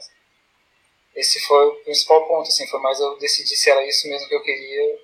Esse 1.15 1.41
foi 1.41 1.67
o 1.69 1.75
principal 1.85 2.27
ponto, 2.29 2.49
assim, 2.49 2.67
foi 2.69 2.81
mais 2.81 3.01
eu 3.01 3.19
decidir 3.19 3.57
se 3.57 3.71
era 3.71 3.87
isso 3.87 4.09
mesmo 4.09 4.29
que 4.29 4.35
eu 4.35 4.43
queria, 4.43 4.99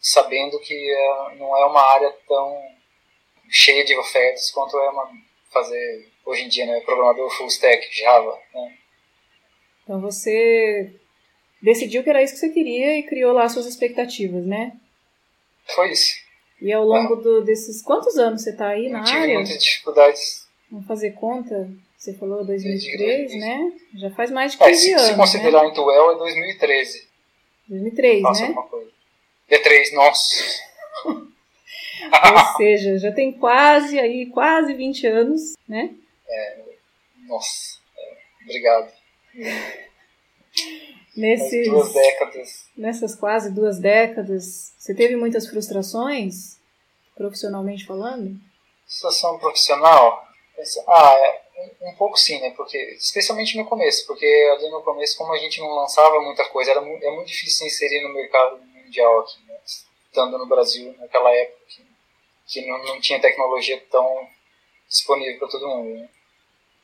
sabendo 0.00 0.58
que 0.58 0.74
uh, 0.74 1.36
não 1.36 1.56
é 1.56 1.64
uma 1.66 1.82
área 1.82 2.10
tão 2.26 2.56
cheia 3.48 3.84
de 3.84 3.96
ofertas 3.96 4.50
quanto 4.50 4.78
é 4.78 4.88
uma, 4.88 5.10
fazer 5.50 6.10
hoje 6.24 6.44
em 6.44 6.48
dia, 6.48 6.66
né, 6.66 6.80
programador 6.80 7.30
full 7.36 7.46
stack, 7.48 7.86
Java, 7.94 8.38
né? 8.54 8.78
Então 9.82 10.00
você 10.00 10.94
decidiu 11.60 12.02
que 12.02 12.10
era 12.10 12.22
isso 12.22 12.34
que 12.34 12.40
você 12.40 12.48
queria 12.48 12.98
e 12.98 13.02
criou 13.02 13.32
lá 13.32 13.48
suas 13.48 13.66
expectativas, 13.66 14.44
né? 14.46 14.72
Foi 15.66 15.90
isso. 15.90 16.14
E 16.60 16.72
ao 16.72 16.84
longo 16.84 17.14
ah. 17.14 17.20
do, 17.20 17.44
desses 17.44 17.82
quantos 17.82 18.16
anos 18.16 18.42
você 18.42 18.50
está 18.50 18.68
aí 18.68 18.88
na 18.88 19.02
tive 19.02 19.16
área? 19.16 19.26
Tive 19.26 19.38
muitas 19.38 19.64
dificuldades. 19.64 20.46
Vamos 20.70 20.86
fazer 20.86 21.10
conta? 21.12 21.68
Você 21.98 22.14
falou 22.14 22.44
2003, 22.44 23.34
né? 23.34 23.72
Já 23.96 24.10
faz 24.10 24.30
mais 24.30 24.52
de 24.52 24.58
15 24.58 24.70
é, 24.70 24.74
se, 24.74 24.92
anos. 24.92 25.06
Se 25.06 25.14
considerar 25.14 25.62
né? 25.62 25.68
Intuel, 25.68 26.12
é 26.12 26.18
2013. 26.18 27.08
2003, 27.68 28.22
Nossa, 28.22 28.40
né? 28.42 28.48
Alguma 28.48 28.66
coisa. 28.66 28.90
D3, 29.50 29.92
nossa. 29.92 30.34
Ou 31.04 32.56
seja, 32.56 32.98
já 32.98 33.12
tem 33.12 33.32
quase 33.32 33.98
aí, 33.98 34.26
quase 34.26 34.74
20 34.74 35.06
anos, 35.06 35.56
né? 35.68 35.94
É, 36.28 36.58
nossa, 37.26 37.78
é, 37.96 38.16
obrigado. 38.44 38.92
Nesses, 41.16 41.68
duas 41.68 41.92
décadas. 41.92 42.66
Nessas 42.76 43.14
quase 43.14 43.50
duas 43.50 43.78
décadas, 43.78 44.74
você 44.78 44.94
teve 44.94 45.14
muitas 45.14 45.46
frustrações, 45.46 46.58
profissionalmente 47.14 47.84
falando? 47.84 48.34
Frustração 48.86 49.38
profissional? 49.38 50.26
Ah, 50.88 51.14
é, 51.14 51.42
um 51.82 51.94
pouco 51.96 52.16
sim, 52.16 52.40
né? 52.40 52.50
Porque, 52.56 52.78
especialmente 52.98 53.56
no 53.58 53.66
começo, 53.66 54.06
porque 54.06 54.26
ali 54.56 54.70
no 54.70 54.82
começo, 54.82 55.18
como 55.18 55.32
a 55.32 55.38
gente 55.38 55.60
não 55.60 55.74
lançava 55.74 56.20
muita 56.20 56.48
coisa, 56.48 56.70
era, 56.70 56.80
é 56.80 57.10
muito 57.10 57.28
difícil 57.28 57.58
se 57.58 57.66
inserir 57.66 58.02
no 58.02 58.14
mercado 58.14 58.58
mundial 58.58 59.20
aqui, 59.20 59.38
né? 59.46 59.58
estando 59.64 60.38
no 60.38 60.46
Brasil 60.46 60.94
naquela 60.98 61.30
época, 61.34 61.60
que, 61.68 61.84
que 62.46 62.66
não, 62.66 62.84
não 62.84 63.00
tinha 63.00 63.20
tecnologia 63.20 63.82
tão 63.90 64.28
disponível 64.88 65.38
para 65.38 65.48
todo 65.48 65.68
mundo. 65.68 66.00
Né? 66.00 66.08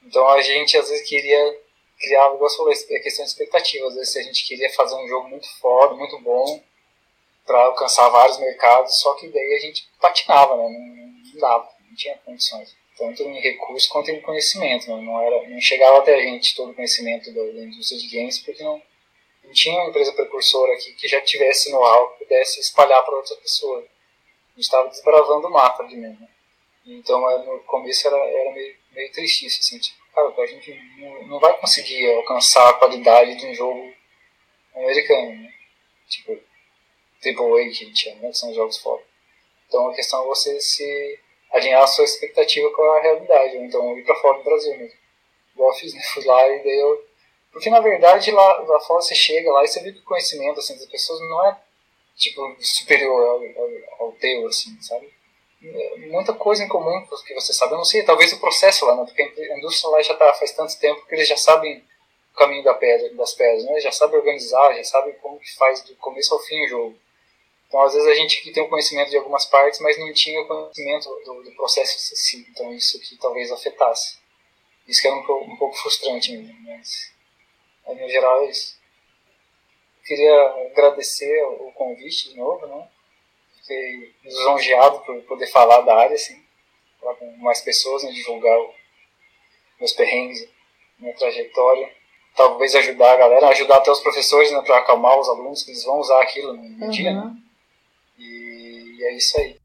Então 0.04 0.28
a 0.28 0.40
gente 0.40 0.76
às 0.76 0.88
vezes 0.88 1.06
queria 1.06 1.60
criar, 1.98 2.34
igual 2.34 2.48
você 2.48 2.56
falou, 2.56 2.72
é 2.72 2.98
questão 3.00 3.24
de 3.24 3.30
expectativa. 3.30 3.86
Às 3.86 3.94
vezes 3.94 4.16
a 4.16 4.22
gente 4.22 4.46
queria 4.46 4.70
fazer 4.72 4.94
um 4.96 5.08
jogo 5.08 5.28
muito 5.28 5.48
foda, 5.58 5.94
muito 5.94 6.18
bom, 6.20 6.62
para 7.44 7.60
alcançar 7.64 8.08
vários 8.08 8.38
mercados, 8.38 9.00
só 9.00 9.14
que 9.14 9.28
daí 9.28 9.54
a 9.54 9.58
gente 9.58 9.88
patinava, 10.00 10.56
né? 10.56 10.68
não, 10.68 11.40
dava, 11.40 11.68
não 11.88 11.96
tinha 11.96 12.16
condições 12.18 12.76
tanto 12.98 13.22
em 13.22 13.40
recurso 13.40 13.88
quanto 13.88 14.10
em 14.10 14.20
conhecimento. 14.20 14.90
Né? 14.90 15.00
Não, 15.00 15.20
era, 15.20 15.48
não 15.48 15.60
chegava 15.60 15.98
até 15.98 16.14
a 16.14 16.20
gente 16.20 16.54
todo 16.56 16.72
o 16.72 16.74
conhecimento 16.74 17.32
da, 17.32 17.40
da 17.40 17.64
indústria 17.64 17.98
de 17.98 18.08
games, 18.08 18.38
porque 18.40 18.62
não, 18.62 18.82
não 19.44 19.52
tinha 19.52 19.80
uma 19.80 19.88
empresa 19.88 20.12
precursora 20.12 20.74
aqui 20.74 20.92
que 20.94 21.06
já 21.06 21.20
tivesse 21.20 21.70
know-how 21.70 22.10
que 22.10 22.24
pudesse 22.24 22.60
espalhar 22.60 23.02
para 23.04 23.14
outras 23.14 23.38
pessoas. 23.38 23.84
A 23.84 24.56
gente 24.56 24.64
estava 24.64 24.88
desbravando 24.88 25.46
o 25.46 25.50
mapa 25.50 25.84
ali 25.84 25.96
mesmo. 25.96 26.28
Então, 26.84 27.30
é, 27.30 27.44
no 27.44 27.60
começo 27.60 28.06
era, 28.06 28.16
era 28.16 28.52
meio, 28.52 28.76
meio 28.92 29.12
tristíssimo, 29.12 29.60
assim, 29.60 29.78
tipo, 29.78 29.98
cara, 30.18 30.42
a 30.42 30.46
gente 30.46 30.74
não, 31.26 31.38
vai 31.38 31.56
conseguir 31.58 32.12
alcançar 32.14 32.68
a 32.68 32.74
qualidade 32.74 33.36
de 33.36 33.46
um 33.46 33.54
jogo 33.54 33.92
americano, 34.74 35.42
né? 35.42 35.52
Tipo, 36.08 36.32
AAA 36.32 37.64
que 37.64 37.68
a 37.68 37.72
gente 37.72 37.98
chama, 37.98 38.22
né? 38.22 38.28
Que 38.30 38.38
são 38.38 38.54
jogos 38.54 38.78
foda. 38.78 39.02
Então, 39.66 39.88
a 39.88 39.94
questão 39.94 40.22
é 40.24 40.26
você 40.26 40.58
se 40.60 41.20
alinhar 41.52 41.82
a 41.82 41.86
sua 41.86 42.04
expectativa 42.04 42.70
com 42.70 42.82
a 42.82 43.00
realidade, 43.00 43.56
ou 43.56 43.64
então 43.64 43.98
ir 43.98 44.04
para 44.04 44.14
fora 44.16 44.38
do 44.38 44.44
Brasil 44.44 44.76
mesmo. 44.76 44.98
Igual 45.54 45.70
eu 45.70 45.76
fiz, 45.76 45.94
né? 45.94 46.02
Fui 46.14 46.24
lá 46.24 46.48
e 46.48 46.62
daí 46.62 46.78
eu. 46.78 47.08
Porque 47.52 47.70
na 47.70 47.80
verdade 47.80 48.30
lá, 48.30 48.58
lá 48.60 48.80
fora 48.80 49.00
você 49.00 49.14
chega 49.14 49.50
lá 49.50 49.64
e 49.64 49.68
você 49.68 49.80
vê 49.82 49.92
que 49.92 50.00
o 50.00 50.04
conhecimento 50.04 50.60
assim, 50.60 50.74
das 50.74 50.86
pessoas 50.86 51.18
não 51.20 51.46
é 51.46 51.58
tipo 52.14 52.56
superior 52.60 53.20
ao, 53.20 53.62
ao, 53.62 54.06
ao 54.06 54.12
teu, 54.12 54.46
assim, 54.46 54.80
sabe? 54.82 55.12
Muita 55.60 56.32
coisa 56.34 56.62
em 56.62 56.68
comum 56.68 57.04
que 57.26 57.34
você 57.34 57.52
sabe. 57.52 57.72
Eu 57.72 57.78
não 57.78 57.84
sei, 57.84 58.04
talvez 58.04 58.32
o 58.32 58.40
processo 58.40 58.86
lá, 58.86 58.96
né? 58.96 59.04
Porque 59.04 59.22
a 59.22 59.58
indústria 59.58 59.90
lá 59.90 60.00
já 60.02 60.12
está 60.12 60.32
faz 60.34 60.52
tanto 60.52 60.78
tempo 60.78 61.04
que 61.06 61.14
eles 61.14 61.28
já 61.28 61.36
sabem 61.36 61.84
o 62.32 62.38
caminho 62.38 62.62
da 62.62 62.74
pedra, 62.74 63.12
das 63.14 63.34
pedras, 63.34 63.64
né? 63.64 63.80
Já 63.80 63.90
sabem 63.90 64.18
organizar, 64.18 64.74
já 64.74 64.84
sabem 64.84 65.14
como 65.14 65.40
que 65.40 65.52
faz 65.56 65.82
do 65.82 65.96
começo 65.96 66.32
ao 66.32 66.40
fim 66.40 66.64
o 66.64 66.68
jogo. 66.68 66.98
Então, 67.66 67.82
às 67.82 67.92
vezes, 67.92 68.08
a 68.08 68.14
gente 68.14 68.38
aqui 68.38 68.50
tem 68.50 68.62
o 68.62 68.68
conhecimento 68.68 69.10
de 69.10 69.16
algumas 69.16 69.44
partes, 69.44 69.80
mas 69.80 69.98
não 69.98 70.10
tinha 70.12 70.40
o 70.40 70.46
conhecimento 70.46 71.08
do, 71.24 71.42
do 71.42 71.52
processo 71.52 71.96
em 71.96 72.16
si. 72.16 72.46
Então, 72.50 72.72
isso 72.72 72.98
que 73.00 73.16
talvez 73.18 73.52
afetasse. 73.52 74.18
Isso 74.86 75.02
que 75.02 75.06
era 75.06 75.16
um, 75.16 75.52
um 75.52 75.56
pouco 75.56 75.76
frustrante 75.76 76.32
mesmo, 76.32 76.56
mas, 76.62 77.12
no 77.86 78.08
geral, 78.08 78.44
é 78.44 78.50
isso. 78.50 78.78
Queria 80.02 80.70
agradecer 80.70 81.44
o 81.44 81.70
convite 81.72 82.30
de 82.30 82.36
novo, 82.36 82.66
né? 82.66 82.88
Fiquei 83.68 84.14
lisonjeado 84.24 85.00
por 85.00 85.20
poder 85.24 85.46
falar 85.48 85.82
da 85.82 85.94
área, 85.94 86.14
assim, 86.14 86.42
falar 86.98 87.14
com 87.16 87.36
mais 87.36 87.60
pessoas, 87.60 88.02
né? 88.02 88.10
divulgar 88.12 88.58
o, 88.58 88.72
meus 89.78 89.92
perrengues, 89.92 90.48
minha 90.98 91.14
trajetória 91.14 91.98
talvez 92.38 92.72
ajudar 92.76 93.14
a 93.14 93.16
galera, 93.16 93.48
ajudar 93.48 93.78
até 93.78 93.90
os 93.90 93.98
professores 93.98 94.52
né, 94.52 94.62
para 94.62 94.78
acalmar 94.78 95.18
os 95.18 95.28
alunos 95.28 95.64
que 95.64 95.72
eles 95.72 95.82
vão 95.82 95.98
usar 95.98 96.22
aquilo 96.22 96.52
no, 96.54 96.84
uhum. 96.84 96.90
dia. 96.90 97.12
Né? 97.12 97.36
E 98.16 98.98
é 99.02 99.16
isso 99.16 99.38
aí. 99.40 99.56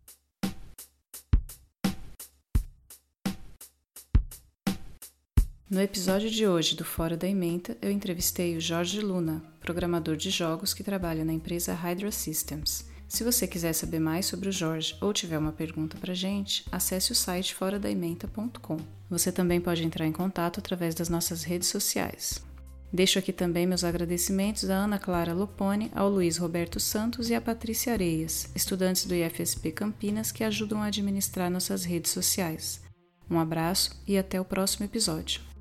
No 5.69 5.81
episódio 5.81 6.29
de 6.29 6.47
hoje 6.47 6.75
do 6.75 6.83
Fora 6.83 7.15
da 7.15 7.27
Ementa, 7.27 7.77
eu 7.81 7.91
entrevistei 7.91 8.55
o 8.55 8.61
Jorge 8.61 8.99
Luna, 8.99 9.43
programador 9.59 10.15
de 10.15 10.29
jogos 10.29 10.73
que 10.73 10.83
trabalha 10.83 11.23
na 11.23 11.33
empresa 11.33 11.73
Hydra 11.73 12.11
Systems. 12.11 12.85
Se 13.13 13.23
você 13.23 13.45
quiser 13.45 13.73
saber 13.73 13.99
mais 13.99 14.25
sobre 14.25 14.49
o 14.49 14.51
Jorge 14.51 14.95
ou 14.99 15.13
tiver 15.13 15.37
uma 15.37 15.51
pergunta 15.51 15.95
para 15.99 16.15
gente, 16.15 16.65
acesse 16.71 17.11
o 17.11 17.15
site 17.15 17.53
foradaementa.com. 17.53 18.77
Você 19.07 19.31
também 19.31 19.61
pode 19.61 19.83
entrar 19.83 20.07
em 20.07 20.11
contato 20.11 20.59
através 20.59 20.95
das 20.95 21.09
nossas 21.09 21.43
redes 21.43 21.67
sociais. 21.67 22.43
Deixo 22.91 23.19
aqui 23.19 23.31
também 23.31 23.67
meus 23.67 23.83
agradecimentos 23.83 24.67
à 24.67 24.73
Ana 24.73 24.97
Clara 24.97 25.31
Lopone, 25.31 25.91
ao 25.93 26.09
Luiz 26.09 26.37
Roberto 26.37 26.79
Santos 26.79 27.29
e 27.29 27.35
à 27.35 27.41
Patrícia 27.41 27.93
Areias, 27.93 28.49
estudantes 28.55 29.05
do 29.05 29.13
IFSP 29.13 29.71
Campinas 29.71 30.31
que 30.31 30.43
ajudam 30.43 30.81
a 30.81 30.87
administrar 30.87 31.51
nossas 31.51 31.85
redes 31.85 32.11
sociais. 32.11 32.81
Um 33.29 33.37
abraço 33.37 33.91
e 34.07 34.17
até 34.17 34.41
o 34.41 34.45
próximo 34.45 34.85
episódio. 34.85 35.52